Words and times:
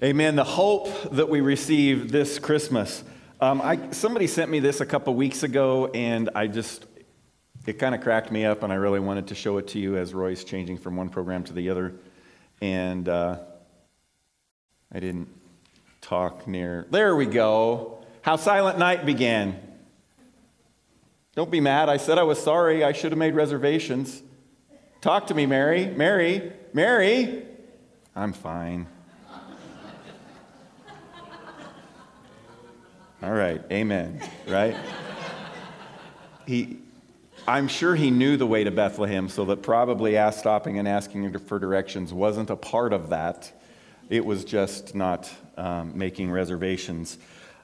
Amen. 0.00 0.36
The 0.36 0.44
hope 0.44 1.10
that 1.10 1.28
we 1.28 1.40
receive 1.40 2.12
this 2.12 2.38
Christmas. 2.38 3.02
Um, 3.40 3.60
I, 3.60 3.90
somebody 3.90 4.28
sent 4.28 4.48
me 4.48 4.60
this 4.60 4.80
a 4.80 4.86
couple 4.86 5.12
weeks 5.16 5.42
ago, 5.42 5.90
and 5.92 6.30
I 6.36 6.46
just, 6.46 6.86
it 7.66 7.80
kind 7.80 7.96
of 7.96 8.00
cracked 8.00 8.30
me 8.30 8.44
up, 8.44 8.62
and 8.62 8.72
I 8.72 8.76
really 8.76 9.00
wanted 9.00 9.26
to 9.26 9.34
show 9.34 9.58
it 9.58 9.66
to 9.68 9.80
you 9.80 9.96
as 9.96 10.14
Roy's 10.14 10.44
changing 10.44 10.78
from 10.78 10.94
one 10.94 11.08
program 11.08 11.42
to 11.44 11.52
the 11.52 11.70
other. 11.70 11.94
And 12.60 13.08
uh, 13.08 13.40
I 14.92 15.00
didn't 15.00 15.30
talk 16.00 16.46
near. 16.46 16.86
There 16.92 17.16
we 17.16 17.26
go. 17.26 18.04
How 18.22 18.36
Silent 18.36 18.78
Night 18.78 19.04
began. 19.04 19.60
Don't 21.34 21.50
be 21.50 21.58
mad. 21.58 21.88
I 21.88 21.96
said 21.96 22.18
I 22.18 22.22
was 22.22 22.40
sorry. 22.40 22.84
I 22.84 22.92
should 22.92 23.10
have 23.10 23.18
made 23.18 23.34
reservations. 23.34 24.22
Talk 25.00 25.26
to 25.26 25.34
me, 25.34 25.44
Mary. 25.46 25.86
Mary. 25.86 26.52
Mary. 26.72 27.42
I'm 28.14 28.32
fine. 28.32 28.86
All 33.20 33.32
right, 33.32 33.60
amen, 33.72 34.22
right? 34.46 34.76
he, 36.46 36.76
I'm 37.48 37.66
sure 37.66 37.96
he 37.96 38.12
knew 38.12 38.36
the 38.36 38.46
way 38.46 38.62
to 38.62 38.70
Bethlehem, 38.70 39.28
so 39.28 39.44
that 39.46 39.60
probably 39.60 40.16
ask, 40.16 40.38
stopping 40.38 40.78
and 40.78 40.86
asking 40.86 41.36
for 41.40 41.58
directions 41.58 42.12
wasn't 42.12 42.48
a 42.48 42.54
part 42.54 42.92
of 42.92 43.10
that. 43.10 43.50
It 44.08 44.24
was 44.24 44.44
just 44.44 44.94
not 44.94 45.28
um, 45.56 45.98
making 45.98 46.30
reservations, 46.30 47.18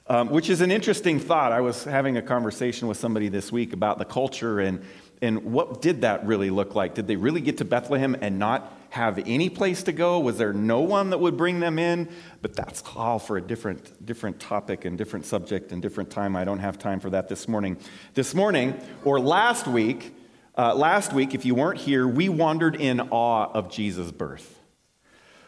um, 0.07 0.29
which 0.29 0.49
is 0.49 0.59
an 0.59 0.71
interesting 0.71 1.19
thought. 1.19 1.53
I 1.53 1.61
was 1.61 1.85
having 1.85 2.17
a 2.17 2.21
conversation 2.21 2.89
with 2.89 2.97
somebody 2.97 3.29
this 3.29 3.49
week 3.49 3.71
about 3.71 3.97
the 3.97 4.05
culture 4.05 4.59
and, 4.59 4.83
and 5.21 5.53
what 5.53 5.81
did 5.81 6.01
that 6.01 6.25
really 6.25 6.49
look 6.49 6.75
like? 6.75 6.95
Did 6.95 7.07
they 7.07 7.15
really 7.15 7.39
get 7.39 7.59
to 7.59 7.65
Bethlehem 7.65 8.17
and 8.19 8.37
not 8.37 8.84
have 8.95 9.19
any 9.25 9.49
place 9.49 9.83
to 9.83 9.91
go? 9.91 10.21
Was 10.21 10.37
there 10.37 10.53
no 10.53 10.79
one 10.79 11.09
that 11.09 11.19
would 11.19 11.35
bring 11.35 11.59
them 11.59 11.77
in? 11.77 12.07
But 12.41 12.55
that's 12.55 12.81
all 12.95 13.19
for 13.19 13.35
a 13.35 13.41
different, 13.41 14.05
different 14.05 14.39
topic 14.39 14.85
and 14.85 14.97
different 14.97 15.25
subject 15.25 15.73
and 15.73 15.81
different 15.81 16.09
time. 16.09 16.33
I 16.33 16.45
don't 16.45 16.59
have 16.59 16.79
time 16.79 17.01
for 17.01 17.09
that 17.09 17.27
this 17.27 17.49
morning. 17.49 17.75
This 18.13 18.33
morning, 18.33 18.79
or 19.03 19.19
last 19.19 19.67
week, 19.67 20.15
uh, 20.57 20.73
last 20.73 21.11
week, 21.11 21.35
if 21.35 21.43
you 21.43 21.55
weren't 21.55 21.79
here, 21.81 22.07
we 22.07 22.29
wandered 22.29 22.77
in 22.77 23.01
awe 23.11 23.51
of 23.51 23.69
Jesus' 23.69 24.13
birth. 24.13 24.61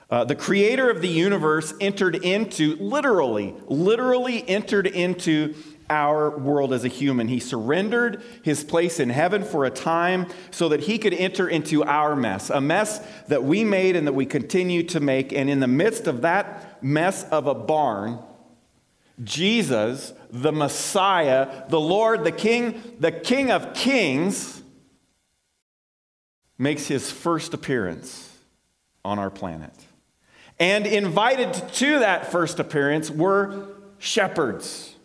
Uh, 0.10 0.26
the 0.26 0.36
creator 0.36 0.90
of 0.90 1.02
the 1.02 1.08
universe 1.08 1.74
entered 1.80 2.16
into, 2.16 2.76
literally, 2.76 3.56
literally 3.68 4.48
entered 4.50 4.88
into 4.88 5.56
our 5.90 6.38
world 6.38 6.74
as 6.74 6.84
a 6.84 6.90
human. 6.90 7.28
He 7.28 7.40
surrendered 7.40 8.22
his 8.44 8.64
place 8.64 9.00
in 9.00 9.10
heaven 9.10 9.44
for 9.44 9.66
a 9.66 9.70
time 9.70 10.28
so 10.52 10.70
that 10.70 10.82
he 10.82 10.98
could 10.98 11.14
enter 11.14 11.48
into 11.48 11.84
our 11.84 12.16
mess, 12.16 12.50
a 12.50 12.62
mess 12.62 13.00
that 13.28 13.44
we 13.44 13.64
made 13.64 13.96
and 13.96 14.08
that 14.08 14.14
we 14.14 14.26
continue 14.26 14.84
to 14.84 15.00
make. 15.00 15.32
And 15.32 15.50
in 15.50 15.60
the 15.60 15.68
midst 15.68 16.08
of 16.08 16.22
that 16.22 16.84
mess 16.84 17.24
of 17.30 17.48
a 17.48 17.56
barn, 17.56 18.20
Jesus, 19.24 20.14
the 20.30 20.52
Messiah, 20.52 21.70
the 21.70 21.80
Lord, 21.80 22.24
the 22.24 22.32
King, 22.32 22.82
the 23.00 23.12
King 23.12 23.52
of 23.52 23.74
Kings, 23.74 24.62
makes 26.58 26.88
his 26.88 27.12
first 27.12 27.54
appearance 27.54 28.36
on 29.06 29.20
our 29.20 29.30
planet. 29.30 29.74
And 30.60 30.86
invited 30.88 31.54
to 31.76 32.00
that 32.00 32.32
first 32.32 32.60
appearance 32.60 33.10
were 33.10 33.68
shepherds 34.00 34.97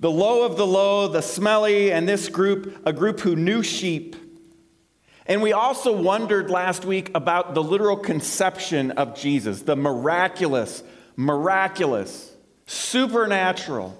the 0.00 0.10
low 0.10 0.44
of 0.44 0.56
the 0.56 0.66
low, 0.66 1.08
the 1.08 1.22
smelly, 1.22 1.92
and 1.92 2.08
this 2.08 2.28
group, 2.28 2.80
a 2.86 2.92
group 2.92 3.20
who 3.20 3.34
knew 3.34 3.62
sheep. 3.62 4.14
And 5.26 5.42
we 5.42 5.52
also 5.52 5.92
wondered 5.92 6.50
last 6.50 6.84
week 6.84 7.10
about 7.14 7.54
the 7.54 7.62
literal 7.62 7.96
conception 7.96 8.92
of 8.92 9.16
Jesus, 9.16 9.62
the 9.62 9.76
miraculous, 9.76 10.82
miraculous, 11.16 12.32
supernatural 12.66 13.98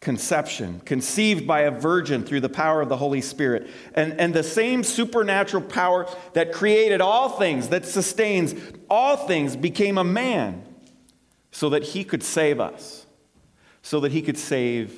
conception, 0.00 0.80
conceived 0.84 1.46
by 1.46 1.60
a 1.60 1.70
virgin 1.70 2.24
through 2.24 2.40
the 2.40 2.48
power 2.48 2.80
of 2.80 2.88
the 2.88 2.96
Holy 2.96 3.20
Spirit. 3.20 3.68
And, 3.94 4.18
and 4.18 4.32
the 4.32 4.42
same 4.42 4.84
supernatural 4.84 5.64
power 5.64 6.08
that 6.32 6.52
created 6.52 7.00
all 7.00 7.30
things, 7.30 7.68
that 7.68 7.84
sustains 7.84 8.54
all 8.88 9.16
things, 9.16 9.56
became 9.56 9.98
a 9.98 10.04
man 10.04 10.64
so 11.50 11.68
that 11.70 11.82
he 11.82 12.04
could 12.04 12.22
save 12.22 12.60
us 12.60 13.01
so 13.82 14.00
that 14.00 14.12
he 14.12 14.22
could 14.22 14.38
save 14.38 14.94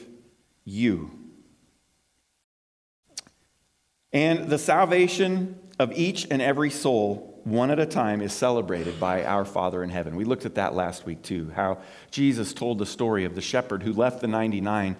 you. 0.64 1.10
And 4.12 4.48
the 4.48 4.58
salvation 4.58 5.58
of 5.78 5.92
each 5.92 6.26
and 6.30 6.40
every 6.40 6.70
soul, 6.70 7.40
one 7.44 7.70
at 7.70 7.80
a 7.80 7.86
time, 7.86 8.20
is 8.22 8.32
celebrated 8.32 9.00
by 9.00 9.24
our 9.24 9.44
Father 9.44 9.82
in 9.82 9.90
heaven. 9.90 10.14
We 10.14 10.24
looked 10.24 10.46
at 10.46 10.54
that 10.54 10.74
last 10.74 11.04
week 11.04 11.22
too, 11.22 11.50
how 11.54 11.78
Jesus 12.10 12.54
told 12.54 12.78
the 12.78 12.86
story 12.86 13.24
of 13.24 13.34
the 13.34 13.40
shepherd 13.40 13.82
who 13.82 13.92
left 13.92 14.20
the 14.20 14.28
99 14.28 14.96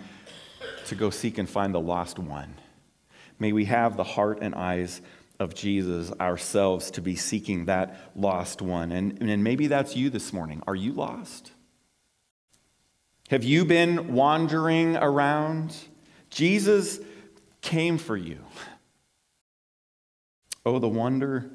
to 0.87 0.95
go 0.95 1.11
seek 1.11 1.39
and 1.39 1.49
find 1.49 1.73
the 1.73 1.81
lost 1.81 2.19
one. 2.19 2.57
May 3.39 3.53
we 3.53 3.67
have 3.67 3.97
the 3.97 4.05
heart 4.05 4.39
and 4.43 4.55
eyes 4.55 5.01
of 5.39 5.55
Jesus 5.55 6.13
ourselves 6.21 6.91
to 6.93 7.01
be 7.01 7.17
seeking 7.17 7.67
that 7.67 8.11
lost 8.15 8.63
one. 8.63 8.93
And, 8.93 9.21
and 9.23 9.45
maybe 9.45 9.67
that's 9.67 9.97
you 9.97 10.11
this 10.11 10.33
morning. 10.33 10.63
Are 10.67 10.77
you 10.77 10.93
lost? 10.93 11.53
Have 13.31 13.45
you 13.45 13.65
been 13.65 14.15
wandering 14.15 14.97
around? 14.97 15.77
Jesus 16.31 17.01
came 17.63 17.97
for 17.99 18.17
you. 18.17 18.39
Oh, 20.67 20.79
the 20.79 20.89
wonder 20.89 21.51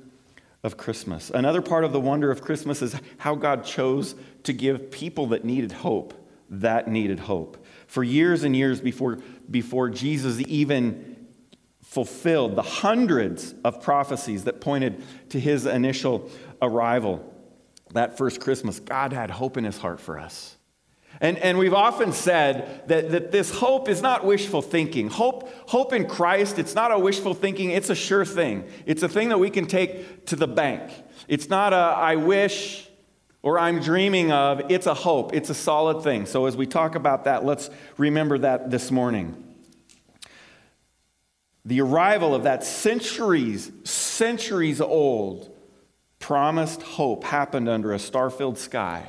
of 0.63 0.78
Christmas. 0.78 1.29
Another 1.29 1.62
part 1.62 1.84
of 1.84 1.94
the 1.94 2.00
wonder 2.00 2.31
of 2.31 2.41
Christmas 2.41 2.81
is 2.81 2.96
how 3.18 3.35
God 3.35 3.63
chose 3.63 4.16
to 4.44 4.53
give 4.53 4.91
people 4.91 5.28
that 5.28 5.46
needed 5.46 5.72
hope, 5.72 6.13
that 6.50 6.88
needed 6.88 7.19
hope. 7.19 7.66
For 7.88 8.03
years 8.03 8.44
and 8.44 8.56
years 8.56 8.81
before, 8.81 9.19
before 9.50 9.90
Jesus 9.90 10.40
even 10.47 11.28
fulfilled 11.84 12.56
the 12.56 12.62
hundreds 12.62 13.56
of 13.63 13.81
prophecies 13.81 14.44
that 14.44 14.62
pointed 14.62 15.03
to 15.29 15.40
his 15.40 15.66
initial 15.66 16.29
arrival, 16.62 17.34
that 17.94 18.18
first 18.18 18.40
Christmas, 18.41 18.79
God 18.79 19.13
had 19.13 19.31
hope 19.31 19.58
in 19.58 19.63
his 19.63 19.78
heart 19.78 20.00
for 20.00 20.19
us. 20.19 20.56
And, 21.22 21.38
and 21.40 21.57
we've 21.57 21.74
often 21.74 22.13
said 22.13 22.88
that, 22.88 23.12
that 23.12 23.31
this 23.31 23.52
hope 23.52 23.90
is 23.90 24.02
not 24.02 24.25
wishful 24.25 24.62
thinking. 24.62 25.09
Hope, 25.09 25.52
hope 25.68 25.91
in 25.91 26.07
Christ, 26.07 26.57
it's 26.57 26.75
not 26.75 26.91
a 26.91 27.00
wishful 27.00 27.34
thinking, 27.34 27.72
it's 27.72 27.90
a 27.90 27.96
sure 27.96 28.24
thing. 28.24 28.63
It's 28.85 29.03
a 29.03 29.09
thing 29.09 29.29
that 29.29 29.38
we 29.38 29.50
can 29.50 29.66
take 29.66 30.25
to 30.28 30.38
the 30.38 30.47
bank. 30.47 30.91
It's 31.28 31.50
not 31.50 31.74
a 31.74 31.75
I 31.75 32.16
wish 32.16 32.88
or 33.41 33.58
I'm 33.58 33.79
dreaming 33.79 34.31
of, 34.31 34.69
it's 34.69 34.85
a 34.85 34.94
hope, 34.94 35.34
it's 35.34 35.50
a 35.50 35.53
solid 35.53 36.03
thing. 36.03 36.25
So 36.25 36.46
as 36.46 36.58
we 36.58 36.66
talk 36.66 36.96
about 36.96 37.24
that, 37.24 37.46
let's 37.46 37.69
remember 37.97 38.38
that 38.40 38.69
this 38.69 38.91
morning. 38.91 39.46
The 41.63 41.81
arrival 41.81 42.35
of 42.35 42.44
that 42.44 42.63
centuries, 42.63 43.72
centuries 43.84 44.81
old 44.81 45.53
promised 46.19 46.81
hope 46.81 47.24
happened 47.24 47.69
under 47.69 47.94
a 47.94 48.00
star 48.00 48.29
filled 48.29 48.58
sky 48.58 49.06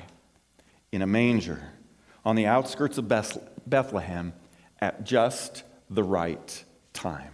in 0.92 1.02
a 1.02 1.06
manger 1.06 1.69
on 2.24 2.36
the 2.36 2.46
outskirts 2.46 2.98
of 2.98 3.08
Bethlehem 3.66 4.32
at 4.80 5.04
just 5.04 5.62
the 5.88 6.02
right 6.02 6.64
time. 6.92 7.32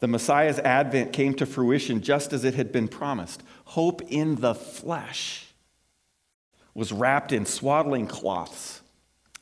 The 0.00 0.08
Messiah's 0.08 0.58
advent 0.58 1.12
came 1.12 1.34
to 1.34 1.46
fruition 1.46 2.02
just 2.02 2.32
as 2.32 2.44
it 2.44 2.54
had 2.54 2.72
been 2.72 2.88
promised. 2.88 3.42
Hope 3.64 4.02
in 4.02 4.34
the 4.36 4.54
flesh 4.54 5.46
was 6.74 6.92
wrapped 6.92 7.32
in 7.32 7.46
swaddling 7.46 8.06
cloths 8.06 8.82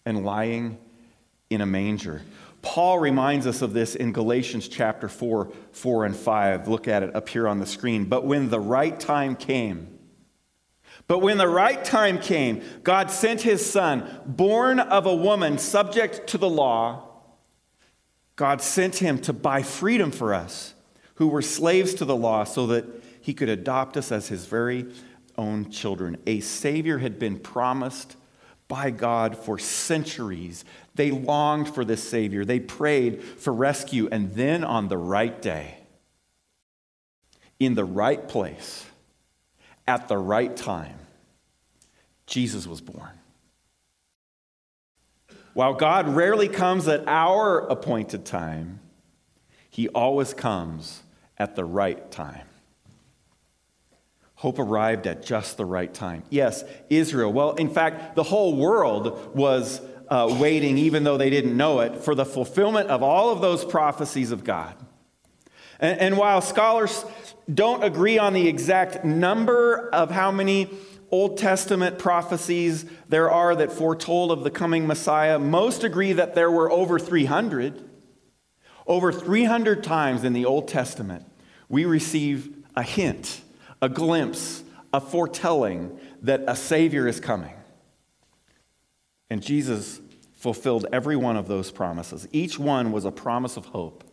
and 0.05 0.25
lying 0.25 0.79
in 1.51 1.61
a 1.61 1.67
manger. 1.67 2.23
Paul 2.61 3.01
reminds 3.01 3.47
us 3.47 3.61
of 3.61 3.73
this 3.73 3.97
in 3.97 4.13
Galatians 4.13 4.69
chapter 4.69 5.09
4, 5.09 5.51
4 5.73 6.05
and 6.05 6.15
5. 6.15 6.69
Look 6.69 6.87
at 6.87 7.03
it 7.03 7.17
up 7.17 7.29
here 7.29 7.49
on 7.49 7.59
the 7.59 7.67
screen. 7.67 8.05
But 8.05 8.25
when 8.25 8.49
the 8.49 8.61
right 8.61 8.99
time 9.01 9.35
came, 9.35 9.99
but 11.13 11.19
when 11.19 11.37
the 11.37 11.47
right 11.47 11.85
time 11.85 12.19
came, 12.19 12.63
God 12.83 13.11
sent 13.11 13.43
his 13.43 13.71
son, 13.71 14.23
born 14.25 14.81
of 14.81 15.05
a 15.05 15.15
woman 15.15 15.59
subject 15.59 16.29
to 16.29 16.39
the 16.39 16.49
law. 16.49 17.07
God 18.35 18.63
sent 18.63 18.97
him 18.97 19.19
to 19.19 19.35
buy 19.35 19.63
freedom 19.63 20.11
for 20.11 20.33
us 20.33 20.73
who 21.17 21.29
were 21.29 21.43
slaves 21.43 21.93
to 21.97 22.07
the 22.07 22.17
law 22.17 22.45
so 22.45 22.67
that 22.69 22.87
he 23.21 23.35
could 23.35 23.51
adopt 23.51 23.99
us 23.99 24.11
as 24.11 24.29
his 24.29 24.47
very 24.47 24.87
own 25.37 25.71
children. 25.71 26.17
A 26.27 26.41
Savior 26.41 26.97
had 26.97 27.19
been 27.19 27.39
promised 27.39 28.17
by 28.67 28.89
God 28.89 29.37
for 29.37 29.59
centuries. 29.59 30.65
They 30.95 31.11
longed 31.11 31.75
for 31.75 31.85
this 31.85 32.03
Savior, 32.03 32.47
they 32.47 32.59
prayed 32.59 33.23
for 33.23 33.53
rescue, 33.53 34.09
and 34.11 34.33
then 34.33 34.65
on 34.65 34.89
the 34.89 34.97
right 34.97 35.43
day, 35.43 35.77
in 37.61 37.75
the 37.75 37.85
right 37.85 38.27
place, 38.27 38.87
at 39.87 40.09
the 40.09 40.17
right 40.17 40.57
time, 40.57 41.01
Jesus 42.33 42.67
was 42.67 42.81
born. 42.81 43.11
While 45.53 45.75
God 45.75 46.09
rarely 46.09 46.49
comes 46.49 46.89
at 46.89 47.07
our 47.07 47.59
appointed 47.59 48.25
time, 48.25 48.81
he 49.69 49.89
always 49.89 50.33
comes 50.33 51.03
at 51.37 51.57
the 51.57 51.65
right 51.67 52.11
time. 52.11 52.47
Hope 54.37 54.59
arrived 54.59 55.07
at 55.07 55.23
just 55.23 55.59
the 55.59 55.67
right 55.67 55.93
time. 55.93 56.23
Yes, 56.31 56.65
Israel. 56.89 57.31
Well, 57.31 57.53
in 57.57 57.69
fact, 57.69 58.17
the 58.17 58.23
whole 58.23 58.57
world 58.57 59.37
was 59.37 59.83
uh, 60.09 60.35
waiting, 60.41 60.79
even 60.79 61.05
though 61.05 61.19
they 61.19 61.29
didn't 61.29 61.55
know 61.55 61.81
it, 61.81 61.97
for 61.97 62.15
the 62.15 62.25
fulfillment 62.25 62.89
of 62.89 63.03
all 63.03 63.29
of 63.29 63.43
those 63.43 63.63
prophecies 63.63 64.31
of 64.31 64.43
God. 64.43 64.75
And, 65.79 66.01
and 66.01 66.17
while 66.17 66.41
scholars 66.41 67.05
don't 67.53 67.85
agree 67.85 68.17
on 68.17 68.33
the 68.33 68.49
exact 68.49 69.05
number 69.05 69.91
of 69.91 70.11
how 70.11 70.31
many 70.31 70.71
Old 71.13 71.37
Testament 71.37 71.99
prophecies 71.99 72.87
there 73.07 73.31
are 73.31 73.55
that 73.55 73.71
foretold 73.71 74.33
of 74.33 74.43
the 74.43 74.51
coming 74.51 74.87
Messiah, 74.87 75.39
most 75.39 75.85
agree 75.85 76.15
that 76.15 76.35
there 76.35 76.51
were 76.51 76.71
over 76.71 76.99
300. 76.99 77.89
Over 78.87 79.13
300 79.13 79.85
times 79.85 80.25
in 80.25 80.33
the 80.33 80.47
Old 80.47 80.67
Testament, 80.67 81.25
we 81.69 81.85
receive 81.85 82.57
a 82.75 82.83
hint 82.83 83.43
a 83.83 83.89
glimpse, 83.89 84.63
a 84.93 85.01
foretelling 85.01 85.99
that 86.23 86.41
a 86.47 86.55
Savior 86.55 87.09
is 87.09 87.19
coming. 87.19 87.53
And 89.29 89.43
Jesus 89.43 90.01
fulfilled 90.37 90.87
every 90.93 91.17
one 91.17 91.37
of 91.37 91.49
those 91.49 91.73
promises. 91.73 92.29
Each 92.31 92.61
one 92.61 92.93
was 92.93 93.05
a 93.05 93.11
promise 93.11 93.57
of 93.57 93.67
hope. 93.67 94.05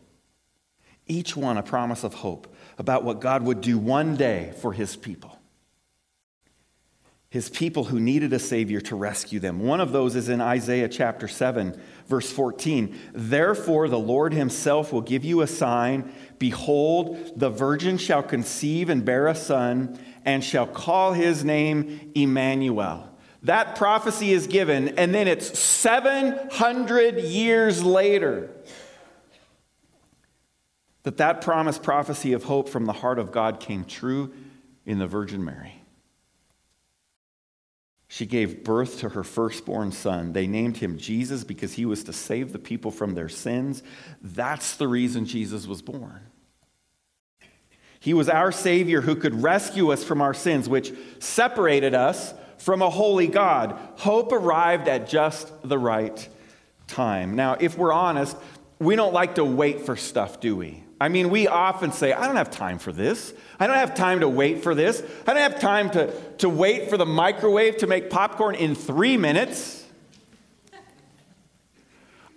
Each 1.05 1.37
one 1.37 1.57
a 1.57 1.61
promise 1.63 2.03
of 2.03 2.15
hope 2.15 2.51
about 2.79 3.03
what 3.03 3.19
God 3.19 3.43
would 3.43 3.61
do 3.61 3.77
one 3.77 4.15
day 4.15 4.53
for 4.59 4.73
his 4.73 4.95
people. 4.95 5.38
His 7.29 7.47
people 7.47 7.85
who 7.85 7.99
needed 7.99 8.33
a 8.33 8.39
Savior 8.39 8.81
to 8.81 8.95
rescue 8.95 9.39
them. 9.39 9.59
One 9.59 9.79
of 9.79 9.91
those 9.91 10.15
is 10.15 10.29
in 10.29 10.41
Isaiah 10.41 10.89
chapter 10.89 11.27
7, 11.27 11.79
verse 12.07 12.31
14. 12.31 12.97
Therefore, 13.13 13.87
the 13.87 13.99
Lord 13.99 14.33
himself 14.33 14.91
will 14.91 15.01
give 15.01 15.23
you 15.23 15.41
a 15.41 15.47
sign. 15.47 16.11
Behold, 16.39 17.33
the 17.35 17.51
virgin 17.51 17.99
shall 17.99 18.23
conceive 18.23 18.89
and 18.89 19.05
bear 19.05 19.27
a 19.27 19.35
son, 19.35 19.99
and 20.25 20.43
shall 20.43 20.65
call 20.65 21.13
his 21.13 21.43
name 21.45 22.11
Emmanuel. 22.15 23.07
That 23.43 23.75
prophecy 23.75 24.33
is 24.33 24.47
given, 24.47 24.97
and 24.97 25.13
then 25.13 25.27
it's 25.27 25.57
700 25.59 27.19
years 27.19 27.83
later 27.83 28.49
that 31.03 31.17
that 31.17 31.41
promised 31.41 31.83
prophecy 31.83 32.33
of 32.33 32.43
hope 32.43 32.67
from 32.67 32.85
the 32.85 32.93
heart 32.93 33.19
of 33.19 33.31
God 33.31 33.59
came 33.59 33.85
true 33.85 34.33
in 34.85 34.97
the 34.99 35.07
Virgin 35.07 35.45
Mary. 35.45 35.78
She 38.11 38.25
gave 38.25 38.63
birth 38.63 38.99
to 39.01 39.09
her 39.09 39.23
firstborn 39.23 39.91
son. 39.91 40.33
They 40.33 40.47
named 40.47 40.77
him 40.77 40.97
Jesus 40.97 41.43
because 41.43 41.73
he 41.73 41.85
was 41.85 42.03
to 42.05 42.11
save 42.11 42.51
the 42.51 42.59
people 42.59 42.89
from 42.89 43.13
their 43.13 43.29
sins. 43.29 43.83
That's 44.19 44.75
the 44.77 44.87
reason 44.87 45.25
Jesus 45.25 45.67
was 45.67 45.83
born. 45.83 46.19
He 47.99 48.15
was 48.15 48.27
our 48.27 48.51
Savior 48.51 49.01
who 49.01 49.15
could 49.15 49.43
rescue 49.43 49.91
us 49.91 50.03
from 50.03 50.21
our 50.21 50.33
sins, 50.33 50.67
which 50.67 50.91
separated 51.19 51.93
us 51.93 52.33
from 52.57 52.81
a 52.81 52.89
holy 52.89 53.27
God. 53.27 53.77
Hope 53.97 54.31
arrived 54.31 54.87
at 54.87 55.07
just 55.07 55.51
the 55.61 55.77
right 55.77 56.27
time. 56.87 57.35
Now, 57.35 57.57
if 57.59 57.77
we're 57.77 57.93
honest, 57.93 58.35
we 58.79 58.95
don't 58.95 59.13
like 59.13 59.35
to 59.35 59.45
wait 59.45 59.81
for 59.81 59.95
stuff, 59.95 60.39
do 60.39 60.55
we? 60.55 60.83
I 61.01 61.07
mean, 61.07 61.29
we 61.29 61.47
often 61.47 61.91
say, 61.93 62.11
I 62.11 62.27
don't 62.27 62.35
have 62.35 62.51
time 62.51 62.77
for 62.77 62.91
this. 62.91 63.33
I 63.59 63.67
don't 63.67 63.77
have 63.77 63.95
time 63.95 64.19
to 64.19 64.27
wait 64.27 64.63
for 64.63 64.75
this. 64.75 65.01
I 65.25 65.33
don't 65.33 65.51
have 65.51 65.59
time 65.59 65.89
to, 65.91 66.11
to 66.39 66.49
wait 66.49 66.89
for 66.89 66.97
the 66.97 67.05
microwave 67.05 67.77
to 67.77 67.87
make 67.87 68.09
popcorn 68.09 68.55
in 68.55 68.75
three 68.75 69.15
minutes. 69.15 69.85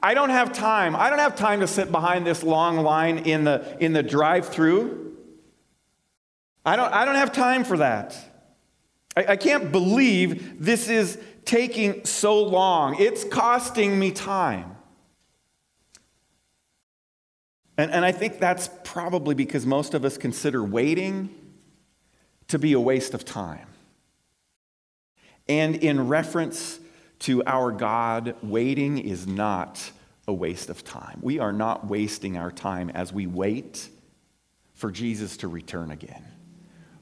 I 0.00 0.14
don't 0.14 0.30
have 0.30 0.52
time. 0.52 0.94
I 0.94 1.10
don't 1.10 1.18
have 1.18 1.36
time 1.36 1.60
to 1.60 1.66
sit 1.66 1.90
behind 1.90 2.26
this 2.26 2.42
long 2.42 2.78
line 2.78 3.18
in 3.18 3.44
the, 3.44 3.76
in 3.80 3.92
the 3.92 4.02
drive 4.02 4.48
through. 4.48 5.16
I 6.64 6.76
don't, 6.76 6.92
I 6.92 7.04
don't 7.04 7.16
have 7.16 7.32
time 7.32 7.64
for 7.64 7.78
that. 7.78 8.16
I, 9.16 9.24
I 9.30 9.36
can't 9.36 9.72
believe 9.72 10.64
this 10.64 10.88
is 10.88 11.18
taking 11.44 12.04
so 12.04 12.42
long. 12.42 13.00
It's 13.00 13.24
costing 13.24 13.98
me 13.98 14.12
time. 14.12 14.76
And, 17.78 17.90
and 17.90 18.04
I 18.04 18.12
think 18.12 18.38
that's 18.38 18.68
probably 18.84 19.34
because 19.34 19.64
most 19.64 19.94
of 19.94 20.04
us 20.04 20.18
consider 20.18 20.62
waiting 20.62 21.34
to 22.48 22.58
be 22.58 22.74
a 22.74 22.80
waste 22.80 23.14
of 23.14 23.24
time. 23.24 23.66
And 25.48 25.76
in 25.76 26.08
reference 26.08 26.78
to 27.20 27.42
our 27.44 27.72
God, 27.72 28.36
waiting 28.42 28.98
is 28.98 29.26
not 29.26 29.90
a 30.28 30.32
waste 30.32 30.70
of 30.70 30.84
time. 30.84 31.18
We 31.22 31.38
are 31.38 31.52
not 31.52 31.86
wasting 31.86 32.36
our 32.36 32.50
time 32.50 32.90
as 32.90 33.12
we 33.12 33.26
wait 33.26 33.88
for 34.74 34.90
Jesus 34.90 35.36
to 35.38 35.48
return 35.48 35.90
again. 35.90 36.24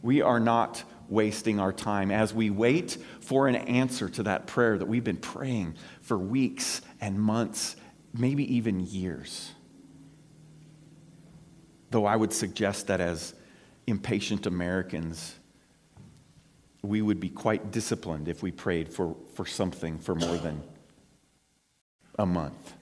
We 0.03 0.23
are 0.23 0.41
not 0.41 0.83
wasting 1.09 1.59
our 1.59 1.73
time 1.73 2.11
as 2.11 2.33
we 2.33 2.51
wait 2.51 2.97
for 3.21 3.49
an 3.49 3.57
answer 3.57 4.09
to 4.09 4.23
that 4.23 4.47
prayer 4.47 4.79
that 4.79 4.87
we've 4.87 5.05
been 5.05 5.17
praying 5.17 5.75
for 6.01 6.17
weeks 6.17 6.81
and 7.01 7.21
months, 7.21 7.77
maybe 8.15 8.55
even 8.55 8.81
years. 8.81 9.51
Though 11.91 12.07
I 12.07 12.17
would 12.17 12.33
suggest 12.33 12.87
that 12.87 13.01
as 13.01 13.35
impatient 13.87 14.47
Americans, 14.47 15.35
we 16.83 17.03
would 17.03 17.21
be 17.21 17.29
quite 17.29 17.71
disciplined 17.73 18.29
if 18.29 18.43
we 18.43 18.53
prayed 18.53 18.89
for, 18.89 19.17
for 19.35 19.45
something 19.45 19.99
for 19.99 20.15
more 20.15 20.37
than 20.37 20.63
a 22.19 22.27
month 22.27 22.75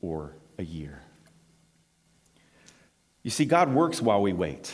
or 0.00 0.34
a 0.58 0.64
year. 0.64 1.02
You 3.22 3.30
see, 3.30 3.44
God 3.44 3.72
works 3.74 4.00
while 4.00 4.22
we 4.22 4.32
wait. 4.32 4.72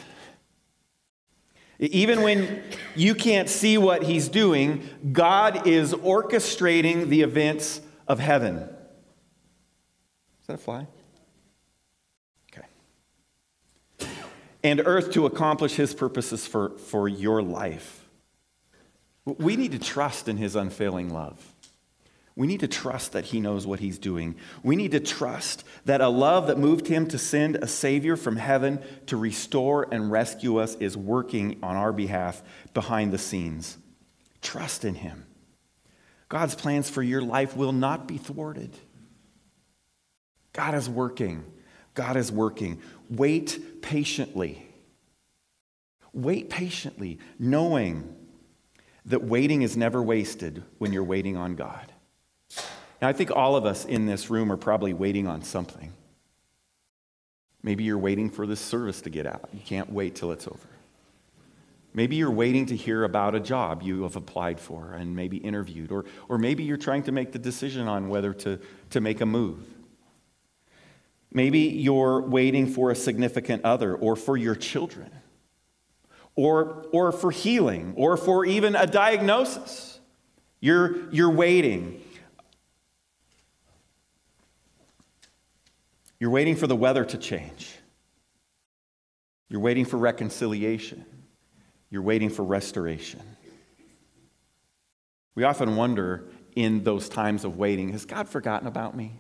Even 1.78 2.23
when 2.23 2.62
you 2.94 3.14
can't 3.14 3.49
see 3.49 3.78
what 3.78 4.02
He's 4.02 4.28
doing, 4.28 4.88
God 5.12 5.67
is 5.67 5.94
orchestrating 5.94 7.08
the 7.08 7.23
events 7.23 7.81
of 8.06 8.19
heaven. 8.19 8.58
Is 8.58 10.46
that 10.46 10.55
a 10.55 10.58
fly? 10.58 10.87
And 14.62 14.82
earth 14.85 15.12
to 15.12 15.26
accomplish 15.26 15.75
his 15.75 15.94
purposes 15.94 16.47
for, 16.47 16.70
for 16.79 17.09
your 17.09 17.43
life. 17.43 18.09
We 19.25 19.56
need 19.56 19.73
to 19.73 19.79
trust 19.79 20.29
in 20.29 20.37
his 20.37 20.56
unfailing 20.56 21.12
love. 21.12 21.53
We 22.35 22.47
need 22.47 22.61
to 22.61 22.69
trust 22.69 23.12
that 23.12 23.26
he 23.26 23.41
knows 23.41 23.67
what 23.67 23.81
he's 23.81 23.99
doing. 23.99 24.37
We 24.62 24.75
need 24.75 24.93
to 24.93 25.00
trust 25.00 25.64
that 25.85 26.00
a 26.00 26.09
love 26.09 26.47
that 26.47 26.59
moved 26.59 26.88
him 26.88 27.06
to 27.09 27.19
send 27.19 27.56
a 27.56 27.67
Savior 27.67 28.17
from 28.17 28.37
heaven 28.37 28.82
to 29.06 29.19
restore 29.19 29.87
and 29.93 30.11
rescue 30.11 30.56
us 30.56 30.75
is 30.76 30.97
working 30.97 31.59
on 31.62 31.76
our 31.76 31.93
behalf 31.93 32.43
behind 32.73 33.12
the 33.12 33.19
scenes. 33.19 33.76
Trust 34.40 34.85
in 34.85 34.95
him. 34.95 35.26
God's 36.31 36.54
plans 36.54 36.88
for 36.88 37.02
your 37.02 37.21
life 37.21 37.54
will 37.54 37.73
not 37.73 38.09
be 38.09 38.16
thwarted. 38.16 38.75
God 40.54 40.75
is 40.75 40.88
working. 40.88 41.45
God 41.92 42.16
is 42.16 42.33
working. 42.33 42.81
Wait 43.12 43.83
patiently. 43.83 44.66
Wait 46.14 46.49
patiently, 46.49 47.19
knowing 47.38 48.16
that 49.04 49.23
waiting 49.23 49.62
is 49.62 49.76
never 49.76 50.02
wasted 50.02 50.62
when 50.78 50.92
you're 50.92 51.04
waiting 51.04 51.37
on 51.37 51.54
God. 51.54 51.92
Now, 53.02 53.09
I 53.09 53.12
think 53.12 53.31
all 53.31 53.57
of 53.57 53.66
us 53.66 53.85
in 53.85 54.07
this 54.07 54.31
room 54.31 54.50
are 54.50 54.57
probably 54.57 54.95
waiting 54.95 55.26
on 55.26 55.42
something. 55.42 55.92
Maybe 57.62 57.85
you're 57.85 57.99
waiting 57.99 58.31
for 58.31 58.47
this 58.47 58.61
service 58.61 59.02
to 59.02 59.11
get 59.11 59.26
out. 59.26 59.49
You 59.52 59.61
can't 59.61 59.92
wait 59.92 60.14
till 60.14 60.33
it's 60.33 60.47
over. 60.47 60.69
Maybe 61.95 62.16
you're 62.16 62.31
waiting 62.31 62.64
to 62.66 62.76
hear 62.76 63.04
about 63.04 63.35
a 63.35 63.40
job 63.40 63.83
you 63.83 64.04
have 64.04 64.16
applied 64.16 64.59
for 64.59 64.95
and 64.95 65.14
maybe 65.14 65.37
interviewed, 65.37 65.92
or, 65.92 66.07
or 66.28 66.38
maybe 66.38 66.62
you're 66.62 66.78
trying 66.78 67.02
to 67.02 67.12
make 67.12 67.33
the 67.33 67.38
decision 67.38 67.88
on 67.88 68.09
whether 68.09 68.33
to, 68.33 68.59
to 68.90 69.00
make 69.02 69.21
a 69.21 69.26
move. 69.26 69.66
Maybe 71.33 71.61
you're 71.61 72.21
waiting 72.21 72.67
for 72.67 72.91
a 72.91 72.95
significant 72.95 73.65
other 73.65 73.95
or 73.95 74.17
for 74.17 74.37
your 74.37 74.55
children 74.55 75.11
or, 76.35 76.87
or 76.93 77.12
for 77.12 77.31
healing 77.31 77.95
or 77.97 78.17
for 78.17 78.45
even 78.45 78.77
a 78.77 78.87
diagnosis. 78.87 80.01
You're, 80.61 81.11
you're 81.11 81.31
waiting. 81.31 82.03
You're 86.21 86.31
waiting 86.31 86.55
for 86.55 86.67
the 86.67 86.77
weather 86.77 87.05
to 87.05 87.19
change. 87.19 87.75
You're 89.49 89.61
waiting 89.61 89.85
for 89.85 89.97
reconciliation. 89.97 91.05
You're 91.91 92.03
waiting 92.03 92.31
for 92.31 92.43
restoration. 92.43 93.21
We 95.35 95.45
often 95.45 95.77
wonder 95.77 96.29
in 96.55 96.85
those 96.85 97.09
times 97.09 97.45
of 97.45 97.57
waiting 97.57 97.91
has 97.91 98.05
God 98.05 98.29
forgotten 98.29 98.69
about 98.69 98.97
me? 98.97 99.19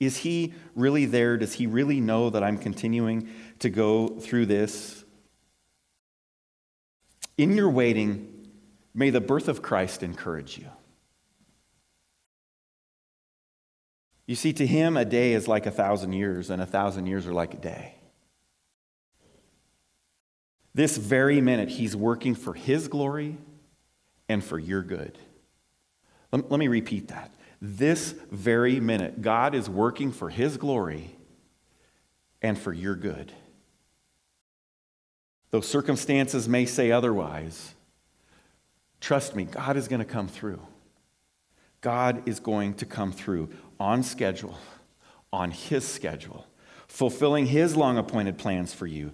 Is 0.00 0.16
he 0.16 0.54
really 0.74 1.04
there? 1.04 1.36
Does 1.36 1.52
he 1.52 1.66
really 1.66 2.00
know 2.00 2.30
that 2.30 2.42
I'm 2.42 2.58
continuing 2.58 3.28
to 3.60 3.70
go 3.70 4.08
through 4.08 4.46
this? 4.46 5.04
In 7.36 7.54
your 7.54 7.70
waiting, 7.70 8.48
may 8.94 9.10
the 9.10 9.20
birth 9.20 9.46
of 9.46 9.62
Christ 9.62 10.02
encourage 10.02 10.58
you. 10.58 10.66
You 14.26 14.36
see, 14.36 14.52
to 14.54 14.66
him, 14.66 14.96
a 14.96 15.04
day 15.04 15.32
is 15.32 15.48
like 15.48 15.66
a 15.66 15.70
thousand 15.70 16.12
years, 16.12 16.50
and 16.50 16.62
a 16.62 16.66
thousand 16.66 17.06
years 17.06 17.26
are 17.26 17.32
like 17.32 17.54
a 17.54 17.58
day. 17.58 17.94
This 20.74 20.96
very 20.96 21.40
minute, 21.40 21.68
He's 21.68 21.96
working 21.96 22.34
for 22.34 22.54
His 22.54 22.88
glory 22.88 23.36
and 24.28 24.42
for 24.42 24.58
your 24.58 24.82
good. 24.82 25.18
Let, 26.32 26.60
me 26.60 26.68
repeat 26.68 27.08
that. 27.08 27.34
This 27.60 28.14
very 28.30 28.80
minute, 28.80 29.20
God 29.20 29.54
is 29.54 29.68
working 29.68 30.12
for 30.12 30.30
His 30.30 30.56
glory 30.56 31.16
and 32.40 32.58
for 32.58 32.72
your 32.72 32.94
good. 32.94 33.32
Though 35.50 35.60
circumstances 35.60 36.48
may 36.48 36.64
say 36.64 36.90
otherwise, 36.90 37.74
trust 39.00 39.34
me, 39.34 39.44
God 39.44 39.76
is 39.76 39.88
going 39.88 39.98
to 39.98 40.06
come 40.06 40.28
through. 40.28 40.60
God 41.80 42.28
is 42.28 42.40
going 42.40 42.74
to 42.74 42.86
come 42.86 43.12
through 43.12 43.50
on 43.78 44.02
schedule, 44.02 44.58
on 45.32 45.50
His 45.50 45.86
schedule, 45.86 46.46
fulfilling 46.88 47.46
His 47.46 47.76
long 47.76 47.98
appointed 47.98 48.38
plans 48.38 48.72
for 48.72 48.86
you. 48.86 49.12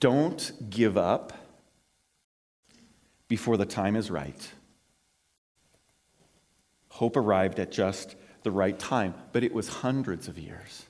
Don't 0.00 0.52
give 0.70 0.96
up 0.96 1.32
before 3.28 3.56
the 3.56 3.66
time 3.66 3.94
is 3.94 4.10
right. 4.10 4.50
Hope 6.96 7.18
arrived 7.18 7.60
at 7.60 7.70
just 7.70 8.16
the 8.42 8.50
right 8.50 8.78
time, 8.78 9.12
but 9.32 9.44
it 9.44 9.52
was 9.52 9.68
hundreds 9.68 10.28
of 10.28 10.38
years. 10.38 10.86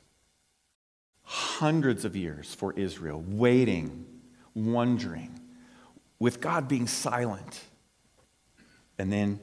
Hundreds 1.25 2.05
of 2.05 2.15
years 2.15 2.55
for 2.55 2.73
Israel, 2.75 3.25
waiting, 3.27 4.07
wondering, 4.55 5.41
with 6.21 6.41
God 6.41 6.69
being 6.69 6.87
silent. 6.87 7.61
And 8.97 9.13
then 9.13 9.41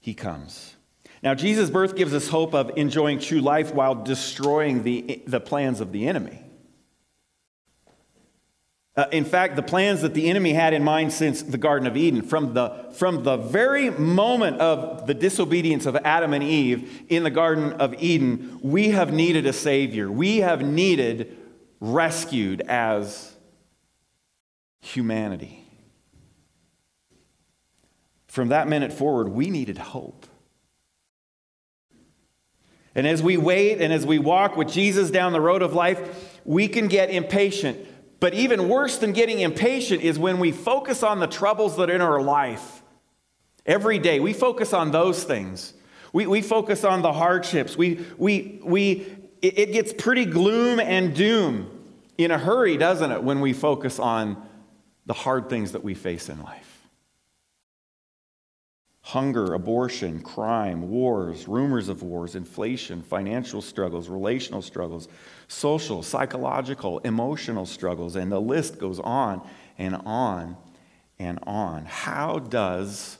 he 0.00 0.12
comes. 0.12 0.74
Now, 1.22 1.34
Jesus' 1.34 1.70
birth 1.70 1.94
gives 1.94 2.12
us 2.12 2.26
hope 2.26 2.52
of 2.52 2.72
enjoying 2.74 3.20
true 3.20 3.40
life 3.40 3.72
while 3.72 3.94
destroying 3.94 4.82
the, 4.82 5.22
the 5.28 5.38
plans 5.38 5.80
of 5.80 5.92
the 5.92 6.08
enemy. 6.08 6.42
Uh, 8.96 9.04
in 9.12 9.26
fact, 9.26 9.56
the 9.56 9.62
plans 9.62 10.00
that 10.00 10.14
the 10.14 10.30
enemy 10.30 10.54
had 10.54 10.72
in 10.72 10.82
mind 10.82 11.12
since 11.12 11.42
the 11.42 11.58
Garden 11.58 11.86
of 11.86 11.98
Eden, 11.98 12.22
from 12.22 12.54
the, 12.54 12.70
from 12.94 13.24
the 13.24 13.36
very 13.36 13.90
moment 13.90 14.58
of 14.58 15.06
the 15.06 15.12
disobedience 15.12 15.84
of 15.84 15.96
Adam 15.96 16.32
and 16.32 16.42
Eve 16.42 17.04
in 17.10 17.22
the 17.22 17.30
Garden 17.30 17.74
of 17.74 17.94
Eden, 18.02 18.58
we 18.62 18.88
have 18.90 19.12
needed 19.12 19.44
a 19.44 19.52
Savior. 19.52 20.10
We 20.10 20.38
have 20.38 20.62
needed 20.62 21.36
rescued 21.78 22.62
as 22.62 23.34
humanity. 24.80 25.62
From 28.28 28.48
that 28.48 28.66
minute 28.66 28.94
forward, 28.94 29.28
we 29.28 29.50
needed 29.50 29.76
hope. 29.76 30.26
And 32.94 33.06
as 33.06 33.22
we 33.22 33.36
wait 33.36 33.82
and 33.82 33.92
as 33.92 34.06
we 34.06 34.18
walk 34.18 34.56
with 34.56 34.68
Jesus 34.68 35.10
down 35.10 35.34
the 35.34 35.40
road 35.40 35.60
of 35.60 35.74
life, 35.74 36.40
we 36.46 36.66
can 36.66 36.88
get 36.88 37.10
impatient 37.10 37.78
but 38.20 38.34
even 38.34 38.68
worse 38.68 38.98
than 38.98 39.12
getting 39.12 39.40
impatient 39.40 40.02
is 40.02 40.18
when 40.18 40.38
we 40.38 40.52
focus 40.52 41.02
on 41.02 41.20
the 41.20 41.26
troubles 41.26 41.76
that 41.76 41.90
are 41.90 41.94
in 41.94 42.00
our 42.00 42.22
life. 42.22 42.82
Every 43.64 43.98
day, 43.98 44.20
we 44.20 44.32
focus 44.32 44.72
on 44.72 44.90
those 44.90 45.24
things. 45.24 45.74
We, 46.12 46.26
we 46.26 46.40
focus 46.40 46.84
on 46.84 47.02
the 47.02 47.12
hardships. 47.12 47.76
We, 47.76 48.06
we, 48.16 48.60
we, 48.64 49.06
it, 49.42 49.58
it 49.58 49.72
gets 49.72 49.92
pretty 49.92 50.24
gloom 50.24 50.80
and 50.80 51.14
doom 51.14 51.70
in 52.16 52.30
a 52.30 52.38
hurry, 52.38 52.76
doesn't 52.76 53.10
it, 53.10 53.22
when 53.22 53.40
we 53.40 53.52
focus 53.52 53.98
on 53.98 54.42
the 55.04 55.12
hard 55.12 55.50
things 55.50 55.72
that 55.72 55.84
we 55.84 55.94
face 55.94 56.28
in 56.28 56.42
life 56.42 56.76
hunger, 59.06 59.54
abortion, 59.54 60.20
crime, 60.20 60.90
wars, 60.90 61.46
rumors 61.46 61.88
of 61.88 62.02
wars, 62.02 62.34
inflation, 62.34 63.00
financial 63.00 63.62
struggles, 63.62 64.08
relational 64.08 64.60
struggles, 64.60 65.06
social, 65.48 66.02
psychological, 66.02 66.98
emotional 67.00 67.66
struggles, 67.66 68.16
and 68.16 68.30
the 68.30 68.40
list 68.40 68.78
goes 68.78 68.98
on 69.00 69.46
and 69.78 69.96
on 70.04 70.56
and 71.18 71.38
on. 71.44 71.84
How 71.84 72.38
does 72.38 73.18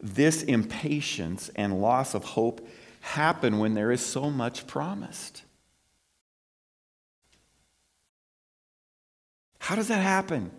this 0.00 0.42
impatience 0.42 1.50
and 1.56 1.80
loss 1.80 2.14
of 2.14 2.24
hope 2.24 2.66
happen 3.00 3.58
when 3.58 3.74
there 3.74 3.90
is 3.90 4.04
so 4.04 4.30
much 4.30 4.66
promised? 4.66 5.42
How 9.58 9.74
does 9.74 9.88
that 9.88 10.02
happen? 10.02 10.50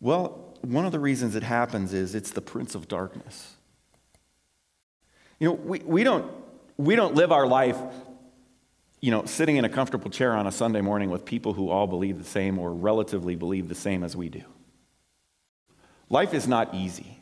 Well, 0.00 0.54
one 0.60 0.84
of 0.84 0.92
the 0.92 1.00
reasons 1.00 1.34
it 1.34 1.42
happens 1.42 1.94
is 1.94 2.14
it's 2.14 2.30
the 2.30 2.42
prince 2.42 2.74
of 2.74 2.88
darkness. 2.88 3.54
You 5.38 5.48
know, 5.48 5.54
we, 5.54 5.78
we, 5.80 6.04
don't, 6.04 6.30
we 6.76 6.96
don't 6.96 7.14
live 7.14 7.32
our 7.32 7.46
life 7.46 7.78
you 9.04 9.10
know, 9.10 9.26
sitting 9.26 9.58
in 9.58 9.66
a 9.66 9.68
comfortable 9.68 10.10
chair 10.10 10.32
on 10.32 10.46
a 10.46 10.50
Sunday 10.50 10.80
morning 10.80 11.10
with 11.10 11.26
people 11.26 11.52
who 11.52 11.68
all 11.68 11.86
believe 11.86 12.16
the 12.16 12.24
same 12.24 12.58
or 12.58 12.72
relatively 12.72 13.36
believe 13.36 13.68
the 13.68 13.74
same 13.74 14.02
as 14.02 14.16
we 14.16 14.30
do. 14.30 14.40
Life 16.08 16.32
is 16.32 16.48
not 16.48 16.74
easy. 16.74 17.18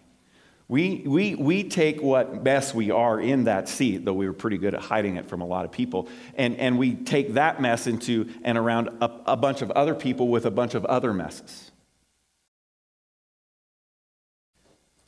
We, 0.68 1.02
we, 1.04 1.34
we 1.34 1.64
take 1.64 2.00
what 2.00 2.44
mess 2.44 2.72
we 2.72 2.92
are 2.92 3.20
in 3.20 3.44
that 3.44 3.68
seat, 3.68 4.04
though 4.04 4.12
we 4.12 4.28
were 4.28 4.32
pretty 4.32 4.58
good 4.58 4.74
at 4.74 4.80
hiding 4.80 5.16
it 5.16 5.26
from 5.26 5.40
a 5.40 5.44
lot 5.44 5.64
of 5.64 5.72
people, 5.72 6.08
and, 6.36 6.56
and 6.58 6.78
we 6.78 6.94
take 6.94 7.34
that 7.34 7.60
mess 7.60 7.88
into 7.88 8.30
and 8.44 8.56
around 8.56 8.90
a, 9.00 9.10
a 9.26 9.36
bunch 9.36 9.60
of 9.60 9.72
other 9.72 9.96
people 9.96 10.28
with 10.28 10.46
a 10.46 10.52
bunch 10.52 10.74
of 10.74 10.84
other 10.84 11.12
messes. 11.12 11.72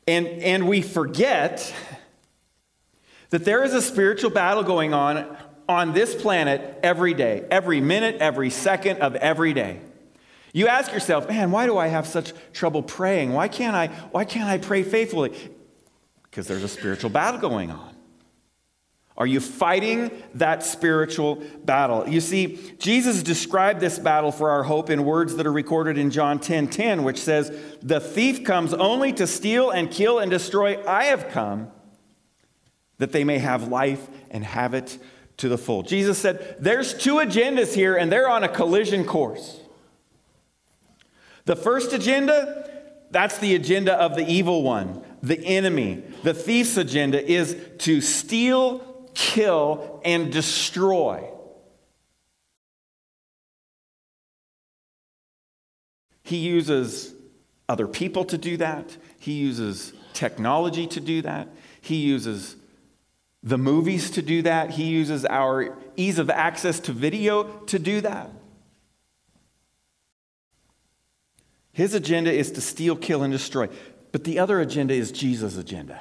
And, 0.09 0.27
and 0.27 0.69
we 0.69 0.83
forget 0.83 1.73
that 3.31 3.45
there 3.45 3.63
is 3.63 3.75
a 3.75 3.81
spiritual 3.81 4.31
battle 4.31 4.65
going 4.65 4.93
on 4.93 5.37
on 5.69 5.93
this 5.93 6.15
planet 6.15 6.79
every 6.83 7.15
day, 7.15 7.47
every 7.51 7.81
minute, 7.81 8.17
every 8.21 8.51
second 8.51 8.99
of 8.99 9.17
every 9.17 9.53
day. 9.53 9.81
You 10.53 10.69
ask 10.69 10.93
yourself, 10.93 11.29
man, 11.29 11.51
why 11.51 11.67
do 11.67 11.77
I 11.77 11.89
have 11.89 12.07
such 12.07 12.33
trouble 12.53 12.83
praying? 12.83 13.33
Why 13.33 13.49
can't 13.49 13.75
I, 13.75 13.89
why 14.13 14.25
can't 14.25 14.49
I 14.49 14.59
pray 14.59 14.83
faithfully? 14.83 15.33
Because 16.23 16.47
there's 16.47 16.63
a 16.63 16.69
spiritual 16.69 17.11
battle 17.11 17.41
going 17.41 17.71
on. 17.71 17.95
Are 19.17 19.27
you 19.27 19.39
fighting 19.39 20.11
that 20.35 20.65
spiritual 20.65 21.43
battle? 21.65 22.09
You 22.09 22.21
see, 22.21 22.59
Jesus 22.79 23.23
described 23.23 23.79
this 23.81 23.99
battle 23.99 24.33
for 24.33 24.51
our 24.51 24.65
hope 24.65 24.91
in 24.91 25.05
words 25.05 25.37
that 25.37 25.47
are 25.47 25.53
recorded 25.53 25.99
in 25.99 26.11
John 26.11 26.41
10 26.41 26.69
10, 26.69 27.05
which 27.05 27.21
says, 27.21 27.57
The 27.81 28.01
thief 28.01 28.43
comes 28.43 28.75
only 28.75 29.13
to 29.13 29.27
steal 29.29 29.71
and 29.71 29.89
kill 29.89 30.19
and 30.19 30.31
destroy. 30.31 30.85
I 30.85 31.05
have 31.05 31.29
come 31.29 31.71
that 32.99 33.13
they 33.13 33.23
may 33.23 33.39
have 33.39 33.69
life 33.69 34.09
and 34.31 34.45
have 34.45 34.75
it 34.75 34.99
to 35.39 35.49
the 35.49 35.59
full. 35.59 35.83
Jesus 35.83 36.19
said, 36.19 36.57
There's 36.61 36.95
two 36.95 37.17
agendas 37.17 37.75
here, 37.75 37.97
and 37.97 38.11
they're 38.11 38.29
on 38.29 38.45
a 38.45 38.49
collision 38.49 39.05
course. 39.05 39.61
The 41.45 41.57
first 41.57 41.93
agenda, 41.93 42.71
that's 43.11 43.39
the 43.39 43.55
agenda 43.55 43.95
of 43.95 44.17
the 44.17 44.27
evil 44.27 44.63
one, 44.63 45.03
the 45.23 45.39
enemy. 45.45 46.03
The 46.23 46.35
thief's 46.35 46.77
agenda 46.77 47.23
is 47.23 47.57
to 47.79 48.01
steal, 48.01 49.11
kill, 49.15 50.01
and 50.05 50.33
destroy. 50.33 51.31
He 56.23 56.39
uses 56.39 57.15
other 57.69 57.87
people 57.87 58.25
to 58.27 58.39
do 58.39 58.57
that. 58.57 58.97
He 59.19 59.33
uses 59.33 59.93
technology 60.15 60.87
to 60.87 61.01
do 61.01 61.21
that. 61.23 61.49
He 61.81 61.97
uses 61.97 62.57
the 63.45 63.59
movies 63.59 64.11
to 64.13 64.23
do 64.23 64.43
that. 64.43 64.71
He 64.71 64.85
uses 64.85 65.25
our 65.27 65.77
ease 65.97 66.19
of 66.19 66.31
access 66.31 66.81
to 66.81 66.93
video 66.93 67.45
to 67.67 67.79
do 67.79 68.01
that. 68.01 68.31
His 71.73 71.93
agenda 71.93 72.33
is 72.33 72.51
to 72.53 72.61
steal, 72.61 72.97
kill, 72.97 73.23
and 73.23 73.33
destroy. 73.33 73.69
But 74.13 74.25
the 74.25 74.39
other 74.39 74.61
agenda 74.61 74.95
is 74.95 75.13
Jesus' 75.13 75.59
agenda. 75.59 76.01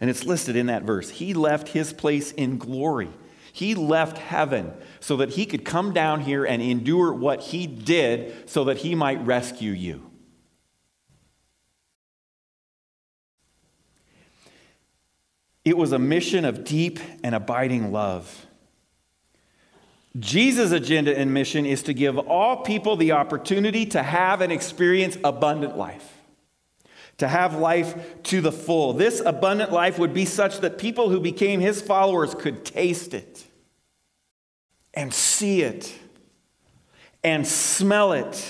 And 0.00 0.10
it's 0.10 0.24
listed 0.24 0.56
in 0.56 0.66
that 0.66 0.82
verse. 0.82 1.08
He 1.08 1.32
left 1.32 1.68
his 1.68 1.92
place 1.92 2.32
in 2.32 2.58
glory. 2.58 3.10
He 3.52 3.74
left 3.74 4.18
heaven 4.18 4.72
so 5.00 5.16
that 5.18 5.30
he 5.30 5.46
could 5.46 5.64
come 5.64 5.92
down 5.94 6.20
here 6.20 6.44
and 6.44 6.60
endure 6.60 7.14
what 7.14 7.40
he 7.40 7.66
did 7.66 8.50
so 8.50 8.64
that 8.64 8.78
he 8.78 8.94
might 8.94 9.24
rescue 9.24 9.70
you. 9.70 10.10
It 15.64 15.76
was 15.76 15.92
a 15.92 15.98
mission 15.98 16.44
of 16.44 16.64
deep 16.64 17.00
and 17.22 17.34
abiding 17.34 17.90
love. 17.90 18.46
Jesus' 20.18 20.70
agenda 20.70 21.16
and 21.16 21.34
mission 21.34 21.66
is 21.66 21.82
to 21.84 21.92
give 21.92 22.18
all 22.18 22.58
people 22.58 22.96
the 22.96 23.12
opportunity 23.12 23.86
to 23.86 24.02
have 24.02 24.40
and 24.40 24.52
experience 24.52 25.16
abundant 25.24 25.76
life, 25.76 26.18
to 27.18 27.26
have 27.26 27.56
life 27.56 28.22
to 28.24 28.40
the 28.40 28.52
full. 28.52 28.92
This 28.92 29.20
abundant 29.20 29.72
life 29.72 29.98
would 29.98 30.14
be 30.14 30.24
such 30.24 30.60
that 30.60 30.78
people 30.78 31.08
who 31.08 31.18
became 31.18 31.60
his 31.60 31.82
followers 31.82 32.34
could 32.34 32.64
taste 32.64 33.12
it 33.12 33.44
and 34.92 35.12
see 35.12 35.62
it 35.62 35.92
and 37.24 37.44
smell 37.44 38.12
it 38.12 38.46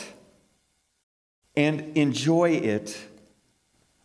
and 1.56 1.96
enjoy 1.96 2.50
it 2.50 2.98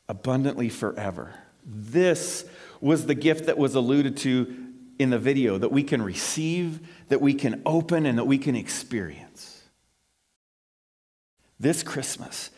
abundantly 0.07 0.69
forever. 0.69 1.33
This 1.65 2.45
was 2.81 3.05
the 3.05 3.15
gift 3.15 3.45
that 3.45 3.57
was 3.57 3.75
alluded 3.75 4.17
to 4.17 4.55
in 4.97 5.09
the 5.09 5.19
video 5.19 5.57
that 5.57 5.71
we 5.71 5.83
can 5.83 6.01
receive, 6.01 6.79
that 7.07 7.21
we 7.21 7.33
can 7.33 7.61
open, 7.65 8.05
and 8.05 8.17
that 8.17 8.25
we 8.25 8.37
can 8.37 8.55
experience. 8.55 9.63
this 11.59 11.83
Christmas 11.83 12.51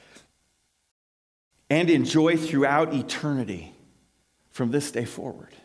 and 1.69 1.89
enjoy 1.89 2.37
throughout 2.37 2.93
eternity 2.93 3.73
from 4.51 4.71
this 4.71 4.91
day 4.91 5.05
forward. 5.05 5.55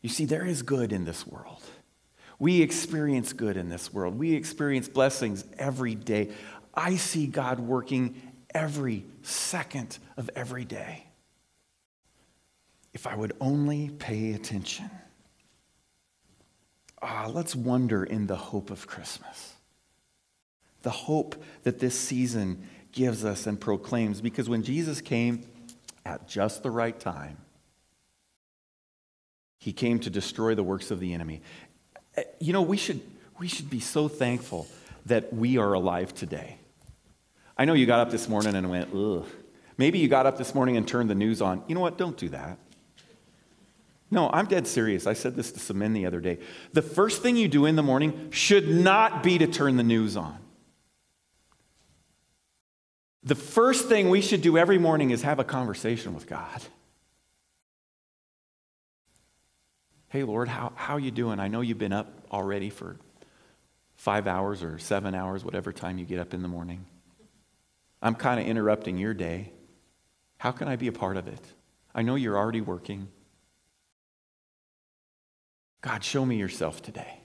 You 0.00 0.08
see, 0.08 0.24
there 0.24 0.46
is 0.46 0.62
good 0.62 0.92
in 0.92 1.04
this 1.04 1.26
world. 1.26 1.62
We 2.38 2.62
experience 2.62 3.32
good 3.32 3.56
in 3.56 3.68
this 3.68 3.92
world. 3.92 4.16
We 4.16 4.34
experience 4.34 4.88
blessings 4.88 5.44
every 5.58 5.96
day. 5.96 6.30
I 6.72 6.96
see 6.96 7.26
God 7.26 7.58
working 7.58 8.20
every 8.54 9.04
second 9.22 9.98
of 10.16 10.30
every 10.36 10.64
day. 10.64 11.07
If 12.92 13.06
I 13.06 13.14
would 13.14 13.32
only 13.40 13.90
pay 13.90 14.32
attention. 14.32 14.90
Ah, 17.00 17.30
let's 17.32 17.54
wonder 17.54 18.02
in 18.02 18.26
the 18.26 18.36
hope 18.36 18.70
of 18.70 18.86
Christmas. 18.86 19.54
The 20.82 20.90
hope 20.90 21.42
that 21.62 21.78
this 21.78 21.98
season 21.98 22.66
gives 22.92 23.24
us 23.24 23.46
and 23.46 23.60
proclaims. 23.60 24.20
Because 24.20 24.48
when 24.48 24.62
Jesus 24.62 25.00
came 25.00 25.44
at 26.04 26.26
just 26.26 26.62
the 26.62 26.70
right 26.70 26.98
time, 26.98 27.36
he 29.58 29.72
came 29.72 29.98
to 30.00 30.10
destroy 30.10 30.54
the 30.54 30.62
works 30.62 30.90
of 30.90 31.00
the 31.00 31.12
enemy. 31.12 31.42
Eh, 32.16 32.24
you 32.40 32.52
know, 32.52 32.62
we 32.62 32.76
should, 32.76 33.00
we 33.38 33.48
should 33.48 33.68
be 33.68 33.80
so 33.80 34.08
thankful 34.08 34.66
that 35.06 35.32
we 35.32 35.58
are 35.58 35.72
alive 35.72 36.14
today. 36.14 36.58
I 37.56 37.64
know 37.64 37.74
you 37.74 37.86
got 37.86 38.00
up 38.00 38.10
this 38.10 38.28
morning 38.28 38.54
and 38.54 38.70
went, 38.70 38.94
ugh. 38.94 39.26
Maybe 39.76 39.98
you 39.98 40.08
got 40.08 40.26
up 40.26 40.38
this 40.38 40.54
morning 40.54 40.76
and 40.76 40.86
turned 40.86 41.10
the 41.10 41.14
news 41.14 41.40
on. 41.42 41.62
You 41.68 41.74
know 41.74 41.80
what? 41.80 41.98
Don't 41.98 42.16
do 42.16 42.28
that. 42.30 42.58
No, 44.10 44.30
I'm 44.30 44.46
dead 44.46 44.66
serious. 44.66 45.06
I 45.06 45.12
said 45.12 45.36
this 45.36 45.52
to 45.52 45.60
some 45.60 45.78
men 45.78 45.92
the 45.92 46.06
other 46.06 46.20
day. 46.20 46.38
The 46.72 46.82
first 46.82 47.22
thing 47.22 47.36
you 47.36 47.48
do 47.48 47.66
in 47.66 47.76
the 47.76 47.82
morning 47.82 48.30
should 48.30 48.68
not 48.68 49.22
be 49.22 49.38
to 49.38 49.46
turn 49.46 49.76
the 49.76 49.82
news 49.82 50.16
on. 50.16 50.38
The 53.22 53.34
first 53.34 53.88
thing 53.88 54.08
we 54.08 54.22
should 54.22 54.40
do 54.40 54.56
every 54.56 54.78
morning 54.78 55.10
is 55.10 55.22
have 55.22 55.38
a 55.38 55.44
conversation 55.44 56.14
with 56.14 56.26
God. 56.26 56.62
Hey, 60.08 60.22
Lord, 60.22 60.48
how, 60.48 60.72
how 60.74 60.96
you 60.96 61.10
doing? 61.10 61.38
I 61.38 61.48
know 61.48 61.60
you've 61.60 61.76
been 61.78 61.92
up 61.92 62.10
already 62.32 62.70
for 62.70 62.96
five 63.96 64.26
hours 64.26 64.62
or 64.62 64.78
seven 64.78 65.14
hours, 65.14 65.44
whatever 65.44 65.72
time 65.72 65.98
you 65.98 66.06
get 66.06 66.18
up 66.18 66.32
in 66.32 66.40
the 66.40 66.48
morning. 66.48 66.86
I'm 68.00 68.14
kind 68.14 68.40
of 68.40 68.46
interrupting 68.46 68.96
your 68.96 69.12
day. 69.12 69.52
How 70.38 70.52
can 70.52 70.68
I 70.68 70.76
be 70.76 70.86
a 70.86 70.92
part 70.92 71.18
of 71.18 71.28
it? 71.28 71.44
I 71.94 72.00
know 72.02 72.14
you're 72.14 72.38
already 72.38 72.62
working. 72.62 73.08
God, 75.80 76.02
show 76.02 76.24
me 76.24 76.36
yourself 76.36 76.82
today. 76.82 77.20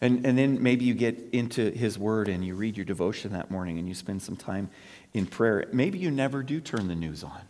And, 0.00 0.26
and 0.26 0.36
then 0.36 0.62
maybe 0.62 0.84
you 0.84 0.94
get 0.94 1.30
into 1.32 1.70
His 1.70 1.98
Word 1.98 2.28
and 2.28 2.44
you 2.44 2.54
read 2.54 2.76
your 2.76 2.84
devotion 2.84 3.32
that 3.32 3.50
morning 3.50 3.78
and 3.78 3.88
you 3.88 3.94
spend 3.94 4.22
some 4.22 4.36
time 4.36 4.70
in 5.12 5.26
prayer. 5.26 5.66
Maybe 5.72 5.98
you 5.98 6.10
never 6.10 6.42
do 6.42 6.60
turn 6.60 6.88
the 6.88 6.94
news 6.94 7.22
on. 7.22 7.40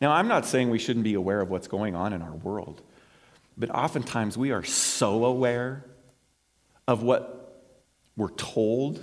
Now, 0.00 0.12
I'm 0.12 0.28
not 0.28 0.44
saying 0.44 0.68
we 0.68 0.78
shouldn't 0.78 1.04
be 1.04 1.14
aware 1.14 1.40
of 1.40 1.48
what's 1.48 1.68
going 1.68 1.94
on 1.94 2.12
in 2.12 2.20
our 2.20 2.34
world, 2.34 2.82
but 3.56 3.70
oftentimes 3.70 4.36
we 4.36 4.50
are 4.50 4.64
so 4.64 5.24
aware 5.24 5.84
of 6.86 7.02
what 7.02 7.64
we're 8.16 8.28
told 8.30 9.00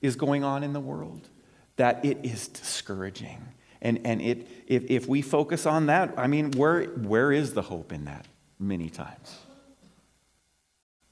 is 0.00 0.16
going 0.16 0.42
on 0.42 0.64
in 0.64 0.72
the 0.72 0.80
world 0.80 1.28
that 1.76 2.04
it 2.04 2.18
is 2.24 2.48
discouraging. 2.48 3.40
And, 3.80 4.00
and 4.04 4.20
it, 4.20 4.48
if, 4.66 4.84
if 4.90 5.08
we 5.08 5.22
focus 5.22 5.64
on 5.64 5.86
that, 5.86 6.14
I 6.16 6.26
mean, 6.26 6.50
where, 6.52 6.84
where 6.84 7.30
is 7.30 7.54
the 7.54 7.62
hope 7.62 7.92
in 7.92 8.04
that 8.06 8.26
many 8.62 8.88
times? 8.88 9.38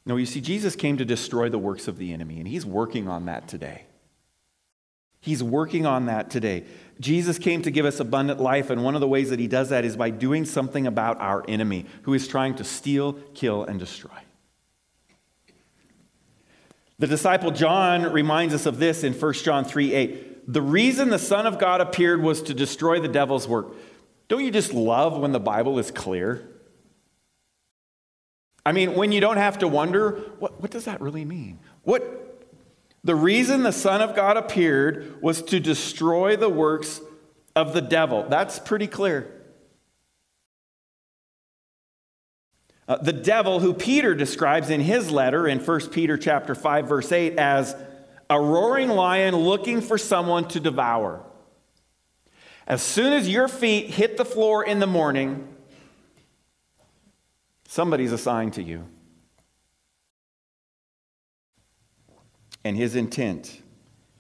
No, 0.07 0.17
you 0.17 0.27
see, 0.27 0.41
Jesus 0.41 0.77
came 0.77 0.97
to 0.97 1.05
destroy 1.05 1.49
the 1.49 1.59
works 1.59 1.87
of 1.87 1.99
the 1.99 2.13
enemy, 2.13 2.39
and 2.39 2.49
he's 2.49 2.65
working 2.65 3.09
on 3.09 3.27
that 3.27 3.49
today. 3.49 3.85
He's 5.21 5.43
working 5.43 5.85
on 5.85 6.07
that 6.07 6.31
today. 6.31 6.65
Jesus 6.99 7.39
came 7.39 7.61
to 7.63 7.71
give 7.71 7.85
us 7.85 8.01
abundant 8.01 8.41
life, 8.41 8.71
and 8.71 8.83
one 8.83 8.95
of 8.95 9.03
the 9.03 9.09
ways 9.09 9.29
that 9.31 9.39
he 9.39 9.47
does 9.47 9.69
that 9.69 9.85
is 9.85 9.97
by 9.97 10.09
doing 10.09 10.47
something 10.47 10.87
about 10.87 11.21
our 11.21 11.45
enemy 11.47 11.85
who 12.03 12.15
is 12.15 12.27
trying 12.27 12.55
to 12.55 12.65
steal, 12.65 13.13
kill, 13.35 13.65
and 13.65 13.79
destroy. 13.79 14.17
The 16.99 17.07
disciple 17.07 17.51
John 17.51 18.13
reminds 18.13 18.55
us 18.55 18.67
of 18.67 18.79
this 18.79 19.05
in 19.05 19.13
1 19.13 19.33
John 19.35 19.65
3 19.65 19.95
8. 19.95 20.53
The 20.53 20.63
reason 20.63 21.11
the 21.11 21.19
Son 21.19 21.47
of 21.47 21.59
God 21.59 21.81
appeared 21.81 22.23
was 22.23 22.43
to 22.43 22.55
destroy 22.55 23.01
the 23.01 23.09
devil's 23.09 23.47
work. 23.47 23.75
Don't 24.29 24.45
you 24.45 24.51
just 24.51 24.73
love 24.73 25.19
when 25.19 25.33
the 25.33 25.41
Bible 25.41 25.79
is 25.79 25.91
clear? 25.91 26.49
I 28.65 28.73
mean, 28.73 28.95
when 28.95 29.13
you 29.13 29.21
don't 29.21 29.39
have 29.39 29.59
to 29.59 29.69
wonder, 29.69 30.13
what, 30.39 30.61
what 30.61 30.71
does 30.71 30.85
that 30.85 31.01
really 31.01 31.25
mean? 31.25 31.59
What, 31.83 32.47
the 33.03 33.15
reason 33.15 33.63
the 33.63 33.73
Son 33.73 34.03
of 34.03 34.15
God 34.15 34.37
appeared 34.37 35.23
was 35.23 35.43
to 35.43 35.61
destroy 35.61 36.37
the 36.37 36.49
works 36.49 37.01
of 37.57 37.73
the 37.73 37.81
devil. 37.81 38.27
That's 38.29 38.59
pretty 38.59 38.87
clear. 38.87 39.41
Uh, 42.87 42.97
the 42.97 43.13
devil, 43.13 43.61
who 43.61 43.73
Peter 43.73 44.15
describes 44.15 44.69
in 44.69 44.81
his 44.81 45.11
letter 45.11 45.47
in 45.47 45.61
1 45.61 45.91
Peter 45.91 46.19
chapter 46.19 46.55
5, 46.55 46.89
verse 46.89 47.13
8, 47.13 47.39
as 47.39 47.77
a 48.29 48.41
roaring 48.41 48.89
lion 48.89 49.35
looking 49.37 49.81
for 49.81 49.97
someone 49.97 50.47
to 50.49 50.61
devour. 50.61 51.25
As 52.67 52.83
soon 52.83 53.13
as 53.13 53.29
your 53.29 53.49
feet 53.49 53.91
hit 53.91 54.17
the 54.17 54.25
floor 54.25 54.65
in 54.65 54.81
the 54.81 54.87
morning, 54.87 55.49
somebody's 57.71 58.13
assigned 58.13 58.55
to 58.55 58.63
you. 58.63 58.87
and 62.65 62.77
his 62.77 62.95
intent 62.97 63.61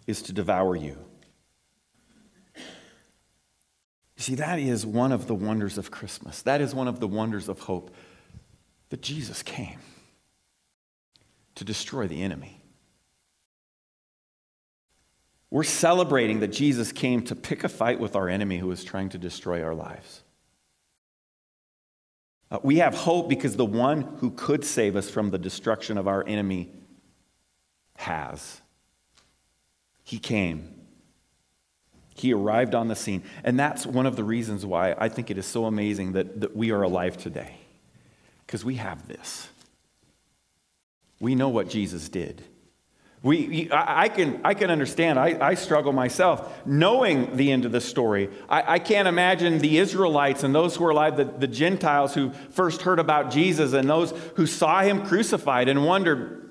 is 0.06 0.22
to 0.22 0.32
devour 0.32 0.74
you. 0.76 0.96
You 2.56 4.24
see, 4.24 4.34
that 4.36 4.58
is 4.58 4.84
one 4.84 5.12
of 5.12 5.26
the 5.26 5.34
wonders 5.34 5.78
of 5.78 5.90
Christmas. 5.90 6.42
That 6.42 6.60
is 6.60 6.74
one 6.74 6.88
of 6.88 7.00
the 7.00 7.08
wonders 7.08 7.48
of 7.48 7.60
hope 7.60 7.94
that 8.90 9.00
Jesus 9.00 9.42
came 9.42 9.78
to 11.54 11.64
destroy 11.64 12.06
the 12.06 12.22
enemy. 12.22 12.60
We're 15.50 15.64
celebrating 15.64 16.40
that 16.40 16.48
Jesus 16.48 16.92
came 16.92 17.22
to 17.24 17.34
pick 17.34 17.64
a 17.64 17.68
fight 17.68 17.98
with 17.98 18.14
our 18.14 18.28
enemy 18.28 18.58
who 18.58 18.70
is 18.70 18.84
trying 18.84 19.08
to 19.10 19.18
destroy 19.18 19.62
our 19.62 19.74
lives. 19.74 20.22
Uh, 22.50 22.58
we 22.62 22.78
have 22.78 22.94
hope 22.94 23.28
because 23.28 23.56
the 23.56 23.64
one 23.64 24.02
who 24.18 24.30
could 24.30 24.64
save 24.64 24.96
us 24.96 25.08
from 25.08 25.30
the 25.30 25.38
destruction 25.38 25.96
of 25.96 26.08
our 26.08 26.26
enemy 26.26 26.70
has. 27.96 28.60
He 30.02 30.18
came. 30.18 30.74
He 32.16 32.34
arrived 32.34 32.74
on 32.74 32.88
the 32.88 32.96
scene. 32.96 33.22
And 33.44 33.58
that's 33.58 33.86
one 33.86 34.06
of 34.06 34.16
the 34.16 34.24
reasons 34.24 34.66
why 34.66 34.94
I 34.98 35.08
think 35.08 35.30
it 35.30 35.38
is 35.38 35.46
so 35.46 35.66
amazing 35.66 36.12
that, 36.12 36.40
that 36.40 36.56
we 36.56 36.70
are 36.72 36.82
alive 36.82 37.16
today. 37.16 37.54
Because 38.46 38.64
we 38.64 38.74
have 38.74 39.06
this. 39.06 39.48
We 41.20 41.34
know 41.34 41.48
what 41.48 41.68
Jesus 41.68 42.08
did. 42.08 42.42
We, 43.22 43.68
I, 43.70 44.09
can, 44.09 44.40
I 44.44 44.54
can 44.54 44.70
understand. 44.70 45.18
I, 45.18 45.37
I 45.40 45.54
struggle 45.54 45.92
myself 45.92 46.66
knowing 46.66 47.37
the 47.37 47.52
end 47.52 47.66
of 47.66 47.72
the 47.72 47.80
story. 47.80 48.30
I, 48.48 48.74
I 48.74 48.78
can't 48.78 49.06
imagine 49.06 49.59
the 49.59 49.76
Israelites 49.76 50.42
and 50.42 50.54
those 50.54 50.76
who 50.76 50.85
were 50.85 50.90
alive, 50.90 51.18
the, 51.18 51.24
the 51.24 51.46
Gentiles 51.46 52.14
who 52.14 52.33
first 52.50 52.80
heard 52.80 52.98
about 52.98 53.30
Jesus 53.30 53.74
and 53.74 53.90
those 53.90 54.12
who 54.37 54.46
saw 54.46 54.80
him 54.80 55.04
crucified 55.04 55.68
and 55.68 55.85
wondered, 55.85 56.50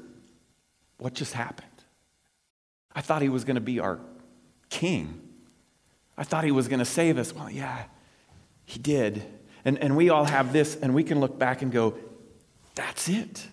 what 0.99 1.15
just 1.15 1.33
happened? 1.33 1.65
I 2.93 3.01
thought 3.01 3.23
he 3.23 3.29
was 3.29 3.45
going 3.45 3.55
to 3.55 3.61
be 3.61 3.79
our 3.79 3.99
king. 4.69 5.21
I 6.17 6.23
thought 6.23 6.43
he 6.43 6.51
was 6.51 6.67
going 6.67 6.79
to 6.79 6.85
save 6.85 7.17
us. 7.17 7.33
Well, 7.33 7.49
yeah, 7.49 7.85
he 8.65 8.77
did. 8.77 9.23
And, 9.65 9.79
and 9.79 9.97
we 9.97 10.09
all 10.09 10.25
have 10.25 10.53
this, 10.53 10.75
and 10.75 10.93
we 10.93 11.03
can 11.03 11.19
look 11.19 11.39
back 11.39 11.63
and 11.63 11.71
go, 11.71 11.95
that's 12.75 13.09
it. 13.09 13.47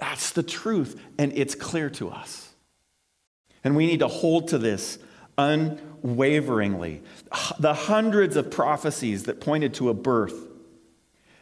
That's 0.00 0.32
the 0.32 0.42
truth, 0.42 1.00
and 1.18 1.32
it's 1.36 1.54
clear 1.54 1.90
to 1.90 2.08
us. 2.08 2.48
And 3.62 3.76
we 3.76 3.86
need 3.86 4.00
to 4.00 4.08
hold 4.08 4.48
to 4.48 4.58
this 4.58 4.98
unwaveringly. 5.36 7.02
The 7.58 7.74
hundreds 7.74 8.36
of 8.36 8.50
prophecies 8.50 9.24
that 9.24 9.40
pointed 9.40 9.74
to 9.74 9.90
a 9.90 9.94
birth 9.94 10.34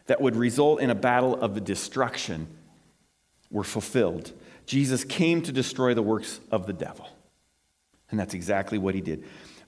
that 0.07 0.21
would 0.21 0.35
result 0.37 0.81
in 0.81 0.91
a 0.91 0.95
battle 0.95 1.41
of 1.41 1.65
destruction 1.65 2.49
were 3.51 3.65
fulfilled. 3.65 4.33
Jesus 4.67 5.05
came 5.05 5.41
to 5.43 5.53
destroy 5.53 5.95
the 5.95 6.03
works 6.03 6.41
of 6.51 6.67
the 6.67 6.73
devil. 6.73 7.09
And 8.11 8.19
that's 8.19 8.35
exactly 8.35 8.79
what 8.79 8.95
he 8.95 9.01
did. 9.01 9.25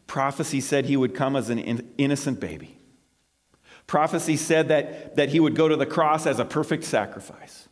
Prophecy 0.06 0.60
said 0.60 0.86
he 0.86 0.96
would 0.96 1.14
come 1.14 1.36
as 1.36 1.50
an 1.50 1.58
innocent 1.96 2.40
baby. 2.40 2.76
Prophecy 3.86 4.36
said 4.36 4.68
that, 4.68 5.16
that 5.16 5.28
he 5.28 5.38
would 5.38 5.54
go 5.54 5.68
to 5.68 5.76
the 5.76 5.86
cross 5.86 6.26
as 6.26 6.38
a 6.38 6.44
perfect 6.44 6.84
sacrifice. 6.84 7.68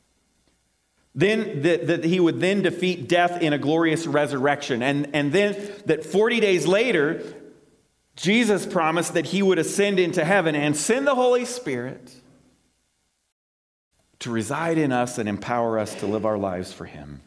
Then 1.19 1.63
that, 1.63 1.89
that 1.89 2.05
he 2.05 2.21
would 2.21 2.39
then 2.39 2.63
defeat 2.63 3.09
death 3.09 3.43
in 3.43 3.53
a 3.53 3.59
glorious 3.59 4.07
resurrection. 4.07 4.85
And, 4.85 5.11
and 5.15 5.33
then 5.33 5.57
that 5.87 6.05
40 6.05 6.39
days 6.39 6.65
later, 6.65 7.25
Jesus 8.15 8.65
promised 8.65 9.15
that 9.15 9.27
he 9.27 9.43
would 9.43 9.59
ascend 9.59 9.99
into 9.99 10.25
heaven 10.25 10.55
and 10.55 10.77
send 10.77 11.09
the 11.09 11.17
Holy 11.17 11.45
Spirit 11.45 12.15
to 14.21 14.31
reside 14.31 14.79
in 14.79 14.93
us 14.93 15.19
and 15.19 15.29
empower 15.29 15.81
us 15.81 15.93
to 15.97 16.07
live 16.07 16.25
our 16.25 16.39
lives 16.39 16.73
for 16.73 16.85
Him. 16.85 17.21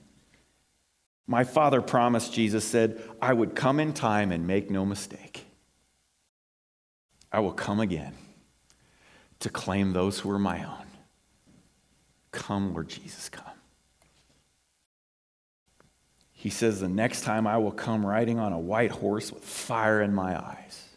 My 1.27 1.43
father 1.43 1.81
promised, 1.81 2.31
Jesus 2.31 2.63
said, 2.63 3.01
I 3.21 3.33
would 3.33 3.55
come 3.55 3.81
in 3.81 3.91
time 3.91 4.31
and 4.31 4.47
make 4.47 4.71
no 4.71 4.85
mistake. 4.85 5.43
I 7.29 7.41
will 7.41 7.51
come 7.51 7.81
again 7.81 8.13
to 9.39 9.49
claim 9.49 9.91
those 9.91 10.19
who 10.19 10.31
are 10.31 10.39
my 10.39 10.63
own. 10.63 10.87
Come, 12.31 12.71
Lord 12.71 12.87
Jesus, 12.87 13.27
come. 13.27 13.43
He 16.41 16.49
says, 16.49 16.79
The 16.79 16.89
next 16.89 17.21
time 17.21 17.45
I 17.45 17.57
will 17.57 17.71
come 17.71 18.03
riding 18.03 18.39
on 18.39 18.51
a 18.51 18.57
white 18.57 18.89
horse 18.89 19.31
with 19.31 19.43
fire 19.43 20.01
in 20.01 20.11
my 20.11 20.35
eyes, 20.35 20.89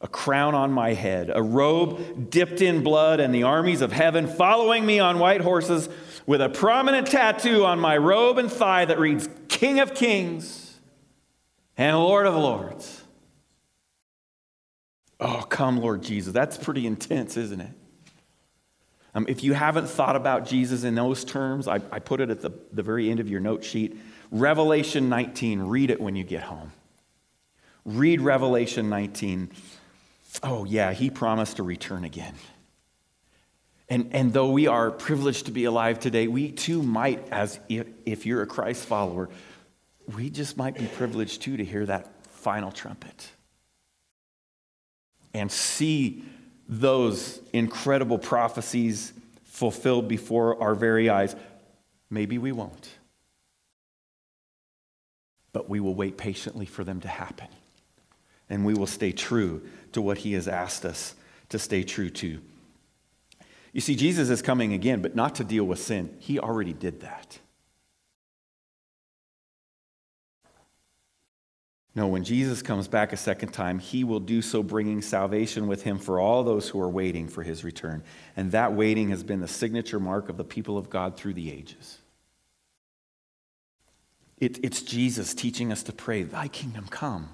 a 0.00 0.08
crown 0.08 0.54
on 0.54 0.72
my 0.72 0.94
head, 0.94 1.30
a 1.34 1.42
robe 1.42 2.30
dipped 2.30 2.62
in 2.62 2.82
blood, 2.82 3.20
and 3.20 3.34
the 3.34 3.42
armies 3.42 3.82
of 3.82 3.92
heaven 3.92 4.26
following 4.26 4.86
me 4.86 5.00
on 5.00 5.18
white 5.18 5.42
horses 5.42 5.90
with 6.24 6.40
a 6.40 6.48
prominent 6.48 7.08
tattoo 7.08 7.66
on 7.66 7.78
my 7.78 7.98
robe 7.98 8.38
and 8.38 8.50
thigh 8.50 8.86
that 8.86 8.98
reads 8.98 9.28
King 9.48 9.80
of 9.80 9.94
Kings 9.94 10.80
and 11.76 11.94
Lord 11.94 12.26
of 12.26 12.34
Lords. 12.34 13.02
Oh, 15.20 15.44
come, 15.46 15.76
Lord 15.76 16.02
Jesus. 16.02 16.32
That's 16.32 16.56
pretty 16.56 16.86
intense, 16.86 17.36
isn't 17.36 17.60
it? 17.60 17.72
Um, 19.14 19.26
if 19.28 19.44
you 19.44 19.52
haven't 19.52 19.88
thought 19.88 20.16
about 20.16 20.46
Jesus 20.46 20.82
in 20.84 20.94
those 20.94 21.24
terms, 21.24 21.68
I, 21.68 21.76
I 21.92 22.00
put 22.00 22.20
it 22.20 22.30
at 22.30 22.40
the, 22.40 22.50
the 22.72 22.82
very 22.82 23.10
end 23.10 23.20
of 23.20 23.28
your 23.28 23.40
note 23.40 23.62
sheet. 23.62 23.96
Revelation 24.30 25.08
19, 25.08 25.62
read 25.62 25.90
it 25.90 26.00
when 26.00 26.16
you 26.16 26.24
get 26.24 26.42
home. 26.42 26.72
Read 27.84 28.20
Revelation 28.20 28.88
19. 28.88 29.50
Oh, 30.42 30.64
yeah, 30.64 30.92
he 30.92 31.10
promised 31.10 31.56
to 31.56 31.62
return 31.62 32.04
again. 32.04 32.34
And, 33.88 34.10
and 34.12 34.32
though 34.32 34.50
we 34.50 34.66
are 34.66 34.90
privileged 34.90 35.46
to 35.46 35.52
be 35.52 35.64
alive 35.64 36.00
today, 36.00 36.26
we 36.26 36.50
too 36.50 36.82
might, 36.82 37.28
as 37.30 37.60
if, 37.68 37.86
if 38.06 38.26
you're 38.26 38.42
a 38.42 38.46
Christ 38.46 38.84
follower, 38.86 39.28
we 40.16 40.30
just 40.30 40.56
might 40.56 40.74
be 40.74 40.86
privileged 40.86 41.42
too 41.42 41.56
to 41.58 41.64
hear 41.64 41.86
that 41.86 42.08
final 42.30 42.72
trumpet 42.72 43.30
and 45.34 45.50
see 45.50 46.24
those 46.68 47.40
incredible 47.52 48.18
prophecies 48.18 49.12
fulfilled 49.44 50.08
before 50.08 50.60
our 50.62 50.74
very 50.74 51.08
eyes. 51.08 51.36
Maybe 52.10 52.38
we 52.38 52.52
won't. 52.52 52.90
But 55.52 55.68
we 55.68 55.80
will 55.80 55.94
wait 55.94 56.16
patiently 56.16 56.66
for 56.66 56.84
them 56.84 57.00
to 57.00 57.08
happen. 57.08 57.48
And 58.50 58.64
we 58.64 58.74
will 58.74 58.86
stay 58.86 59.12
true 59.12 59.62
to 59.92 60.02
what 60.02 60.18
He 60.18 60.32
has 60.32 60.48
asked 60.48 60.84
us 60.84 61.14
to 61.50 61.58
stay 61.58 61.82
true 61.82 62.10
to. 62.10 62.40
You 63.72 63.80
see, 63.80 63.96
Jesus 63.96 64.30
is 64.30 64.42
coming 64.42 64.72
again, 64.72 65.02
but 65.02 65.16
not 65.16 65.34
to 65.36 65.44
deal 65.44 65.64
with 65.64 65.80
sin. 65.80 66.16
He 66.18 66.38
already 66.38 66.72
did 66.72 67.00
that. 67.00 67.38
No, 71.96 72.08
when 72.08 72.24
Jesus 72.24 72.60
comes 72.60 72.88
back 72.88 73.12
a 73.12 73.16
second 73.16 73.50
time, 73.50 73.78
he 73.78 74.02
will 74.02 74.18
do 74.18 74.42
so 74.42 74.64
bringing 74.64 75.00
salvation 75.00 75.68
with 75.68 75.84
him 75.84 75.98
for 75.98 76.18
all 76.18 76.42
those 76.42 76.68
who 76.68 76.80
are 76.80 76.88
waiting 76.88 77.28
for 77.28 77.44
his 77.44 77.62
return. 77.62 78.02
And 78.36 78.50
that 78.50 78.72
waiting 78.72 79.10
has 79.10 79.22
been 79.22 79.40
the 79.40 79.48
signature 79.48 80.00
mark 80.00 80.28
of 80.28 80.36
the 80.36 80.44
people 80.44 80.76
of 80.76 80.90
God 80.90 81.16
through 81.16 81.34
the 81.34 81.52
ages. 81.52 81.98
It, 84.38 84.64
it's 84.64 84.82
Jesus 84.82 85.34
teaching 85.34 85.70
us 85.70 85.84
to 85.84 85.92
pray, 85.92 86.24
Thy 86.24 86.48
kingdom 86.48 86.88
come. 86.88 87.28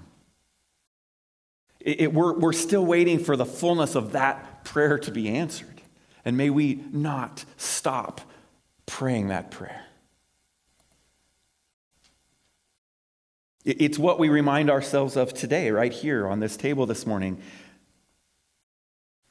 It, 1.80 2.00
it, 2.02 2.12
we're, 2.12 2.38
we're 2.38 2.52
still 2.52 2.84
waiting 2.84 3.18
for 3.18 3.36
the 3.36 3.46
fullness 3.46 3.94
of 3.94 4.12
that 4.12 4.64
prayer 4.64 4.98
to 4.98 5.10
be 5.10 5.28
answered. 5.28 5.80
And 6.22 6.36
may 6.36 6.50
we 6.50 6.84
not 6.92 7.46
stop 7.56 8.20
praying 8.84 9.28
that 9.28 9.50
prayer. 9.50 9.86
It's 13.64 13.98
what 13.98 14.18
we 14.18 14.30
remind 14.30 14.70
ourselves 14.70 15.16
of 15.16 15.34
today, 15.34 15.70
right 15.70 15.92
here 15.92 16.26
on 16.26 16.40
this 16.40 16.56
table 16.56 16.86
this 16.86 17.06
morning, 17.06 17.42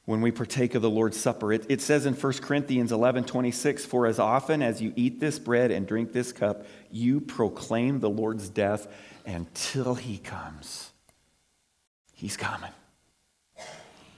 when 0.04 0.20
we 0.20 0.30
partake 0.30 0.76
of 0.76 0.82
the 0.82 0.90
Lord's 0.90 1.18
Supper. 1.18 1.52
It, 1.52 1.66
it, 1.68 1.80
says 1.80 2.06
in 2.06 2.14
1 2.14 2.32
Corinthians 2.34 2.92
11 2.92 3.24
26, 3.24 3.84
For 3.84 4.06
as 4.06 4.20
often 4.20 4.62
as 4.62 4.80
you 4.80 4.92
eat 4.94 5.18
this 5.18 5.40
bread 5.40 5.72
and 5.72 5.86
drink 5.86 6.12
this 6.12 6.32
cup, 6.32 6.64
you 6.92 7.20
proclaim 7.20 7.98
the 7.98 8.10
Lord's 8.10 8.48
death 8.48 8.86
until 9.26 9.96
he 9.96 10.18
comes. 10.18 10.90
He's 12.12 12.36
coming. 12.36 12.70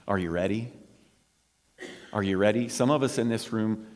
Are 0.06 0.18
you 0.18 0.30
ready? 0.30 0.72
Are 2.12 2.22
you 2.22 2.36
ready? 2.36 2.68
Some 2.68 2.90
of 2.90 3.02
us 3.02 3.16
in 3.16 3.30
this 3.30 3.50
room 3.50 3.86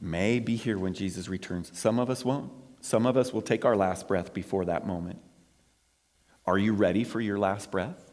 may 0.00 0.40
be 0.40 0.56
here 0.56 0.78
when 0.78 0.94
Jesus 0.94 1.28
returns, 1.28 1.70
some 1.78 2.00
of 2.00 2.10
us 2.10 2.24
won't. 2.24 2.50
Some 2.82 3.06
of 3.06 3.16
us 3.16 3.32
will 3.32 3.42
take 3.42 3.64
our 3.64 3.76
last 3.76 4.08
breath 4.08 4.34
before 4.34 4.64
that 4.66 4.86
moment. 4.86 5.20
Are 6.44 6.58
you 6.58 6.74
ready 6.74 7.04
for 7.04 7.20
your 7.20 7.38
last 7.38 7.70
breath? 7.70 8.10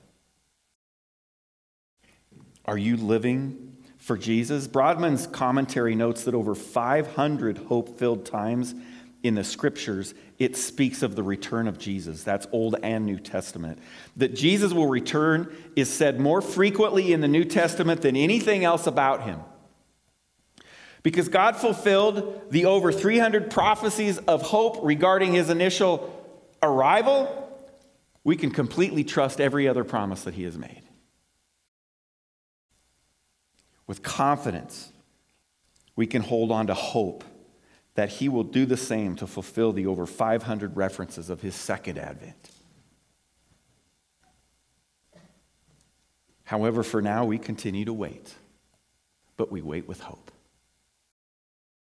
Are 2.66 2.78
you 2.78 2.96
living 2.96 3.76
for 3.98 4.16
Jesus? 4.16 4.68
Broadman's 4.68 5.26
commentary 5.26 5.96
notes 5.96 6.24
that 6.26 6.36
over 6.36 6.54
500 6.54 7.58
hope 7.58 7.98
filled 7.98 8.28
times 8.28 8.76
in 9.24 9.34
the 9.34 9.44
scriptures, 9.44 10.14
it 10.38 10.56
speaks 10.56 11.02
of 11.02 11.16
the 11.16 11.24
return 11.24 11.68
of 11.68 11.80
Jesus. 11.80 12.24
That's 12.24 12.46
Old 12.52 12.76
and 12.84 13.08
New 13.08 13.20
Testament. 13.20 13.80
That 14.18 14.36
Jesus 14.36 14.72
will 14.72 14.88
return 14.88 15.54
is 15.76 15.92
said 15.92 16.20
more 16.20 16.42
frequently 16.44 17.12
in 17.12 17.22
the 17.22 17.28
New 17.28 17.44
Testament 17.44 18.02
than 18.02 18.16
anything 18.16 18.64
else 18.64 18.86
about 18.86 19.24
him. 19.24 19.40
Because 21.02 21.30
God 21.30 21.56
fulfilled 21.56 22.42
the 22.50 22.66
over 22.66 22.92
300 22.92 23.50
prophecies 23.50 24.18
of 24.18 24.42
hope 24.42 24.80
regarding 24.84 25.34
his 25.34 25.50
initial 25.50 26.16
arrival, 26.62 27.50
we 28.24 28.36
can 28.36 28.52
completely 28.52 29.04
trust 29.04 29.40
every 29.40 29.68
other 29.68 29.84
promise 29.84 30.24
that 30.24 30.34
he 30.34 30.44
has 30.44 30.58
made. 30.58 30.82
With 33.88 34.04
confidence, 34.04 34.92
we 35.96 36.06
can 36.06 36.22
hold 36.22 36.52
on 36.52 36.68
to 36.68 36.74
hope 36.74 37.24
that 37.96 38.10
he 38.10 38.30
will 38.30 38.44
do 38.44 38.66
the 38.66 38.78
same 38.78 39.16
to 39.16 39.28
fulfill 39.28 39.72
the 39.74 39.88
over 39.88 40.06
500 40.06 40.78
references 40.78 41.30
of 41.30 41.42
his 41.42 41.56
second 41.56 41.98
advent. 41.98 42.52
However, 46.44 46.84
for 46.84 47.02
now, 47.02 47.26
we 47.26 47.38
continue 47.38 47.86
to 47.86 47.94
wait, 47.94 48.34
but 49.38 49.52
we 49.52 49.62
wait 49.62 49.88
with 49.88 50.02
hope. 50.02 50.32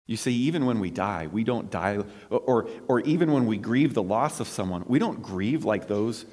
You 0.07 0.17
see, 0.17 0.35
even 0.35 0.67
when 0.67 0.81
we 0.81 0.91
die, 0.91 1.29
we 1.31 1.45
don't 1.45 1.71
die, 1.71 1.99
or, 2.29 2.69
or 2.89 3.01
even 3.01 3.33
when 3.33 3.47
we 3.47 3.57
grieve 3.57 3.95
the 3.95 4.03
loss 4.03 4.41
of 4.41 4.49
someone, 4.49 4.85
we 4.87 4.99
don't 4.99 5.23
grieve 5.23 5.65
like 5.65 5.87
those 5.87 6.27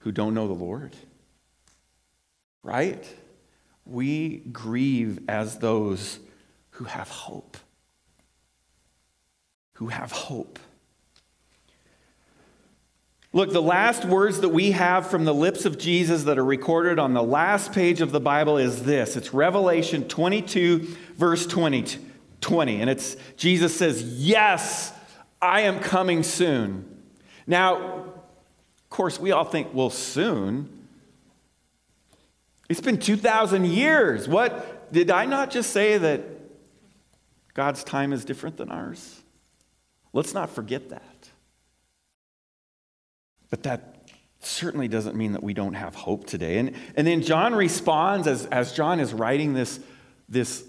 who 0.00 0.12
don't 0.12 0.34
know 0.34 0.46
the 0.46 0.54
Lord. 0.54 0.94
Right? 2.62 3.04
We 3.84 4.38
grieve 4.52 5.20
as 5.28 5.58
those 5.58 6.20
who 6.70 6.84
have 6.84 7.08
hope. 7.08 7.56
Who 9.74 9.88
have 9.88 10.12
hope. 10.12 10.58
Look, 13.32 13.52
the 13.52 13.60
last 13.60 14.04
words 14.04 14.40
that 14.40 14.48
we 14.48 14.70
have 14.70 15.10
from 15.10 15.24
the 15.24 15.34
lips 15.34 15.64
of 15.66 15.76
Jesus 15.76 16.24
that 16.24 16.38
are 16.38 16.44
recorded 16.44 16.98
on 16.98 17.12
the 17.12 17.22
last 17.22 17.72
page 17.72 18.00
of 18.00 18.10
the 18.10 18.20
Bible 18.20 18.56
is 18.56 18.84
this 18.84 19.16
it's 19.16 19.34
Revelation 19.34 20.08
22, 20.08 20.96
verse 21.16 21.46
22. 21.46 22.07
20. 22.48 22.80
And 22.80 22.88
it's 22.88 23.16
Jesus 23.36 23.76
says, 23.76 24.02
Yes, 24.02 24.92
I 25.40 25.62
am 25.62 25.80
coming 25.80 26.22
soon. 26.22 27.02
Now, 27.46 27.76
of 27.76 28.90
course, 28.90 29.20
we 29.20 29.32
all 29.32 29.44
think, 29.44 29.68
well, 29.74 29.90
soon. 29.90 30.86
It's 32.68 32.80
been 32.80 32.98
2,000 32.98 33.66
years. 33.66 34.28
What? 34.28 34.92
Did 34.92 35.10
I 35.10 35.26
not 35.26 35.50
just 35.50 35.70
say 35.70 35.98
that 35.98 36.22
God's 37.54 37.84
time 37.84 38.12
is 38.12 38.24
different 38.24 38.56
than 38.56 38.70
ours? 38.70 39.20
Let's 40.12 40.32
not 40.32 40.50
forget 40.50 40.88
that. 40.88 41.28
But 43.50 43.62
that 43.64 44.10
certainly 44.40 44.88
doesn't 44.88 45.16
mean 45.16 45.32
that 45.32 45.42
we 45.42 45.52
don't 45.52 45.74
have 45.74 45.94
hope 45.94 46.26
today. 46.26 46.58
And, 46.58 46.74
and 46.96 47.06
then 47.06 47.22
John 47.22 47.54
responds 47.54 48.26
as, 48.26 48.46
as 48.46 48.72
John 48.72 49.00
is 49.00 49.12
writing 49.12 49.52
this, 49.52 49.80
this 50.28 50.64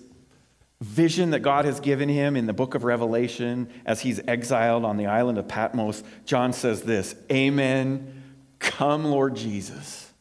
vision 0.82 1.32
that 1.32 1.39
God 1.39 1.65
has 1.65 1.80
given 1.80 2.10
him 2.10 2.36
in 2.36 2.46
the 2.46 2.54
book 2.54 2.76
of 2.76 2.84
Revelation 2.84 3.70
as 3.86 4.02
he's 4.02 4.20
exiled 4.28 4.86
on 4.86 4.98
the 4.98 5.08
island 5.08 5.38
of 5.38 5.48
Patmos, 5.48 6.04
John 6.26 6.54
says 6.54 6.84
this 6.84 7.15
Amen. 7.32 8.15
Come, 8.60 9.06
Lord 9.06 9.36
Jesus. 9.36 10.12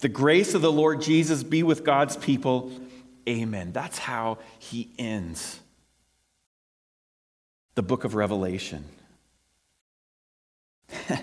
The 0.00 0.08
grace 0.08 0.54
of 0.54 0.62
the 0.62 0.70
Lord 0.70 1.02
Jesus 1.02 1.42
be 1.42 1.62
with 1.62 1.84
God's 1.84 2.16
people. 2.16 2.70
Amen. 3.28 3.72
That's 3.72 3.98
how 3.98 4.38
he 4.58 4.90
ends 4.98 5.60
the 7.74 7.82
book 7.82 8.04
of 8.04 8.14
Revelation. 8.14 8.84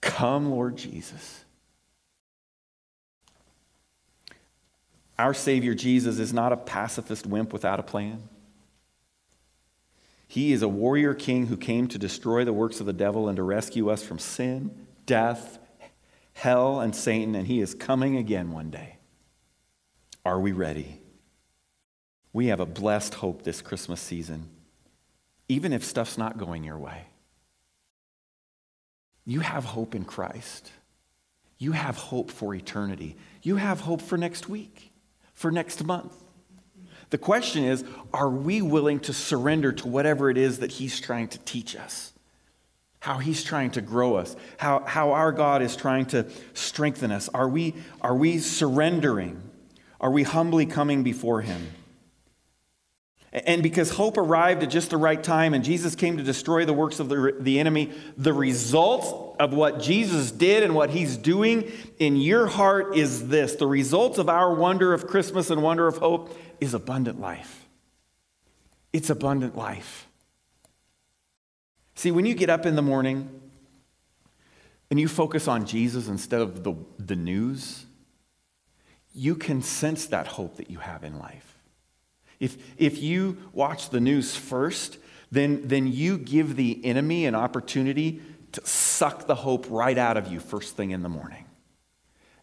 Come, 0.00 0.50
Lord 0.50 0.76
Jesus. 0.76 1.44
Our 5.18 5.34
Savior 5.34 5.74
Jesus 5.74 6.18
is 6.18 6.32
not 6.32 6.52
a 6.52 6.56
pacifist 6.56 7.26
wimp 7.26 7.52
without 7.52 7.80
a 7.80 7.82
plan. 7.82 8.22
He 10.28 10.52
is 10.52 10.62
a 10.62 10.68
warrior 10.68 11.14
king 11.14 11.46
who 11.46 11.56
came 11.56 11.88
to 11.88 11.98
destroy 11.98 12.44
the 12.44 12.52
works 12.52 12.80
of 12.80 12.86
the 12.86 12.92
devil 12.92 13.28
and 13.28 13.36
to 13.36 13.42
rescue 13.42 13.88
us 13.88 14.02
from 14.02 14.18
sin, 14.18 14.86
death, 15.06 15.58
hell, 16.34 16.80
and 16.80 16.94
Satan, 16.94 17.34
and 17.34 17.46
he 17.46 17.60
is 17.60 17.74
coming 17.74 18.16
again 18.16 18.52
one 18.52 18.70
day. 18.70 18.98
Are 20.24 20.38
we 20.38 20.52
ready? 20.52 21.00
We 22.32 22.48
have 22.48 22.60
a 22.60 22.66
blessed 22.66 23.14
hope 23.14 23.42
this 23.42 23.62
Christmas 23.62 24.00
season, 24.00 24.50
even 25.48 25.72
if 25.72 25.82
stuff's 25.82 26.18
not 26.18 26.36
going 26.36 26.62
your 26.62 26.78
way. 26.78 27.06
You 29.24 29.40
have 29.40 29.64
hope 29.64 29.94
in 29.94 30.04
Christ. 30.04 30.70
You 31.58 31.72
have 31.72 31.96
hope 31.96 32.30
for 32.30 32.54
eternity. 32.54 33.16
You 33.42 33.56
have 33.56 33.80
hope 33.80 34.00
for 34.00 34.16
next 34.16 34.48
week, 34.48 34.92
for 35.38 35.52
next 35.52 35.84
month. 35.84 36.12
The 37.10 37.18
question 37.18 37.64
is 37.64 37.84
are 38.12 38.28
we 38.28 38.60
willing 38.60 38.98
to 39.00 39.12
surrender 39.12 39.72
to 39.72 39.88
whatever 39.88 40.28
it 40.30 40.36
is 40.36 40.58
that 40.58 40.72
He's 40.72 41.00
trying 41.00 41.28
to 41.28 41.38
teach 41.38 41.76
us? 41.76 42.12
How 43.00 43.18
He's 43.18 43.44
trying 43.44 43.70
to 43.72 43.80
grow 43.80 44.16
us? 44.16 44.34
How, 44.56 44.80
how 44.84 45.12
our 45.12 45.30
God 45.30 45.62
is 45.62 45.76
trying 45.76 46.06
to 46.06 46.26
strengthen 46.54 47.12
us? 47.12 47.28
Are 47.32 47.48
we, 47.48 47.74
are 48.00 48.16
we 48.16 48.38
surrendering? 48.38 49.40
Are 50.00 50.10
we 50.10 50.24
humbly 50.24 50.66
coming 50.66 51.04
before 51.04 51.40
Him? 51.40 51.68
And 53.32 53.62
because 53.62 53.90
hope 53.90 54.16
arrived 54.16 54.62
at 54.62 54.70
just 54.70 54.90
the 54.90 54.96
right 54.96 55.22
time 55.22 55.52
and 55.52 55.62
Jesus 55.62 55.94
came 55.94 56.16
to 56.16 56.22
destroy 56.22 56.64
the 56.64 56.72
works 56.72 56.98
of 56.98 57.10
the, 57.10 57.36
the 57.38 57.60
enemy, 57.60 57.92
the 58.16 58.32
result 58.32 59.36
of 59.38 59.52
what 59.52 59.80
Jesus 59.80 60.30
did 60.30 60.62
and 60.62 60.74
what 60.74 60.90
he's 60.90 61.16
doing 61.16 61.70
in 61.98 62.16
your 62.16 62.46
heart 62.46 62.96
is 62.96 63.28
this. 63.28 63.56
The 63.56 63.66
result 63.66 64.16
of 64.18 64.30
our 64.30 64.54
wonder 64.54 64.94
of 64.94 65.06
Christmas 65.06 65.50
and 65.50 65.62
wonder 65.62 65.86
of 65.86 65.98
hope 65.98 66.36
is 66.58 66.72
abundant 66.72 67.20
life. 67.20 67.66
It's 68.94 69.10
abundant 69.10 69.56
life. 69.56 70.08
See, 71.94 72.10
when 72.10 72.24
you 72.24 72.34
get 72.34 72.48
up 72.48 72.64
in 72.64 72.76
the 72.76 72.82
morning 72.82 73.28
and 74.90 74.98
you 74.98 75.06
focus 75.06 75.48
on 75.48 75.66
Jesus 75.66 76.08
instead 76.08 76.40
of 76.40 76.64
the, 76.64 76.74
the 76.98 77.16
news, 77.16 77.84
you 79.12 79.34
can 79.34 79.60
sense 79.60 80.06
that 80.06 80.28
hope 80.28 80.56
that 80.56 80.70
you 80.70 80.78
have 80.78 81.04
in 81.04 81.18
life. 81.18 81.47
If, 82.40 82.56
if 82.76 83.02
you 83.02 83.38
watch 83.52 83.90
the 83.90 84.00
news 84.00 84.36
first, 84.36 84.98
then, 85.30 85.66
then 85.66 85.86
you 85.92 86.18
give 86.18 86.56
the 86.56 86.84
enemy 86.84 87.26
an 87.26 87.34
opportunity 87.34 88.20
to 88.52 88.66
suck 88.66 89.26
the 89.26 89.34
hope 89.34 89.66
right 89.68 89.98
out 89.98 90.16
of 90.16 90.28
you 90.28 90.40
first 90.40 90.76
thing 90.76 90.90
in 90.90 91.02
the 91.02 91.08
morning. 91.08 91.44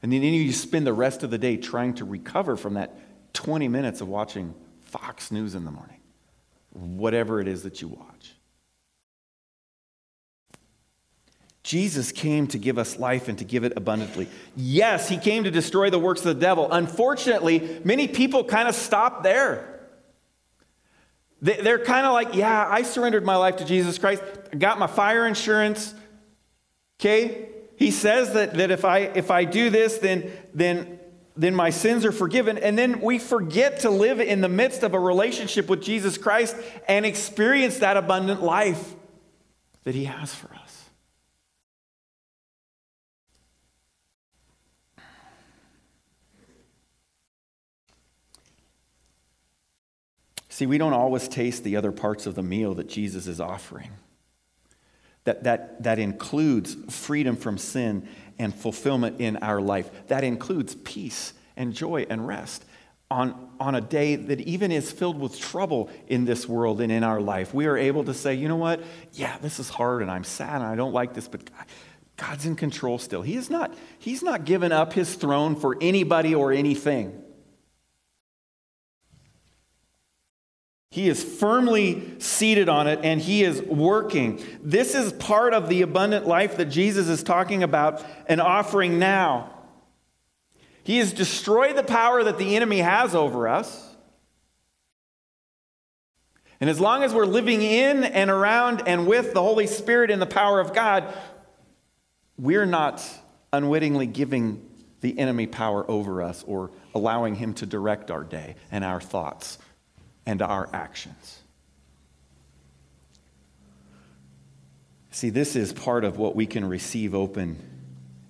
And 0.02 0.12
then 0.12 0.22
you 0.22 0.54
spend 0.54 0.86
the 0.86 0.94
rest 0.94 1.24
of 1.24 1.32
the 1.32 1.38
day 1.38 1.58
trying 1.58 1.96
to 1.96 2.06
recover 2.06 2.56
from 2.56 2.76
that 2.76 2.96
20 3.34 3.68
minutes 3.68 4.02
of 4.02 4.08
watching 4.08 4.54
Fox 4.82 5.32
News 5.32 5.56
in 5.56 5.66
the 5.66 5.72
morning, 5.72 6.00
whatever 6.74 7.42
it 7.42 7.48
is 7.48 7.64
that 7.64 7.82
you 7.82 7.88
watch. 7.88 8.36
Jesus 11.64 12.12
came 12.12 12.46
to 12.48 12.60
give 12.60 12.78
us 12.78 13.00
life 13.00 13.28
and 13.28 13.40
to 13.40 13.44
give 13.44 13.64
it 13.64 13.74
abundantly. 13.76 14.28
Yes, 14.56 15.10
he 15.10 15.18
came 15.18 15.46
to 15.46 15.52
destroy 15.52 15.90
the 15.90 15.98
works 15.98 16.20
of 16.20 16.36
the 16.36 16.40
devil. 16.40 16.72
Unfortunately, 16.72 17.82
many 17.84 18.08
people 18.08 18.44
kind 18.44 18.70
of 18.70 18.76
stop 18.76 19.24
there. 19.24 19.75
They're 21.42 21.80
kind 21.80 22.06
of 22.06 22.14
like, 22.14 22.34
yeah, 22.34 22.68
I 22.68 22.84
surrendered 22.84 23.26
my 23.26 23.36
life 23.36 23.58
to 23.58 23.66
Jesus 23.66 23.98
Christ. 23.98 24.24
I 24.52 24.56
got 24.56 24.80
my 24.80 24.88
fire 24.88 25.28
insurance. 25.28 25.94
Okay? 27.00 27.50
He 27.76 27.92
says 27.92 28.34
that, 28.34 28.54
that 28.56 28.72
if, 28.72 28.86
I, 28.86 29.00
if 29.00 29.30
I 29.30 29.44
do 29.44 29.70
this, 29.70 29.98
then, 29.98 30.32
then, 30.54 31.00
then 31.36 31.54
my 31.54 31.70
sins 31.70 32.06
are 32.06 32.12
forgiven. 32.12 32.58
And 32.58 32.78
then 32.78 33.02
we 33.02 33.20
forget 33.20 33.82
to 33.82 33.90
live 33.90 34.20
in 34.20 34.42
the 34.42 34.50
midst 34.50 34.84
of 34.84 34.94
a 34.94 35.00
relationship 35.00 35.68
with 35.70 35.82
Jesus 35.82 36.18
Christ 36.18 36.56
and 36.88 37.06
experience 37.06 37.80
that 37.80 37.98
abundant 37.98 38.42
life 38.42 38.96
that 39.84 39.94
He 39.94 40.06
has 40.06 40.34
for 40.34 40.54
us. 40.54 40.65
See, 50.56 50.66
we 50.66 50.78
don't 50.78 50.94
always 50.94 51.28
taste 51.28 51.66
the 51.66 51.76
other 51.76 51.92
parts 51.92 52.28
of 52.28 52.36
the 52.36 52.42
meal 52.42 52.76
that 52.76 52.88
Jesus 52.88 53.28
is 53.28 53.42
offering. 53.42 53.92
That, 55.26 55.44
that, 55.44 55.84
that 55.84 56.00
includes 56.00 56.78
freedom 56.96 57.36
from 57.36 57.58
sin 57.58 58.08
and 58.40 58.56
fulfillment 58.56 59.20
in 59.20 59.36
our 59.44 59.60
life. 59.60 59.92
That 60.08 60.24
includes 60.24 60.74
peace 60.76 61.34
and 61.58 61.74
joy 61.74 62.06
and 62.10 62.26
rest 62.26 62.64
on, 63.12 63.50
on 63.60 63.76
a 63.76 63.82
day 63.82 64.16
that 64.16 64.40
even 64.40 64.72
is 64.72 64.94
filled 64.94 65.20
with 65.20 65.38
trouble 65.38 65.90
in 66.08 66.24
this 66.24 66.48
world 66.48 66.80
and 66.80 66.90
in 66.90 67.04
our 67.04 67.20
life. 67.20 67.54
We 67.54 67.66
are 67.66 67.76
able 67.76 68.06
to 68.06 68.14
say, 68.14 68.36
you 68.36 68.48
know 68.48 68.56
what? 68.56 68.82
Yeah, 69.12 69.38
this 69.40 69.60
is 69.60 69.68
hard 69.68 70.04
and 70.04 70.10
I'm 70.10 70.24
sad 70.24 70.62
and 70.62 70.64
I 70.64 70.76
don't 70.76 70.94
like 70.94 71.14
this, 71.14 71.28
but 71.28 71.42
God's 72.16 72.46
in 72.46 72.56
control 72.56 72.98
still. 72.98 73.24
He 73.24 73.36
is 73.36 73.50
not, 73.50 73.74
he's 74.00 74.24
not 74.24 74.46
given 74.46 74.72
up 74.72 74.94
his 74.94 75.16
throne 75.16 75.58
for 75.58 75.78
anybody 75.82 76.34
or 76.34 76.54
anything. 76.54 77.25
He 80.96 81.10
is 81.10 81.22
firmly 81.22 82.14
seated 82.20 82.70
on 82.70 82.88
it 82.88 83.02
and 83.04 83.20
he 83.20 83.44
is 83.44 83.62
working. 83.62 84.42
This 84.64 84.96
is 84.96 85.12
part 85.12 85.54
of 85.54 85.68
the 85.68 85.82
abundant 85.82 86.26
life 86.26 86.56
that 86.56 86.68
Jesus 86.68 87.10
is 87.10 87.22
talking 87.22 87.64
about 87.64 88.02
and 88.28 88.40
offering 88.40 88.98
now. 88.98 89.52
He 90.86 91.00
has 91.00 91.12
destroyed 91.12 91.76
the 91.76 91.84
power 91.84 92.24
that 92.24 92.38
the 92.38 92.56
enemy 92.56 92.78
has 92.78 93.14
over 93.14 93.50
us. 93.50 93.94
And 96.62 96.70
as 96.70 96.80
long 96.80 97.04
as 97.04 97.14
we're 97.14 97.26
living 97.26 97.62
in 97.62 98.06
and 98.06 98.30
around 98.30 98.84
and 98.88 99.06
with 99.06 99.34
the 99.34 99.42
Holy 99.42 99.68
Spirit 99.68 100.12
and 100.12 100.22
the 100.22 100.26
power 100.26 100.62
of 100.62 100.74
God, 100.74 101.14
we're 102.38 102.66
not 102.66 103.06
unwittingly 103.52 104.08
giving 104.08 104.66
the 105.02 105.20
enemy 105.20 105.46
power 105.46 105.84
over 105.92 106.22
us 106.22 106.46
or 106.48 106.72
allowing 106.94 107.36
him 107.36 107.54
to 107.56 107.66
direct 107.66 108.10
our 108.10 108.24
day 108.24 108.56
and 108.72 108.86
our 108.86 109.02
thoughts 109.02 109.58
and 110.26 110.42
our 110.42 110.70
actions. 110.74 111.42
See, 115.12 115.30
this 115.30 115.56
is 115.56 115.72
part 115.72 116.04
of 116.04 116.18
what 116.18 116.36
we 116.36 116.46
can 116.46 116.66
receive 116.66 117.16
open 117.16 117.58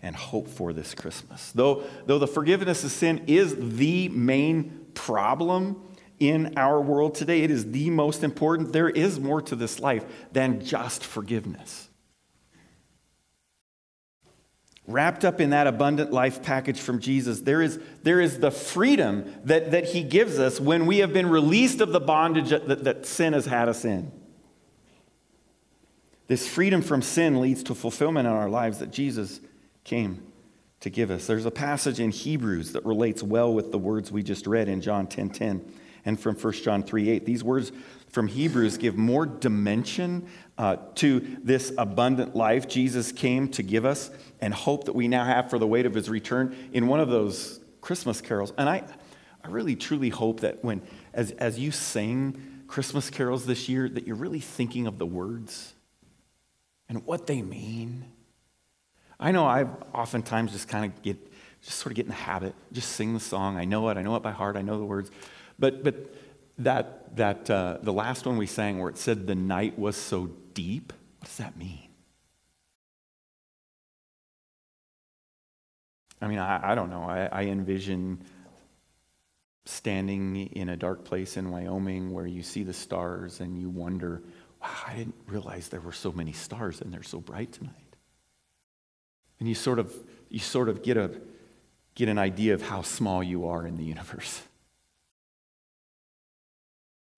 and 0.04 0.16
hope 0.16 0.48
for 0.48 0.72
this 0.72 0.94
Christmas. 0.94 1.52
Though, 1.52 1.84
though 2.06 2.20
the 2.20 2.28
forgiveness 2.28 2.84
of 2.84 2.92
sin 2.92 3.24
is 3.26 3.56
the 3.58 4.10
main 4.10 4.86
problem 4.94 5.82
in 6.20 6.54
our 6.58 6.80
world 6.80 7.16
today, 7.16 7.42
it 7.42 7.50
is 7.50 7.72
the 7.72 7.90
most 7.90 8.24
important. 8.24 8.72
There 8.72 8.90
is 8.90 9.20
more 9.20 9.42
to 9.42 9.56
this 9.56 9.80
life 9.80 10.06
than 10.32 10.64
just 10.64 11.04
forgiveness. 11.04 11.90
Wrapped 14.88 15.26
up 15.26 15.42
in 15.42 15.50
that 15.50 15.66
abundant 15.66 16.14
life 16.14 16.44
package 16.44 16.80
from 16.80 17.00
Jesus, 17.00 17.42
there 17.42 17.62
is, 17.62 17.80
there 18.04 18.22
is 18.22 18.40
the 18.40 18.52
freedom 18.52 19.34
that, 19.46 19.72
that 19.72 19.86
he 19.86 20.04
gives 20.04 20.38
us 20.38 20.60
when 20.60 20.86
we 20.86 21.00
have 21.00 21.12
been 21.12 21.28
released 21.28 21.82
of 21.82 21.92
the 21.92 22.00
bondage 22.00 22.50
that, 22.50 22.84
that 22.84 23.06
sin 23.06 23.34
has 23.34 23.48
had 23.48 23.68
us 23.68 23.84
in. 23.84 24.12
This 26.28 26.48
freedom 26.48 26.82
from 26.82 27.02
sin 27.02 27.42
leads 27.42 27.64
to 27.64 27.76
fulfillment 27.76 28.28
in 28.28 28.34
our 28.34 28.50
lives 28.50 28.80
that 28.80 28.92
Jesus 28.92 29.40
came 29.84 30.24
to 30.82 30.90
give 30.90 31.10
us. 31.10 31.26
There's 31.26 31.46
a 31.46 31.52
passage 31.52 32.00
in 32.00 32.12
Hebrews 32.12 32.74
that 32.74 32.86
relates 32.86 33.24
well 33.24 33.54
with 33.54 33.72
the 33.72 33.80
words 33.80 34.12
we 34.12 34.22
just 34.22 34.46
read 34.46 34.70
in 34.70 34.82
John 34.82 35.08
10:10 35.08 35.10
10, 35.10 35.30
10, 35.30 35.74
and 36.06 36.20
from 36.20 36.36
1 36.36 36.54
John 36.64 36.84
3:8. 36.84 37.26
These 37.26 37.44
words 37.44 37.72
from 38.16 38.28
Hebrews 38.28 38.78
give 38.78 38.96
more 38.96 39.26
dimension 39.26 40.26
uh, 40.58 40.78
to 40.96 41.20
this 41.44 41.74
abundant 41.78 42.34
life 42.34 42.66
Jesus 42.66 43.12
came 43.12 43.50
to 43.50 43.62
give 43.62 43.84
us 43.84 44.10
and 44.40 44.54
hope 44.54 44.86
that 44.86 44.94
we 44.94 45.10
now 45.10 45.26
have 45.26 45.50
for 45.50 45.60
the 45.60 45.68
wait 45.68 45.86
of 45.86 45.94
his 45.94 46.10
return 46.10 46.56
in 46.72 46.88
one 46.88 47.02
of 47.02 47.10
those 47.10 47.60
Christmas 47.82 48.22
carols. 48.22 48.54
And 48.58 48.70
I, 48.70 48.84
I 49.44 49.50
really 49.50 49.76
truly 49.76 50.08
hope 50.08 50.40
that 50.40 50.64
when, 50.64 50.82
as, 51.14 51.32
as 51.32 51.60
you 51.60 51.72
sing 51.72 52.64
Christmas 52.68 53.10
carols 53.10 53.46
this 53.46 53.68
year, 53.68 53.90
that 53.90 54.08
you're 54.08 54.16
really 54.16 54.40
thinking 54.40 54.88
of 54.88 54.98
the 54.98 55.06
words 55.06 55.74
and 56.88 57.06
what 57.06 57.28
they 57.28 57.42
mean. 57.42 58.06
I 59.20 59.34
know 59.34 59.46
I've 59.46 59.72
oftentimes 59.94 60.54
just 60.54 60.70
kind 60.70 60.86
of 60.86 61.02
get, 61.02 61.18
just 61.62 61.80
sort 61.80 61.92
of 61.92 61.98
get 61.98 62.04
in 62.04 62.12
the 62.12 62.16
habit, 62.16 62.56
just 62.72 62.94
sing 62.94 63.14
the 63.14 63.20
song. 63.20 63.58
I 63.58 63.66
know 63.66 63.90
it, 63.90 63.98
I 63.98 64.04
know 64.04 64.16
it 64.16 64.24
by 64.24 64.32
heart, 64.32 64.56
I 64.56 64.62
know 64.62 64.78
the 64.78 64.86
words. 64.86 65.12
But, 65.60 65.84
but 65.84 66.16
that, 66.60 67.16
that 67.18 67.50
uh, 67.50 67.78
the 67.82 67.94
last 67.94 68.26
one 68.26 68.38
we 68.38 68.48
sang 68.48 68.80
where 68.80 68.90
it 68.90 68.98
said 68.98 69.28
the 69.28 69.36
night 69.36 69.78
was 69.78 69.96
so 69.96 70.28
deep, 70.54 70.94
what 71.20 71.28
does 71.28 71.38
that 71.38 71.58
mean? 71.58 71.90
I 76.22 76.28
mean, 76.28 76.40
I, 76.40 76.72
I 76.72 76.76
don't 76.76 76.90
know. 76.90 77.04
I, 77.04 77.26
I 77.32 77.44
envision 77.44 78.22
standing 79.66 80.38
in 80.38 80.70
a 80.70 80.78
dark 80.78 81.04
place 81.04 81.38
in 81.38 81.52
Wyoming 81.52 82.12
where 82.12 82.28
you 82.28 82.44
see 82.44 82.64
the 82.64 82.74
stars 82.74 83.42
and 83.42 83.60
you 83.60 83.70
wonder, 83.70 84.22
wow, 84.62 84.70
I 84.88 84.96
didn't 84.96 85.16
realize 85.28 85.70
there 85.70 85.82
were 85.82 85.92
so 85.92 86.12
many 86.12 86.32
stars 86.32 86.82
and 86.82 86.94
they're 86.94 87.04
so 87.04 87.20
bright 87.20 87.52
tonight. 87.52 87.74
And 89.40 89.50
you 89.50 89.56
sort 89.56 89.80
of, 89.80 89.94
you 90.30 90.40
sort 90.40 90.70
of 90.70 90.84
get, 90.84 90.98
a, 90.98 91.20
get 91.96 92.08
an 92.08 92.18
idea 92.18 92.54
of 92.54 92.62
how 92.62 92.82
small 92.82 93.22
you 93.22 93.48
are 93.48 93.68
in 93.68 93.76
the 93.76 93.84
universe. 93.84 94.42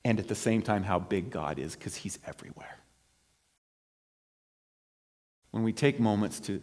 And 0.03 0.19
at 0.19 0.27
the 0.27 0.35
same 0.35 0.61
time 0.61 0.83
how 0.83 0.99
big 0.99 1.29
God 1.29 1.59
is 1.59 1.75
because 1.75 1.95
He's 1.95 2.19
everywhere. 2.25 2.79
When 5.51 5.63
we 5.63 5.73
take 5.73 5.99
moments 5.99 6.39
to, 6.41 6.61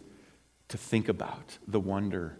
to 0.69 0.77
think 0.77 1.09
about 1.09 1.57
the 1.67 1.79
wonder 1.79 2.37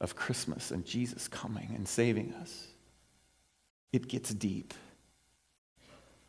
of 0.00 0.16
Christmas 0.16 0.70
and 0.70 0.84
Jesus 0.84 1.28
coming 1.28 1.72
and 1.74 1.86
saving 1.86 2.32
us, 2.34 2.68
it 3.92 4.08
gets 4.08 4.32
deep. 4.32 4.74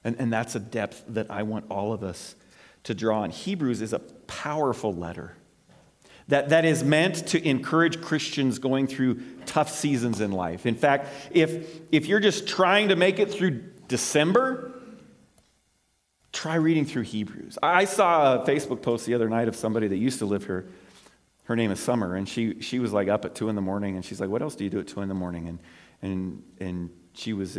And, 0.04 0.16
and 0.20 0.32
that's 0.32 0.56
a 0.56 0.60
depth 0.60 1.04
that 1.10 1.30
I 1.30 1.44
want 1.44 1.66
all 1.70 1.94
of 1.94 2.04
us 2.04 2.36
to 2.84 2.94
draw 2.94 3.22
on. 3.22 3.32
Hebrews 3.32 3.82
is 3.82 3.94
a 3.94 4.00
powerful 4.00 4.94
letter 4.94 5.36
that, 6.30 6.50
that 6.50 6.64
is 6.64 6.84
meant 6.84 7.28
to 7.28 7.48
encourage 7.48 8.02
Christians 8.02 8.60
going 8.60 8.86
through 8.86 9.20
tough 9.46 9.70
seasons 9.70 10.22
in 10.22 10.32
life. 10.32 10.66
In 10.68 10.76
fact, 10.76 11.08
if, 11.32 11.82
if 11.92 12.06
you're 12.06 12.20
just 12.20 12.48
trying 12.48 12.90
to 12.90 12.96
make 12.96 13.20
it 13.20 13.32
through 13.32 13.64
December, 13.90 14.72
try 16.32 16.56
reading 16.56 16.86
through 16.86 17.02
Hebrews. 17.02 17.58
I 17.62 17.86
saw 17.86 18.36
a 18.36 18.46
Facebook 18.46 18.82
post 18.82 19.06
the 19.06 19.16
other 19.16 19.28
night 19.28 19.48
of 19.48 19.56
somebody 19.56 19.88
that 19.88 19.98
used 19.98 20.20
to 20.20 20.26
live 20.26 20.46
here. 20.46 20.70
Her 21.46 21.56
name 21.56 21.72
is 21.72 21.80
Summer, 21.80 22.16
and 22.16 22.30
she, 22.30 22.62
she 22.62 22.78
was 22.78 22.94
like 22.94 23.08
up 23.08 23.26
at 23.26 23.34
2 23.34 23.50
in 23.50 23.56
the 23.56 23.62
morning, 23.62 23.96
and 23.96 24.06
she's 24.06 24.22
like, 24.22 24.30
What 24.30 24.44
else 24.44 24.56
do 24.56 24.64
you 24.64 24.70
do 24.70 24.80
at 24.80 24.88
2 24.88 25.02
in 25.02 25.10
the 25.10 25.16
morning? 25.16 25.48
And, 25.48 25.60
and, 26.04 26.44
and 26.60 26.90
she, 27.14 27.34
was, 27.34 27.58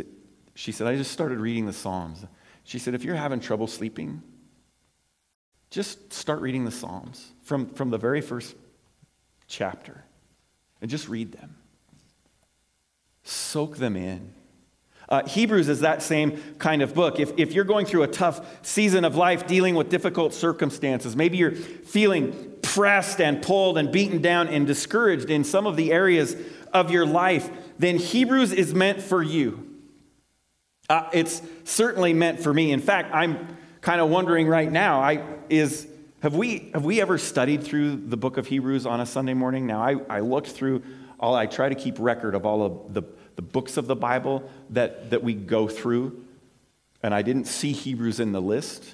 she 0.55 0.71
said, 0.71 0.87
I 0.87 0.97
just 0.97 1.11
started 1.11 1.41
reading 1.41 1.67
the 1.67 1.73
Psalms. 1.73 2.25
She 2.63 2.79
said, 2.79 2.95
If 2.95 3.03
you're 3.03 3.17
having 3.17 3.41
trouble 3.41 3.67
sleeping, 3.67 4.23
just 5.71 6.13
start 6.13 6.41
reading 6.41 6.65
the 6.65 6.71
Psalms 6.71 7.33
from, 7.43 7.67
from 7.71 7.91
the 7.91 7.99
very 7.99 8.21
first 8.21 8.55
chapter 9.49 10.05
and 10.81 10.89
just 10.89 11.09
read 11.09 11.33
them. 11.33 11.57
Soak 13.25 13.79
them 13.79 13.97
in. 13.97 14.33
Uh, 15.11 15.27
Hebrews 15.27 15.69
is 15.69 15.81
that 15.81 16.03
same 16.03 16.41
kind 16.59 16.83
of 16.83 16.95
book. 16.95 17.19
If, 17.19 17.33
if 17.37 17.53
you're 17.53 17.65
going 17.65 17.85
through 17.85 18.05
a 18.05 18.09
tough 18.09 18.65
season 18.65 19.05
of 19.05 19.17
life, 19.17 19.47
dealing 19.47 19.75
with 19.75 19.89
difficult 19.89 20.33
circumstances, 20.33 21.17
maybe 21.17 21.37
you're 21.37 21.51
feeling 21.51 22.59
pressed 22.63 23.21
and 23.21 23.43
pulled 23.43 23.77
and 23.77 23.91
beaten 23.91 24.23
down 24.23 24.47
and 24.47 24.67
discouraged 24.69 25.29
in 25.29 25.43
some 25.43 25.67
of 25.67 25.77
the 25.77 25.93
areas 25.93 26.37
of 26.73 26.93
your 26.93 27.05
life, 27.05 27.51
then 27.79 27.97
Hebrews 27.97 28.53
is 28.53 28.73
meant 28.73 29.03
for 29.03 29.21
you. 29.21 29.67
Uh, 30.89 31.09
it's 31.13 31.43
certainly 31.65 32.13
meant 32.13 32.41
for 32.41 32.55
me. 32.55 32.71
In 32.71 32.81
fact, 32.81 33.13
I'm 33.13 33.57
kind 33.81 34.01
of 34.01 34.11
wondering 34.11 34.47
right 34.47 34.71
now, 34.71 35.01
I, 35.01 35.25
is, 35.49 35.89
have, 36.23 36.37
we, 36.37 36.71
have 36.73 36.85
we 36.85 37.01
ever 37.01 37.19
studied 37.19 37.65
through 37.65 37.97
the 37.97 38.17
book 38.17 38.37
of 38.37 38.47
Hebrews 38.47 38.87
on 38.87 39.01
a 39.01 39.07
Sunday 39.07 39.35
morning? 39.35 39.67
Now, 39.67 39.83
I, 39.83 39.97
I 40.09 40.21
looked 40.21 40.49
through 40.49 40.83
all, 41.19 41.35
I 41.35 41.47
try 41.47 41.69
to 41.69 41.75
keep 41.75 41.97
record 41.99 42.35
of 42.37 42.47
all 42.47 42.65
of 42.65 42.95
the, 42.95 43.03
the 43.41 43.47
books 43.47 43.79
of 43.79 43.87
the 43.87 43.97
Bible 43.97 44.51
that, 44.69 45.09
that 45.09 45.23
we 45.23 45.33
go 45.33 45.67
through, 45.67 46.27
and 47.03 47.15
I 47.15 47.23
didn't 47.23 47.47
see 47.47 47.73
Hebrews 47.73 48.21
in 48.21 48.33
the 48.33 48.41
list. 48.43 48.85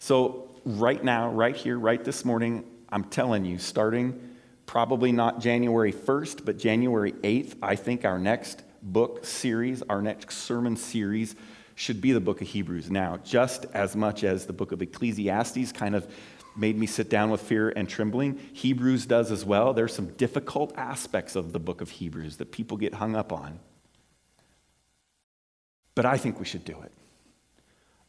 So, 0.00 0.50
right 0.64 1.04
now, 1.04 1.30
right 1.30 1.54
here, 1.54 1.78
right 1.78 2.02
this 2.02 2.24
morning, 2.24 2.64
I'm 2.88 3.04
telling 3.04 3.44
you, 3.44 3.58
starting 3.60 4.28
probably 4.66 5.12
not 5.12 5.38
January 5.38 5.92
1st, 5.92 6.44
but 6.44 6.58
January 6.58 7.12
8th, 7.12 7.54
I 7.62 7.76
think 7.76 8.04
our 8.04 8.18
next 8.18 8.64
book 8.82 9.24
series, 9.24 9.82
our 9.82 10.02
next 10.02 10.38
sermon 10.38 10.74
series, 10.74 11.36
should 11.76 12.00
be 12.00 12.10
the 12.10 12.20
book 12.20 12.40
of 12.40 12.48
Hebrews 12.48 12.90
now, 12.90 13.20
just 13.22 13.66
as 13.72 13.94
much 13.94 14.24
as 14.24 14.46
the 14.46 14.52
book 14.52 14.72
of 14.72 14.82
Ecclesiastes 14.82 15.70
kind 15.70 15.94
of 15.94 16.12
made 16.56 16.76
me 16.78 16.86
sit 16.86 17.08
down 17.08 17.30
with 17.30 17.40
fear 17.40 17.70
and 17.70 17.88
trembling. 17.88 18.38
Hebrews 18.52 19.06
does 19.06 19.30
as 19.30 19.44
well. 19.44 19.72
There's 19.72 19.94
some 19.94 20.08
difficult 20.14 20.72
aspects 20.76 21.36
of 21.36 21.52
the 21.52 21.58
book 21.58 21.80
of 21.80 21.90
Hebrews 21.90 22.36
that 22.36 22.52
people 22.52 22.76
get 22.76 22.94
hung 22.94 23.16
up 23.16 23.32
on. 23.32 23.60
But 25.94 26.06
I 26.06 26.16
think 26.16 26.38
we 26.38 26.44
should 26.44 26.64
do 26.64 26.76
it. 26.82 26.92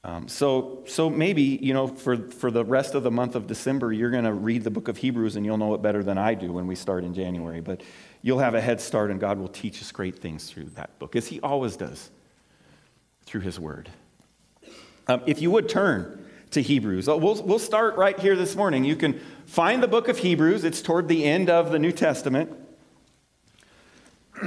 Um, 0.04 0.28
so, 0.28 0.84
so 0.88 1.10
maybe, 1.10 1.44
you 1.62 1.74
know, 1.74 1.88
for, 1.88 2.18
for 2.32 2.50
the 2.50 2.66
rest 2.66 2.96
of 2.96 3.04
the 3.04 3.12
month 3.12 3.36
of 3.36 3.46
December, 3.46 3.94
you're 3.94 4.10
going 4.10 4.24
to 4.24 4.34
read 4.34 4.64
the 4.64 4.72
book 4.72 4.88
of 4.88 4.98
Hebrews 4.98 5.36
and 5.36 5.46
you'll 5.46 5.58
know 5.58 5.76
it 5.76 5.82
better 5.84 6.02
than 6.02 6.18
I 6.18 6.34
do 6.34 6.52
when 6.52 6.66
we 6.66 6.76
start 6.76 7.04
in 7.04 7.14
January. 7.14 7.62
But 7.62 7.82
you'll 8.24 8.40
have 8.40 8.56
a 8.56 8.62
head 8.62 8.82
start 8.82 9.12
and 9.12 9.20
God 9.20 9.38
will 9.38 9.48
teach 9.48 9.80
us 9.82 9.92
great 9.92 10.18
things 10.18 10.50
through 10.50 10.66
that 10.76 10.98
book, 10.98 11.16
as 11.16 11.28
He 11.28 11.40
always 11.42 11.76
does 11.76 12.10
through 13.26 13.42
his 13.42 13.60
word. 13.60 13.90
Um, 15.08 15.22
if 15.26 15.42
you 15.42 15.52
would 15.52 15.70
turn 15.70 16.21
to 16.52 16.62
Hebrews, 16.62 17.08
we'll, 17.08 17.42
we'll 17.44 17.60
start 17.60 17.96
right 17.96 18.20
here 18.20 18.36
this 18.36 18.56
morning. 18.56 18.84
You 18.84 18.96
can 18.96 19.20
find 19.46 19.82
the 19.82 19.88
book 19.88 20.08
of 20.08 20.18
Hebrews, 20.18 20.64
it's 20.64 20.82
toward 20.82 21.08
the 21.08 21.24
end 21.24 21.50
of 21.50 21.72
the 21.72 21.80
New 21.80 21.92
Testament. 21.92 22.52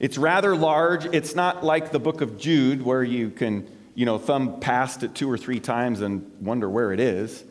it's 0.00 0.18
rather 0.18 0.56
large. 0.56 1.04
It's 1.06 1.34
not 1.34 1.64
like 1.64 1.92
the 1.92 1.98
book 1.98 2.20
of 2.20 2.38
Jude 2.38 2.82
where 2.82 3.04
you 3.04 3.30
can, 3.30 3.68
you 3.94 4.06
know, 4.06 4.18
thumb 4.18 4.60
past 4.60 5.02
it 5.02 5.14
two 5.14 5.30
or 5.30 5.36
three 5.36 5.60
times 5.60 6.00
and 6.00 6.30
wonder 6.40 6.68
where 6.68 6.92
it 6.92 7.00
is. 7.00 7.44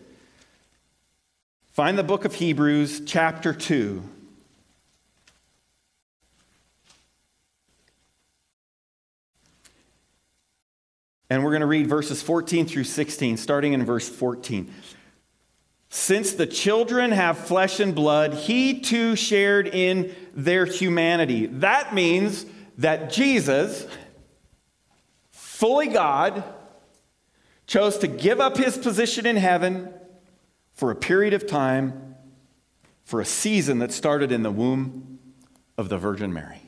Find 1.71 1.97
the 1.97 2.03
book 2.03 2.25
of 2.25 2.35
Hebrews, 2.35 3.01
chapter 3.05 3.53
2. 3.53 4.03
And 11.31 11.45
we're 11.45 11.51
going 11.51 11.61
to 11.61 11.65
read 11.65 11.87
verses 11.87 12.21
14 12.21 12.65
through 12.65 12.83
16, 12.83 13.37
starting 13.37 13.71
in 13.71 13.85
verse 13.85 14.09
14. 14.09 14.69
Since 15.87 16.33
the 16.33 16.45
children 16.45 17.13
have 17.13 17.37
flesh 17.37 17.79
and 17.79 17.95
blood, 17.95 18.33
he 18.33 18.81
too 18.81 19.15
shared 19.15 19.65
in 19.65 20.13
their 20.35 20.65
humanity. 20.65 21.45
That 21.45 21.93
means 21.93 22.45
that 22.79 23.13
Jesus, 23.13 23.87
fully 25.29 25.87
God, 25.87 26.43
chose 27.65 27.97
to 27.99 28.07
give 28.07 28.41
up 28.41 28.57
his 28.57 28.77
position 28.77 29.25
in 29.25 29.37
heaven 29.37 29.93
for 30.73 30.91
a 30.91 30.95
period 30.95 31.33
of 31.33 31.47
time, 31.47 32.17
for 33.05 33.21
a 33.21 33.25
season 33.25 33.79
that 33.79 33.93
started 33.93 34.33
in 34.33 34.43
the 34.43 34.51
womb 34.51 35.19
of 35.77 35.87
the 35.87 35.97
Virgin 35.97 36.33
Mary. 36.33 36.60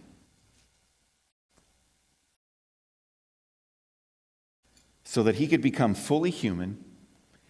So 5.03 5.23
that 5.23 5.35
he 5.35 5.47
could 5.47 5.61
become 5.61 5.93
fully 5.93 6.29
human 6.29 6.83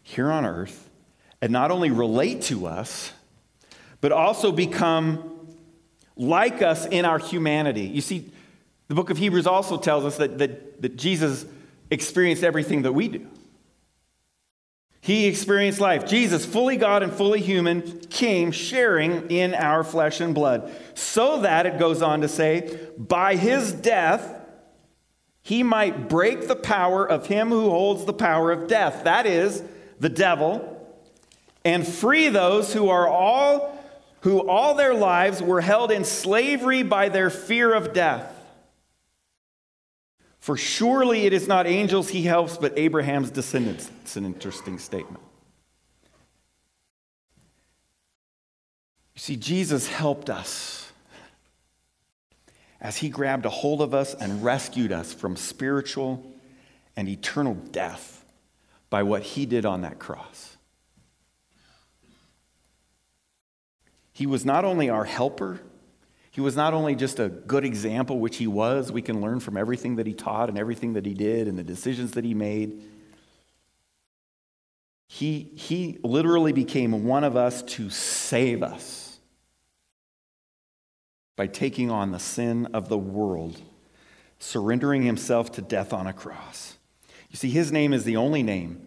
here 0.01 0.31
on 0.31 0.45
earth 0.45 0.89
and 1.41 1.51
not 1.51 1.71
only 1.71 1.91
relate 1.91 2.41
to 2.41 2.65
us, 2.65 3.11
but 4.01 4.11
also 4.11 4.51
become 4.51 5.47
like 6.15 6.61
us 6.61 6.85
in 6.85 7.05
our 7.05 7.19
humanity. 7.19 7.81
You 7.81 8.01
see, 8.01 8.31
the 8.87 8.95
book 8.95 9.09
of 9.09 9.17
Hebrews 9.17 9.47
also 9.47 9.77
tells 9.77 10.05
us 10.05 10.17
that, 10.17 10.37
that, 10.37 10.81
that 10.81 10.95
Jesus 10.97 11.45
experienced 11.89 12.43
everything 12.43 12.83
that 12.83 12.93
we 12.93 13.07
do. 13.07 13.27
He 15.01 15.25
experienced 15.25 15.81
life. 15.81 16.07
Jesus, 16.07 16.45
fully 16.45 16.77
God 16.77 17.03
and 17.03 17.11
fully 17.11 17.41
human, 17.41 17.99
came 18.09 18.51
sharing 18.51 19.29
in 19.29 19.53
our 19.53 19.83
flesh 19.83 20.21
and 20.21 20.33
blood. 20.33 20.71
So 20.93 21.41
that, 21.41 21.65
it 21.65 21.77
goes 21.77 22.01
on 22.01 22.21
to 22.21 22.29
say, 22.29 22.79
by 22.97 23.35
his 23.35 23.73
death, 23.73 24.42
he 25.43 25.61
might 25.61 26.07
break 26.07 26.47
the 26.47 26.55
power 26.55 27.05
of 27.05 27.27
him 27.27 27.49
who 27.49 27.69
holds 27.69 28.05
the 28.05 28.13
power 28.13 28.51
of 28.51 28.67
death, 28.67 29.03
that 29.03 29.25
is, 29.25 29.61
the 29.99 30.09
devil, 30.09 30.69
and 31.65 31.85
free 31.85 32.29
those 32.29 32.73
who 32.73 32.89
are 32.89 33.07
all 33.07 33.71
who 34.21 34.47
all 34.47 34.73
their 34.73 34.93
lives 34.93 35.41
were 35.41 35.59
held 35.59 35.91
in 35.91 36.05
slavery 36.05 36.81
by 36.81 37.09
their 37.09 37.29
fear 37.29 37.73
of 37.73 37.91
death. 37.91 38.33
For 40.39 40.55
surely 40.55 41.25
it 41.25 41.33
is 41.33 41.45
not 41.45 41.67
angels 41.67 42.07
he 42.07 42.21
helps, 42.21 42.55
but 42.55 42.77
Abraham's 42.77 43.29
descendants. 43.29 43.91
It's 44.01 44.15
an 44.15 44.25
interesting 44.25 44.79
statement. 44.79 45.21
You 49.13 49.19
see, 49.19 49.35
Jesus 49.35 49.89
helped 49.89 50.29
us 50.29 50.82
as 52.83 52.97
he 52.97 53.07
grabbed 53.07 53.45
a 53.45 53.49
hold 53.49 53.81
of 53.81 53.93
us 53.93 54.13
and 54.13 54.43
rescued 54.43 54.91
us 54.91 55.13
from 55.13 55.37
spiritual 55.37 56.29
and 56.97 57.07
eternal 57.07 57.53
death 57.53 58.25
by 58.89 59.01
what 59.01 59.23
he 59.23 59.45
did 59.45 59.65
on 59.65 59.81
that 59.81 59.97
cross. 59.97 60.57
He 64.11 64.27
was 64.27 64.45
not 64.45 64.65
only 64.65 64.89
our 64.89 65.05
helper, 65.05 65.61
he 66.29 66.41
was 66.41 66.55
not 66.55 66.73
only 66.73 66.93
just 66.93 67.19
a 67.19 67.29
good 67.29 67.63
example, 67.63 68.19
which 68.19 68.37
he 68.37 68.47
was, 68.47 68.91
we 68.91 69.01
can 69.01 69.21
learn 69.21 69.39
from 69.39 69.55
everything 69.55 69.95
that 69.95 70.05
he 70.05 70.13
taught 70.13 70.49
and 70.49 70.59
everything 70.59 70.93
that 70.93 71.05
he 71.05 71.13
did 71.13 71.47
and 71.47 71.57
the 71.57 71.63
decisions 71.63 72.11
that 72.11 72.25
he 72.25 72.33
made. 72.33 72.83
He, 75.07 75.51
he 75.55 75.99
literally 76.03 76.51
became 76.51 77.05
one 77.05 77.23
of 77.23 77.37
us 77.37 77.61
to 77.63 77.89
save 77.89 78.61
us 78.61 79.02
by 81.35 81.47
taking 81.47 81.89
on 81.89 82.11
the 82.11 82.19
sin 82.19 82.67
of 82.67 82.89
the 82.89 82.97
world, 82.97 83.61
surrendering 84.39 85.03
himself 85.03 85.51
to 85.53 85.61
death 85.61 85.93
on 85.93 86.07
a 86.07 86.13
cross. 86.13 86.77
You 87.29 87.37
see, 87.37 87.49
his 87.49 87.71
name 87.71 87.93
is 87.93 88.03
the 88.03 88.17
only 88.17 88.43
name 88.43 88.85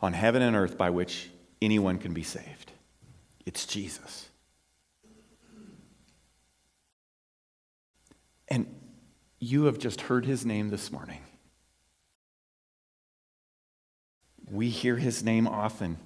on 0.00 0.12
heaven 0.12 0.42
and 0.42 0.56
earth 0.56 0.76
by 0.76 0.90
which 0.90 1.30
anyone 1.60 1.98
can 1.98 2.12
be 2.12 2.24
saved. 2.24 2.72
It's 3.46 3.66
Jesus. 3.66 4.28
And 8.48 8.66
you 9.38 9.64
have 9.64 9.78
just 9.78 10.02
heard 10.02 10.26
his 10.26 10.44
name 10.44 10.68
this 10.70 10.90
morning. 10.90 11.20
We 14.50 14.68
hear 14.68 14.96
his 14.96 15.22
name 15.22 15.46
often. 15.46 15.96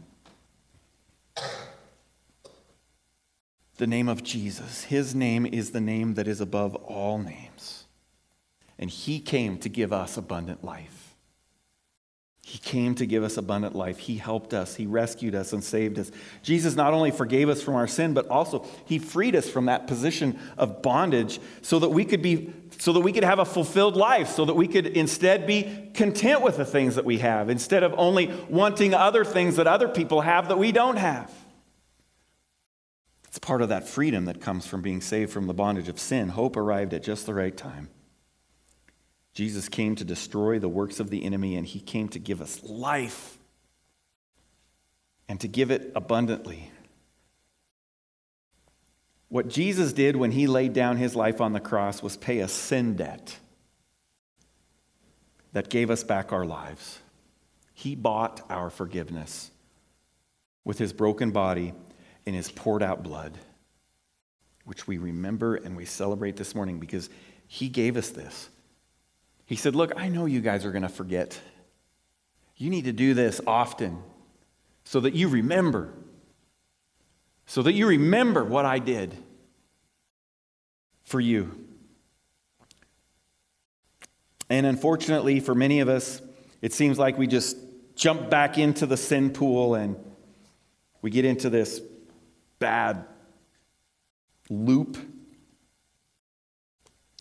The 3.78 3.86
name 3.86 4.08
of 4.08 4.22
Jesus. 4.22 4.84
His 4.84 5.14
name 5.14 5.44
is 5.44 5.70
the 5.70 5.80
name 5.80 6.14
that 6.14 6.26
is 6.26 6.40
above 6.40 6.74
all 6.74 7.18
names. 7.18 7.84
And 8.78 8.90
he 8.90 9.20
came 9.20 9.58
to 9.58 9.68
give 9.68 9.92
us 9.92 10.16
abundant 10.16 10.64
life. 10.64 11.06
He 12.46 12.58
came 12.58 12.94
to 12.94 13.06
give 13.06 13.24
us 13.24 13.36
abundant 13.36 13.74
life. 13.74 13.98
He 13.98 14.18
helped 14.18 14.54
us. 14.54 14.76
He 14.76 14.86
rescued 14.86 15.34
us 15.34 15.52
and 15.52 15.64
saved 15.64 15.98
us. 15.98 16.12
Jesus 16.44 16.76
not 16.76 16.94
only 16.94 17.10
forgave 17.10 17.48
us 17.48 17.60
from 17.60 17.74
our 17.74 17.88
sin, 17.88 18.14
but 18.14 18.28
also 18.28 18.64
he 18.84 19.00
freed 19.00 19.34
us 19.34 19.50
from 19.50 19.66
that 19.66 19.88
position 19.88 20.38
of 20.56 20.80
bondage 20.80 21.40
so 21.60 21.80
that 21.80 21.88
we 21.88 22.04
could 22.04 22.22
be 22.22 22.52
so 22.78 22.92
that 22.92 23.00
we 23.00 23.12
could 23.12 23.24
have 23.24 23.40
a 23.40 23.44
fulfilled 23.44 23.96
life, 23.96 24.28
so 24.28 24.44
that 24.44 24.54
we 24.54 24.68
could 24.68 24.86
instead 24.86 25.44
be 25.44 25.90
content 25.92 26.40
with 26.40 26.56
the 26.56 26.64
things 26.64 26.94
that 26.94 27.04
we 27.04 27.18
have 27.18 27.50
instead 27.50 27.82
of 27.82 27.92
only 27.96 28.32
wanting 28.48 28.94
other 28.94 29.24
things 29.24 29.56
that 29.56 29.66
other 29.66 29.88
people 29.88 30.20
have 30.20 30.46
that 30.48 30.58
we 30.58 30.70
don't 30.70 30.98
have. 30.98 31.32
It's 33.36 33.46
part 33.46 33.60
of 33.60 33.68
that 33.68 33.86
freedom 33.86 34.24
that 34.24 34.40
comes 34.40 34.66
from 34.66 34.80
being 34.80 35.02
saved 35.02 35.30
from 35.30 35.46
the 35.46 35.52
bondage 35.52 35.88
of 35.88 36.00
sin. 36.00 36.30
Hope 36.30 36.56
arrived 36.56 36.94
at 36.94 37.02
just 37.02 37.26
the 37.26 37.34
right 37.34 37.54
time. 37.54 37.90
Jesus 39.34 39.68
came 39.68 39.94
to 39.96 40.06
destroy 40.06 40.58
the 40.58 40.70
works 40.70 41.00
of 41.00 41.10
the 41.10 41.22
enemy, 41.22 41.54
and 41.54 41.66
he 41.66 41.78
came 41.78 42.08
to 42.08 42.18
give 42.18 42.40
us 42.40 42.62
life 42.64 43.36
and 45.28 45.38
to 45.40 45.48
give 45.48 45.70
it 45.70 45.92
abundantly. 45.94 46.70
What 49.28 49.48
Jesus 49.48 49.92
did 49.92 50.16
when 50.16 50.30
he 50.30 50.46
laid 50.46 50.72
down 50.72 50.96
his 50.96 51.14
life 51.14 51.38
on 51.38 51.52
the 51.52 51.60
cross 51.60 52.02
was 52.02 52.16
pay 52.16 52.38
a 52.38 52.48
sin 52.48 52.96
debt 52.96 53.36
that 55.52 55.68
gave 55.68 55.90
us 55.90 56.02
back 56.04 56.32
our 56.32 56.46
lives. 56.46 57.00
He 57.74 57.96
bought 57.96 58.40
our 58.48 58.70
forgiveness 58.70 59.50
with 60.64 60.78
his 60.78 60.94
broken 60.94 61.32
body 61.32 61.74
and 62.26 62.34
his 62.34 62.50
poured 62.50 62.82
out 62.82 63.02
blood, 63.02 63.38
which 64.64 64.86
we 64.86 64.98
remember 64.98 65.54
and 65.54 65.76
we 65.76 65.84
celebrate 65.84 66.36
this 66.36 66.54
morning 66.54 66.78
because 66.80 67.08
he 67.46 67.68
gave 67.68 67.96
us 67.96 68.10
this. 68.10 68.48
He 69.46 69.54
said, 69.54 69.76
Look, 69.76 69.92
I 69.96 70.08
know 70.08 70.26
you 70.26 70.40
guys 70.40 70.64
are 70.64 70.72
going 70.72 70.82
to 70.82 70.88
forget. 70.88 71.40
You 72.56 72.68
need 72.68 72.84
to 72.84 72.92
do 72.92 73.14
this 73.14 73.40
often 73.46 74.02
so 74.84 75.00
that 75.00 75.14
you 75.14 75.28
remember. 75.28 75.92
So 77.46 77.62
that 77.62 77.74
you 77.74 77.86
remember 77.86 78.44
what 78.44 78.64
I 78.64 78.80
did 78.80 79.16
for 81.04 81.20
you. 81.20 81.64
And 84.50 84.66
unfortunately, 84.66 85.38
for 85.40 85.54
many 85.54 85.80
of 85.80 85.88
us, 85.88 86.20
it 86.60 86.72
seems 86.72 86.98
like 86.98 87.18
we 87.18 87.26
just 87.26 87.56
jump 87.94 88.30
back 88.30 88.58
into 88.58 88.86
the 88.86 88.96
sin 88.96 89.30
pool 89.30 89.74
and 89.74 89.96
we 91.02 91.10
get 91.10 91.24
into 91.24 91.50
this 91.50 91.80
bad 92.58 93.04
loop 94.48 94.96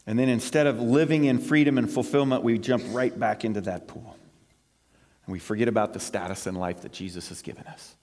and 0.07 0.19
then 0.19 0.29
instead 0.29 0.67
of 0.67 0.79
living 0.79 1.25
in 1.25 1.39
freedom 1.39 1.77
and 1.77 1.91
fulfillment, 1.91 2.43
we 2.43 2.59
jump 2.59 2.83
right 2.89 3.17
back 3.17 3.43
into 3.43 3.61
that 3.61 3.87
pool. 3.87 4.15
And 5.25 5.33
we 5.33 5.39
forget 5.39 5.67
about 5.67 5.93
the 5.93 5.99
status 5.99 6.45
in 6.45 6.55
life 6.55 6.81
that 6.81 6.91
Jesus 6.91 7.29
has 7.29 7.41
given 7.41 7.65
us. 7.65 7.95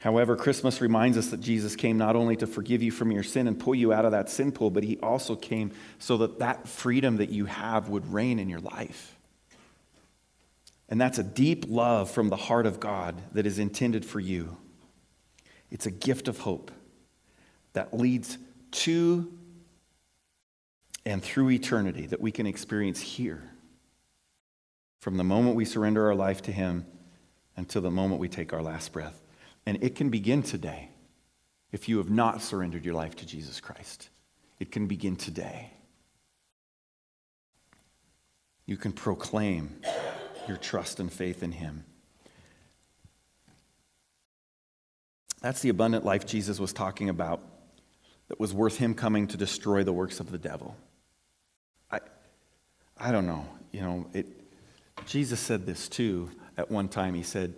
However, 0.00 0.36
Christmas 0.36 0.80
reminds 0.80 1.16
us 1.16 1.28
that 1.28 1.40
Jesus 1.40 1.76
came 1.76 1.96
not 1.96 2.16
only 2.16 2.36
to 2.36 2.46
forgive 2.46 2.82
you 2.82 2.90
from 2.90 3.10
your 3.10 3.22
sin 3.22 3.46
and 3.46 3.58
pull 3.58 3.74
you 3.74 3.92
out 3.92 4.04
of 4.04 4.10
that 4.10 4.28
sin 4.28 4.52
pool, 4.52 4.70
but 4.70 4.82
he 4.82 4.98
also 4.98 5.34
came 5.36 5.70
so 5.98 6.18
that 6.18 6.40
that 6.40 6.68
freedom 6.68 7.16
that 7.18 7.30
you 7.30 7.46
have 7.46 7.88
would 7.88 8.12
reign 8.12 8.38
in 8.38 8.50
your 8.50 8.60
life. 8.60 9.16
And 10.90 11.00
that's 11.00 11.18
a 11.18 11.22
deep 11.22 11.64
love 11.68 12.10
from 12.10 12.28
the 12.28 12.36
heart 12.36 12.66
of 12.66 12.80
God 12.80 13.22
that 13.32 13.46
is 13.46 13.58
intended 13.58 14.04
for 14.04 14.20
you. 14.20 14.58
It's 15.74 15.86
a 15.86 15.90
gift 15.90 16.28
of 16.28 16.38
hope 16.38 16.70
that 17.72 17.92
leads 17.92 18.38
to 18.70 19.30
and 21.04 21.20
through 21.20 21.50
eternity 21.50 22.06
that 22.06 22.20
we 22.20 22.30
can 22.30 22.46
experience 22.46 23.00
here. 23.00 23.42
From 25.00 25.16
the 25.16 25.24
moment 25.24 25.56
we 25.56 25.64
surrender 25.64 26.06
our 26.06 26.14
life 26.14 26.42
to 26.42 26.52
Him 26.52 26.86
until 27.56 27.82
the 27.82 27.90
moment 27.90 28.20
we 28.20 28.28
take 28.28 28.52
our 28.52 28.62
last 28.62 28.92
breath. 28.92 29.20
And 29.66 29.82
it 29.82 29.96
can 29.96 30.10
begin 30.10 30.44
today 30.44 30.90
if 31.72 31.88
you 31.88 31.98
have 31.98 32.08
not 32.08 32.40
surrendered 32.40 32.84
your 32.84 32.94
life 32.94 33.16
to 33.16 33.26
Jesus 33.26 33.60
Christ. 33.60 34.10
It 34.60 34.70
can 34.70 34.86
begin 34.86 35.16
today. 35.16 35.72
You 38.64 38.76
can 38.76 38.92
proclaim 38.92 39.80
your 40.46 40.56
trust 40.56 41.00
and 41.00 41.12
faith 41.12 41.42
in 41.42 41.50
Him. 41.50 41.82
That's 45.44 45.60
the 45.60 45.68
abundant 45.68 46.06
life 46.06 46.24
Jesus 46.24 46.58
was 46.58 46.72
talking 46.72 47.10
about 47.10 47.42
that 48.28 48.40
was 48.40 48.54
worth 48.54 48.78
Him 48.78 48.94
coming 48.94 49.26
to 49.26 49.36
destroy 49.36 49.84
the 49.84 49.92
works 49.92 50.18
of 50.18 50.30
the 50.30 50.38
devil. 50.38 50.74
I 51.90 52.00
I 52.96 53.12
don't 53.12 53.26
know. 53.26 53.44
You 53.70 53.82
know, 53.82 54.06
it, 54.14 54.26
Jesus 55.04 55.38
said 55.38 55.66
this 55.66 55.86
too 55.86 56.30
at 56.56 56.70
one 56.70 56.88
time. 56.88 57.12
He 57.12 57.22
said, 57.22 57.52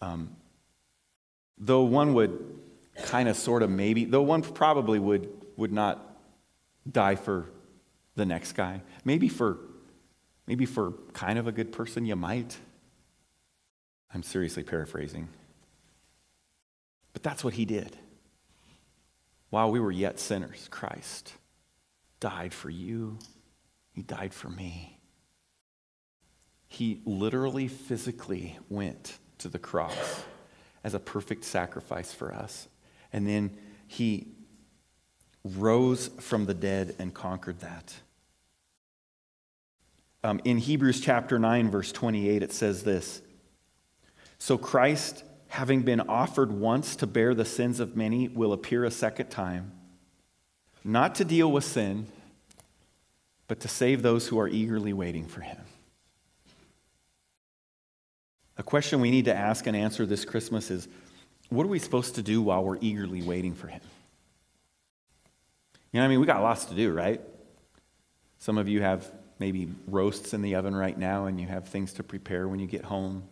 um, 0.00 0.34
though 1.56 1.84
one 1.84 2.14
would 2.14 2.58
kind 3.04 3.28
of, 3.28 3.36
sort 3.36 3.62
of, 3.62 3.70
maybe, 3.70 4.06
though 4.06 4.22
one 4.22 4.42
probably 4.42 4.98
would, 4.98 5.28
would 5.56 5.72
not 5.72 6.04
die 6.90 7.14
for 7.14 7.46
the 8.16 8.26
next 8.26 8.54
guy, 8.54 8.82
maybe 9.04 9.28
for, 9.28 9.56
maybe 10.48 10.66
for 10.66 10.94
kind 11.12 11.38
of 11.38 11.46
a 11.46 11.52
good 11.52 11.70
person, 11.70 12.04
you 12.06 12.16
might. 12.16 12.58
I'm 14.12 14.24
seriously 14.24 14.64
paraphrasing. 14.64 15.28
But 17.12 17.22
that's 17.22 17.42
what 17.42 17.54
he 17.54 17.64
did. 17.64 17.96
While 19.50 19.70
we 19.70 19.80
were 19.80 19.90
yet 19.90 20.20
sinners, 20.20 20.68
Christ 20.70 21.32
died 22.20 22.54
for 22.54 22.70
you 22.70 23.18
he 23.92 24.02
died 24.02 24.32
for 24.32 24.48
me. 24.48 24.98
He 26.68 27.00
literally, 27.04 27.68
physically 27.68 28.58
went 28.68 29.18
to 29.38 29.48
the 29.48 29.58
cross 29.58 30.24
as 30.84 30.94
a 30.94 31.00
perfect 31.00 31.44
sacrifice 31.44 32.12
for 32.12 32.32
us. 32.32 32.68
And 33.12 33.26
then 33.26 33.56
he 33.86 34.28
rose 35.44 36.08
from 36.20 36.46
the 36.46 36.54
dead 36.54 36.94
and 36.98 37.12
conquered 37.12 37.60
that. 37.60 37.94
Um, 40.22 40.40
in 40.44 40.58
Hebrews 40.58 41.00
chapter 41.00 41.38
9, 41.38 41.70
verse 41.70 41.92
28, 41.92 42.42
it 42.42 42.52
says 42.52 42.84
this 42.84 43.22
So 44.38 44.56
Christ, 44.56 45.24
having 45.50 45.82
been 45.82 46.00
offered 46.00 46.50
once 46.50 46.96
to 46.96 47.06
bear 47.06 47.34
the 47.34 47.44
sins 47.44 47.78
of 47.78 47.96
many, 47.96 48.28
will 48.28 48.52
appear 48.52 48.84
a 48.84 48.90
second 48.90 49.28
time, 49.28 49.72
not 50.82 51.14
to 51.16 51.24
deal 51.24 51.50
with 51.52 51.64
sin 51.64 52.06
but 53.50 53.58
to 53.58 53.66
save 53.66 54.00
those 54.00 54.28
who 54.28 54.38
are 54.38 54.46
eagerly 54.46 54.92
waiting 54.92 55.26
for 55.26 55.40
him. 55.40 55.58
A 58.58 58.62
question 58.62 59.00
we 59.00 59.10
need 59.10 59.24
to 59.24 59.34
ask 59.34 59.66
and 59.66 59.76
answer 59.76 60.06
this 60.06 60.24
Christmas 60.24 60.70
is 60.70 60.86
what 61.48 61.64
are 61.64 61.68
we 61.68 61.80
supposed 61.80 62.14
to 62.14 62.22
do 62.22 62.42
while 62.42 62.62
we're 62.62 62.78
eagerly 62.80 63.22
waiting 63.22 63.56
for 63.56 63.66
him? 63.66 63.80
You 65.90 65.98
know, 65.98 66.04
I 66.04 66.08
mean, 66.08 66.20
we 66.20 66.26
got 66.26 66.42
lots 66.42 66.66
to 66.66 66.76
do, 66.76 66.92
right? 66.92 67.20
Some 68.38 68.56
of 68.56 68.68
you 68.68 68.82
have 68.82 69.10
maybe 69.40 69.66
roasts 69.88 70.32
in 70.32 70.42
the 70.42 70.54
oven 70.54 70.76
right 70.76 70.96
now 70.96 71.26
and 71.26 71.40
you 71.40 71.48
have 71.48 71.66
things 71.66 71.94
to 71.94 72.04
prepare 72.04 72.46
when 72.46 72.60
you 72.60 72.68
get 72.68 72.84
home. 72.84 73.24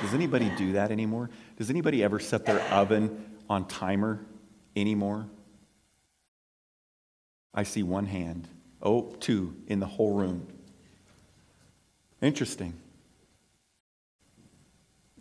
Does 0.00 0.14
anybody 0.14 0.50
do 0.56 0.72
that 0.72 0.90
anymore? 0.90 1.30
Does 1.56 1.70
anybody 1.70 2.02
ever 2.02 2.18
set 2.18 2.44
their 2.44 2.60
oven 2.72 3.24
on 3.48 3.66
timer 3.66 4.24
anymore? 4.74 5.26
I 7.54 7.62
see 7.64 7.82
one 7.82 8.06
hand. 8.06 8.48
Oh, 8.82 9.14
two 9.20 9.54
in 9.68 9.78
the 9.80 9.86
whole 9.86 10.14
room. 10.14 10.46
Interesting. 12.20 12.74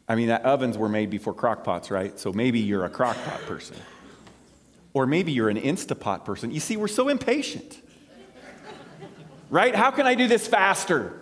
I 0.08 0.16
mean, 0.16 0.28
that 0.28 0.44
ovens 0.44 0.78
were 0.78 0.90
made 0.90 1.10
before 1.10 1.34
crock 1.34 1.64
pots, 1.64 1.92
right? 1.92 2.20
So 2.20 2.34
maybe 2.34 2.60
you're 2.60 2.86
a 2.86 2.90
crock 2.90 3.18
pot 3.24 3.42
person. 3.42 3.78
Or 4.94 5.06
maybe 5.06 5.32
you're 5.32 5.50
an 5.50 5.60
Instapot 5.60 6.26
person. 6.26 6.52
You 6.52 6.60
see, 6.60 6.76
we're 6.76 6.88
so 6.90 7.08
impatient. 7.08 7.80
right? 9.50 9.74
How 9.74 9.92
can 9.92 10.06
I 10.06 10.16
do 10.16 10.28
this 10.28 10.48
faster? 10.48 11.21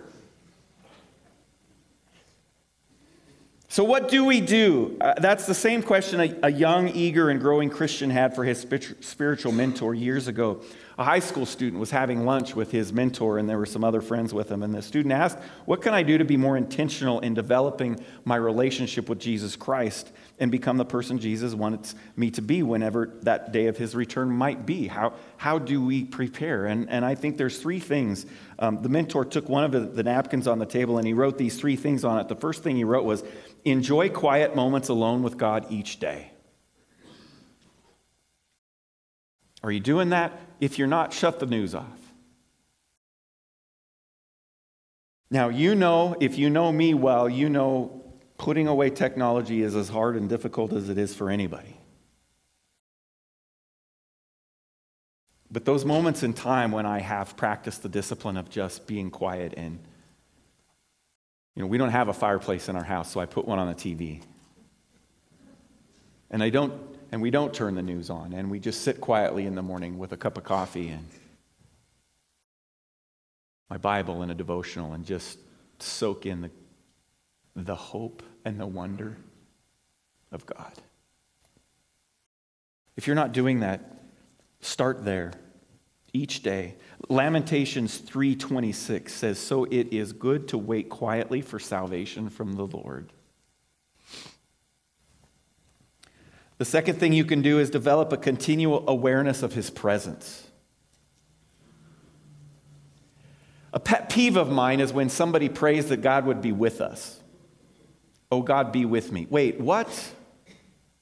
So, 3.72 3.84
what 3.84 4.08
do 4.08 4.24
we 4.24 4.40
do? 4.40 4.96
Uh, 5.00 5.14
that's 5.18 5.46
the 5.46 5.54
same 5.54 5.80
question 5.80 6.18
a, 6.18 6.48
a 6.48 6.50
young, 6.50 6.88
eager, 6.88 7.30
and 7.30 7.40
growing 7.40 7.70
Christian 7.70 8.10
had 8.10 8.34
for 8.34 8.42
his 8.42 8.66
spiritual 8.98 9.52
mentor 9.52 9.94
years 9.94 10.26
ago. 10.26 10.60
A 10.98 11.04
high 11.04 11.20
school 11.20 11.46
student 11.46 11.78
was 11.78 11.92
having 11.92 12.26
lunch 12.26 12.56
with 12.56 12.72
his 12.72 12.92
mentor, 12.92 13.38
and 13.38 13.48
there 13.48 13.58
were 13.58 13.64
some 13.64 13.84
other 13.84 14.00
friends 14.00 14.34
with 14.34 14.50
him. 14.50 14.64
And 14.64 14.74
the 14.74 14.82
student 14.82 15.12
asked, 15.12 15.38
What 15.66 15.82
can 15.82 15.94
I 15.94 16.02
do 16.02 16.18
to 16.18 16.24
be 16.24 16.36
more 16.36 16.56
intentional 16.56 17.20
in 17.20 17.32
developing 17.32 18.00
my 18.24 18.34
relationship 18.34 19.08
with 19.08 19.20
Jesus 19.20 19.54
Christ 19.54 20.10
and 20.40 20.50
become 20.50 20.76
the 20.76 20.84
person 20.84 21.20
Jesus 21.20 21.54
wants 21.54 21.94
me 22.16 22.30
to 22.32 22.42
be 22.42 22.64
whenever 22.64 23.18
that 23.22 23.52
day 23.52 23.66
of 23.66 23.76
his 23.76 23.94
return 23.94 24.30
might 24.30 24.66
be? 24.66 24.88
How, 24.88 25.14
how 25.36 25.60
do 25.60 25.82
we 25.82 26.04
prepare? 26.04 26.66
And, 26.66 26.90
and 26.90 27.04
I 27.04 27.14
think 27.14 27.36
there's 27.36 27.58
three 27.58 27.80
things. 27.80 28.26
Um, 28.58 28.82
the 28.82 28.88
mentor 28.88 29.24
took 29.24 29.48
one 29.48 29.64
of 29.64 29.72
the, 29.72 29.80
the 29.80 30.02
napkins 30.02 30.46
on 30.46 30.58
the 30.58 30.66
table 30.66 30.98
and 30.98 31.06
he 31.06 31.14
wrote 31.14 31.38
these 31.38 31.58
three 31.58 31.76
things 31.76 32.04
on 32.04 32.18
it. 32.18 32.28
The 32.28 32.36
first 32.36 32.62
thing 32.62 32.76
he 32.76 32.84
wrote 32.84 33.04
was, 33.04 33.22
Enjoy 33.64 34.08
quiet 34.08 34.56
moments 34.56 34.88
alone 34.88 35.22
with 35.22 35.36
God 35.36 35.66
each 35.70 36.00
day. 36.00 36.32
Are 39.62 39.70
you 39.70 39.80
doing 39.80 40.10
that? 40.10 40.38
If 40.60 40.78
you're 40.78 40.88
not, 40.88 41.12
shut 41.12 41.40
the 41.40 41.46
news 41.46 41.74
off. 41.74 41.98
Now, 45.30 45.48
you 45.48 45.74
know, 45.74 46.16
if 46.20 46.38
you 46.38 46.50
know 46.50 46.72
me 46.72 46.94
well, 46.94 47.28
you 47.28 47.48
know 47.48 48.02
putting 48.38 48.66
away 48.66 48.88
technology 48.88 49.62
is 49.62 49.76
as 49.76 49.90
hard 49.90 50.16
and 50.16 50.28
difficult 50.28 50.72
as 50.72 50.88
it 50.88 50.96
is 50.96 51.14
for 51.14 51.28
anybody. 51.28 51.76
But 55.50 55.66
those 55.66 55.84
moments 55.84 56.22
in 56.22 56.32
time 56.32 56.72
when 56.72 56.86
I 56.86 57.00
have 57.00 57.36
practiced 57.36 57.82
the 57.82 57.88
discipline 57.88 58.36
of 58.36 58.48
just 58.48 58.86
being 58.86 59.10
quiet 59.10 59.52
and, 59.56 59.80
you 61.60 61.66
know, 61.66 61.68
we 61.68 61.76
don't 61.76 61.90
have 61.90 62.08
a 62.08 62.14
fireplace 62.14 62.70
in 62.70 62.76
our 62.76 62.82
house, 62.82 63.12
so 63.12 63.20
I 63.20 63.26
put 63.26 63.44
one 63.44 63.58
on 63.58 63.68
the 63.68 63.74
TV. 63.74 64.22
And 66.30 66.42
I 66.42 66.48
don't 66.48 66.72
and 67.12 67.20
we 67.20 67.30
don't 67.30 67.52
turn 67.52 67.74
the 67.74 67.82
news 67.82 68.08
on 68.08 68.32
and 68.32 68.50
we 68.50 68.58
just 68.58 68.80
sit 68.80 68.98
quietly 68.98 69.44
in 69.44 69.54
the 69.56 69.62
morning 69.62 69.98
with 69.98 70.12
a 70.12 70.16
cup 70.16 70.38
of 70.38 70.44
coffee 70.44 70.88
and 70.88 71.06
my 73.68 73.76
Bible 73.76 74.22
and 74.22 74.32
a 74.32 74.34
devotional 74.34 74.94
and 74.94 75.04
just 75.04 75.38
soak 75.80 76.24
in 76.24 76.40
the, 76.40 76.50
the 77.54 77.74
hope 77.74 78.22
and 78.46 78.58
the 78.58 78.66
wonder 78.66 79.18
of 80.32 80.46
God. 80.46 80.72
If 82.96 83.06
you're 83.06 83.16
not 83.16 83.32
doing 83.32 83.60
that, 83.60 84.00
start 84.62 85.04
there 85.04 85.34
each 86.14 86.42
day. 86.42 86.76
Lamentations 87.08 87.98
3:26 87.98 89.12
says, 89.12 89.38
"So 89.38 89.64
it 89.64 89.92
is 89.92 90.12
good 90.12 90.46
to 90.48 90.58
wait 90.58 90.88
quietly 90.88 91.40
for 91.40 91.58
salvation 91.58 92.28
from 92.28 92.54
the 92.54 92.66
Lord." 92.66 93.12
The 96.58 96.64
second 96.66 97.00
thing 97.00 97.14
you 97.14 97.24
can 97.24 97.40
do 97.40 97.58
is 97.58 97.70
develop 97.70 98.12
a 98.12 98.18
continual 98.18 98.84
awareness 98.86 99.42
of 99.42 99.54
his 99.54 99.70
presence. 99.70 100.46
A 103.72 103.80
pet 103.80 104.10
peeve 104.10 104.36
of 104.36 104.50
mine 104.50 104.78
is 104.80 104.92
when 104.92 105.08
somebody 105.08 105.48
prays 105.48 105.88
that 105.88 106.02
God 106.02 106.26
would 106.26 106.42
be 106.42 106.52
with 106.52 106.80
us. 106.80 107.20
Oh, 108.30 108.42
God, 108.42 108.72
be 108.72 108.84
with 108.84 109.10
me. 109.10 109.26
Wait, 109.30 109.58
what? 109.58 110.12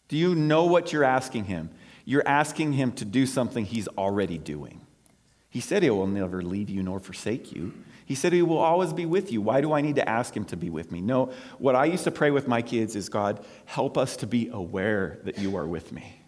Do 0.06 0.16
you 0.16 0.34
know 0.34 0.64
what 0.64 0.92
you're 0.92 1.02
asking 1.02 1.46
him? 1.46 1.70
You're 2.04 2.26
asking 2.26 2.74
him 2.74 2.92
to 2.92 3.04
do 3.04 3.26
something 3.26 3.64
he's 3.64 3.88
already 3.88 4.38
doing. 4.38 4.80
He 5.50 5.60
said 5.60 5.82
he 5.82 5.90
will 5.90 6.06
never 6.06 6.42
leave 6.42 6.68
you 6.68 6.82
nor 6.82 7.00
forsake 7.00 7.52
you. 7.52 7.72
He 8.04 8.14
said 8.14 8.32
he 8.32 8.42
will 8.42 8.58
always 8.58 8.92
be 8.92 9.06
with 9.06 9.32
you. 9.32 9.40
Why 9.40 9.60
do 9.60 9.72
I 9.72 9.80
need 9.80 9.96
to 9.96 10.08
ask 10.08 10.34
him 10.34 10.44
to 10.46 10.56
be 10.56 10.70
with 10.70 10.92
me? 10.92 11.00
No, 11.00 11.32
what 11.58 11.74
I 11.74 11.86
used 11.86 12.04
to 12.04 12.10
pray 12.10 12.30
with 12.30 12.48
my 12.48 12.62
kids 12.62 12.96
is 12.96 13.08
God, 13.08 13.44
help 13.66 13.98
us 13.98 14.16
to 14.18 14.26
be 14.26 14.48
aware 14.52 15.18
that 15.24 15.38
you 15.38 15.56
are 15.56 15.66
with 15.66 15.92
me. 15.92 16.20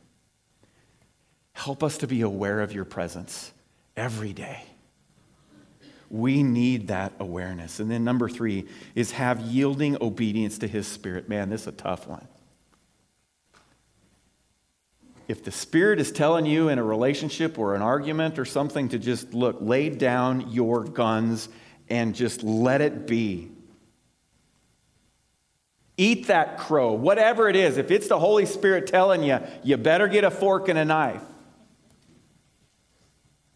Help 1.53 1.83
us 1.83 1.99
to 1.99 2.07
be 2.07 2.23
aware 2.23 2.61
of 2.61 2.73
your 2.73 2.85
presence 2.85 3.53
every 3.97 4.33
day. 4.33 4.65
We 6.09 6.43
need 6.43 6.89
that 6.89 7.13
awareness. 7.21 7.81
And 7.81 7.91
then 7.91 8.03
number 8.03 8.29
three 8.29 8.67
is 8.95 9.13
have 9.13 9.41
yielding 9.41 10.03
obedience 10.03 10.59
to 10.59 10.69
his 10.69 10.87
spirit. 10.87 11.29
Man, 11.29 11.51
this 11.51 11.63
is 11.63 11.67
a 11.69 11.73
tough 11.73 12.07
one. 12.07 12.27
If 15.31 15.45
the 15.45 15.53
Spirit 15.53 16.01
is 16.01 16.11
telling 16.11 16.45
you 16.45 16.71
in 16.71 16.81
a 16.81 16.83
relationship 16.83 17.57
or 17.57 17.77
an 17.77 17.83
argument 17.83 18.37
or 18.37 18.45
something 18.45 18.89
to 18.89 18.99
just 18.99 19.33
look, 19.33 19.59
lay 19.61 19.89
down 19.89 20.51
your 20.51 20.83
guns 20.83 21.49
and 21.89 22.17
just 22.17 22.43
let 22.43 22.81
it 22.81 23.07
be. 23.07 23.53
Eat 25.97 26.27
that 26.27 26.59
crow, 26.59 26.95
whatever 26.95 27.49
it 27.49 27.55
is. 27.55 27.77
If 27.77 27.93
it's 27.93 28.09
the 28.09 28.19
Holy 28.19 28.45
Spirit 28.45 28.89
telling 28.89 29.23
you, 29.23 29.39
you 29.63 29.77
better 29.77 30.09
get 30.09 30.25
a 30.25 30.33
fork 30.33 30.69
and 30.69 30.77
a 30.77 30.85
knife. 30.85 31.23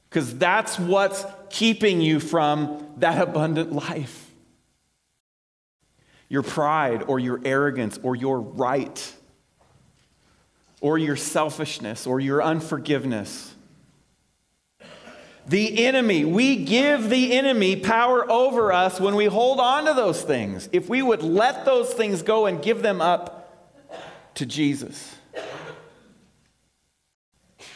Because 0.09 0.39
that's 0.39 0.79
what's 0.79 1.27
keeping 1.51 2.01
you 2.01 2.21
from 2.21 2.87
that 2.99 3.21
abundant 3.21 3.73
life. 3.73 4.31
Your 6.29 6.45
pride 6.45 7.03
or 7.09 7.19
your 7.19 7.41
arrogance 7.45 7.99
or 8.01 8.15
your 8.15 8.41
right 8.41 9.13
or 10.85 10.99
your 10.99 11.17
selfishness 11.17 12.07
or 12.07 12.21
your 12.21 12.43
unforgiveness 12.43 13.55
the 15.47 15.87
enemy. 15.87 16.27
We 16.27 16.65
give 16.65 17.09
the 17.09 17.33
enemy 17.33 17.77
power 17.77 18.31
over 18.31 18.71
us 18.71 19.01
when 19.01 19.15
we 19.15 19.25
hold 19.25 19.61
on 19.61 19.87
to 19.87 19.95
those 19.95 20.23
things. 20.23 20.69
If 20.73 20.91
we 20.91 21.01
would 21.01 21.23
let 21.23 21.65
those 21.65 21.93
things 21.93 22.23
go 22.23 22.45
and 22.45 22.63
give 22.63 22.83
them 22.83 23.01
up 23.01 23.51
to 24.35 24.47
Jesus, 24.47 25.15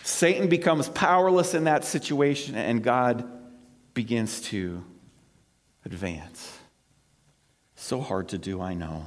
Satan 0.03 0.49
becomes 0.49 0.91
powerless 0.91 1.55
in 1.55 1.65
that 1.65 1.85
situation 1.85 2.57
and 2.57 2.83
God 2.83 3.27
begins 3.95 4.43
to 4.43 4.85
advance. 5.85 6.59
So 7.75 8.01
hard 8.03 8.29
to 8.29 8.39
do, 8.39 8.61
I 8.61 8.75
know. 8.75 9.07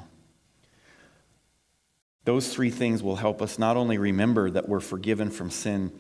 Those 2.24 2.54
three 2.54 2.70
things 2.70 3.02
will 3.02 3.16
help 3.16 3.42
us 3.42 3.58
not 3.58 3.78
only 3.78 3.98
remember 3.98 4.50
that 4.52 4.70
we're 4.70 4.80
forgiven 4.80 5.30
from 5.30 5.50
sin 5.50 5.92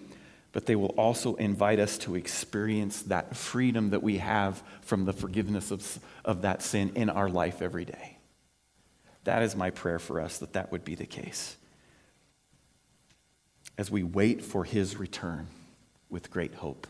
but 0.51 0.65
they 0.65 0.75
will 0.75 0.87
also 0.97 1.35
invite 1.35 1.79
us 1.79 1.97
to 1.99 2.15
experience 2.15 3.03
that 3.03 3.35
freedom 3.35 3.91
that 3.91 4.03
we 4.03 4.17
have 4.17 4.61
from 4.81 5.05
the 5.05 5.13
forgiveness 5.13 5.71
of, 5.71 5.99
of 6.25 6.41
that 6.41 6.61
sin 6.61 6.91
in 6.95 7.09
our 7.09 7.29
life 7.29 7.61
every 7.61 7.85
day. 7.85 8.17
That 9.23 9.43
is 9.43 9.55
my 9.55 9.69
prayer 9.69 9.99
for 9.99 10.19
us, 10.19 10.39
that 10.39 10.53
that 10.53 10.71
would 10.71 10.83
be 10.83 10.95
the 10.95 11.05
case. 11.05 11.55
As 13.77 13.89
we 13.89 14.03
wait 14.03 14.43
for 14.43 14.65
his 14.65 14.97
return 14.97 15.47
with 16.09 16.29
great 16.29 16.55
hope. 16.55 16.87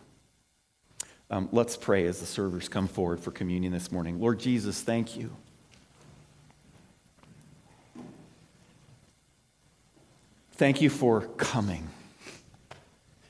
Um, 1.29 1.47
let's 1.51 1.77
pray 1.77 2.07
as 2.07 2.19
the 2.19 2.25
servers 2.25 2.67
come 2.67 2.87
forward 2.87 3.19
for 3.19 3.31
communion 3.31 3.71
this 3.71 3.91
morning. 3.91 4.19
Lord 4.19 4.39
Jesus, 4.39 4.81
thank 4.81 5.15
you. 5.15 5.35
Thank 10.61 10.79
you 10.79 10.91
for 10.91 11.21
coming. 11.37 11.89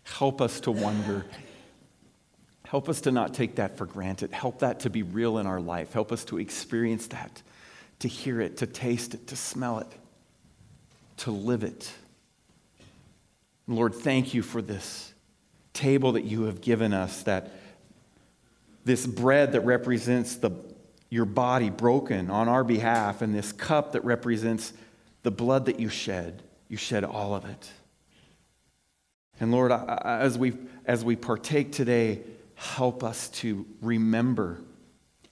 Help 0.03 0.41
us 0.41 0.59
to 0.59 0.71
wonder. 0.71 1.25
Help 2.65 2.89
us 2.89 2.99
to 2.99 3.11
not 3.13 3.33
take 3.33 3.55
that 3.55 3.77
for 3.77 3.85
granted. 3.85 4.33
Help 4.33 4.59
that 4.59 4.81
to 4.81 4.89
be 4.89 5.01
real 5.01 5.37
in 5.37 5.47
our 5.47 5.61
life. 5.61 5.93
Help 5.93 6.11
us 6.11 6.25
to 6.25 6.39
experience 6.39 7.07
that, 7.07 7.41
to 7.99 8.09
hear 8.09 8.41
it, 8.41 8.57
to 8.57 8.67
taste 8.67 9.13
it, 9.13 9.27
to 9.27 9.37
smell 9.37 9.79
it, 9.79 9.87
to 11.19 11.31
live 11.31 11.63
it. 11.63 11.89
Lord, 13.65 13.95
thank 13.95 14.33
you 14.33 14.41
for 14.41 14.61
this 14.61 15.13
table 15.71 16.11
that 16.11 16.25
you 16.25 16.43
have 16.43 16.59
given 16.59 16.91
us, 16.91 17.23
that 17.23 17.49
this 18.83 19.07
bread 19.07 19.53
that 19.53 19.61
represents 19.61 20.35
the, 20.35 20.51
your 21.09 21.23
body 21.23 21.69
broken 21.69 22.29
on 22.29 22.49
our 22.49 22.65
behalf, 22.65 23.21
and 23.21 23.33
this 23.33 23.53
cup 23.53 23.93
that 23.93 24.03
represents 24.03 24.73
the 25.23 25.31
blood 25.31 25.67
that 25.67 25.79
you 25.79 25.87
shed. 25.87 26.43
You 26.71 26.77
shed 26.77 27.03
all 27.03 27.35
of 27.35 27.43
it. 27.43 27.69
And 29.41 29.51
Lord, 29.51 29.73
as 29.73 30.37
we, 30.37 30.53
as 30.85 31.03
we 31.03 31.17
partake 31.17 31.73
today, 31.73 32.21
help 32.55 33.03
us 33.03 33.27
to 33.27 33.65
remember 33.81 34.61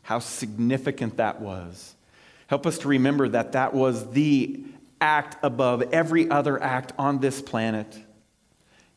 how 0.01 0.19
significant 0.19 1.15
that 1.15 1.39
was. 1.39 1.95
Help 2.47 2.65
us 2.65 2.79
to 2.79 2.89
remember 2.89 3.29
that 3.29 3.53
that 3.53 3.73
was 3.73 4.11
the 4.11 4.65
act 4.99 5.37
above 5.41 5.81
every 5.93 6.29
other 6.29 6.61
act 6.61 6.91
on 6.99 7.19
this 7.19 7.41
planet 7.41 7.97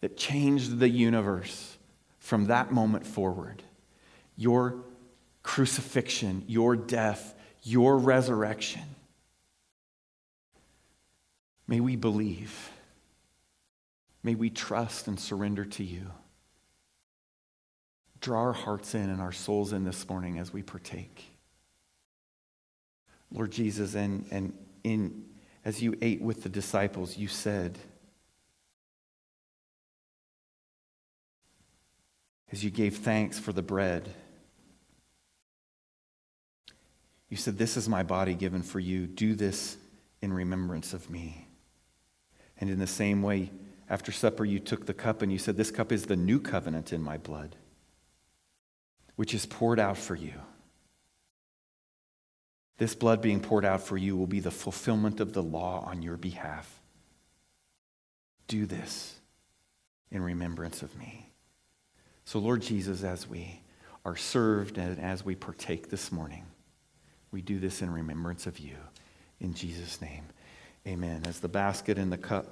that 0.00 0.16
changed 0.16 0.80
the 0.80 0.88
universe 0.88 1.76
from 2.18 2.46
that 2.46 2.72
moment 2.72 3.06
forward. 3.06 3.62
Your 4.36 4.82
crucifixion, 5.44 6.42
your 6.48 6.74
death, 6.74 7.36
your 7.62 7.96
resurrection. 7.98 8.91
May 11.66 11.80
we 11.80 11.96
believe. 11.96 12.70
May 14.22 14.34
we 14.34 14.50
trust 14.50 15.08
and 15.08 15.18
surrender 15.18 15.64
to 15.64 15.84
you. 15.84 16.10
Draw 18.20 18.40
our 18.40 18.52
hearts 18.52 18.94
in 18.94 19.10
and 19.10 19.20
our 19.20 19.32
souls 19.32 19.72
in 19.72 19.84
this 19.84 20.08
morning 20.08 20.38
as 20.38 20.52
we 20.52 20.62
partake. 20.62 21.24
Lord 23.32 23.50
Jesus, 23.50 23.94
and, 23.94 24.26
and 24.30 24.52
in, 24.84 25.24
as 25.64 25.82
you 25.82 25.96
ate 26.02 26.22
with 26.22 26.42
the 26.42 26.48
disciples, 26.48 27.16
you 27.16 27.28
said, 27.28 27.78
as 32.52 32.62
you 32.62 32.70
gave 32.70 32.98
thanks 32.98 33.38
for 33.38 33.52
the 33.52 33.62
bread, 33.62 34.14
you 37.28 37.36
said, 37.38 37.56
This 37.56 37.78
is 37.78 37.88
my 37.88 38.02
body 38.02 38.34
given 38.34 38.62
for 38.62 38.78
you. 38.78 39.06
Do 39.06 39.34
this 39.34 39.78
in 40.20 40.32
remembrance 40.32 40.92
of 40.92 41.08
me. 41.08 41.41
And 42.62 42.70
in 42.70 42.78
the 42.78 42.86
same 42.86 43.22
way, 43.22 43.50
after 43.90 44.12
supper, 44.12 44.44
you 44.44 44.58
took 44.58 44.86
the 44.86 44.94
cup 44.94 45.20
and 45.20 45.30
you 45.32 45.38
said, 45.38 45.56
This 45.56 45.72
cup 45.72 45.90
is 45.90 46.06
the 46.06 46.16
new 46.16 46.40
covenant 46.40 46.94
in 46.94 47.02
my 47.02 47.18
blood, 47.18 47.56
which 49.16 49.34
is 49.34 49.44
poured 49.44 49.78
out 49.78 49.98
for 49.98 50.14
you. 50.14 50.32
This 52.78 52.94
blood 52.94 53.20
being 53.20 53.40
poured 53.40 53.64
out 53.64 53.82
for 53.82 53.98
you 53.98 54.16
will 54.16 54.26
be 54.26 54.40
the 54.40 54.50
fulfillment 54.50 55.20
of 55.20 55.34
the 55.34 55.42
law 55.42 55.84
on 55.86 56.02
your 56.02 56.16
behalf. 56.16 56.80
Do 58.46 58.64
this 58.64 59.20
in 60.10 60.22
remembrance 60.22 60.82
of 60.82 60.96
me. 60.96 61.32
So, 62.24 62.38
Lord 62.38 62.62
Jesus, 62.62 63.02
as 63.02 63.28
we 63.28 63.60
are 64.04 64.16
served 64.16 64.78
and 64.78 64.98
as 65.00 65.24
we 65.24 65.34
partake 65.34 65.90
this 65.90 66.10
morning, 66.12 66.46
we 67.30 67.42
do 67.42 67.58
this 67.58 67.82
in 67.82 67.92
remembrance 67.92 68.46
of 68.46 68.58
you. 68.58 68.76
In 69.40 69.52
Jesus' 69.52 70.00
name, 70.00 70.24
amen. 70.86 71.22
As 71.26 71.40
the 71.40 71.48
basket 71.48 71.98
and 71.98 72.10
the 72.10 72.18
cup. 72.18 72.46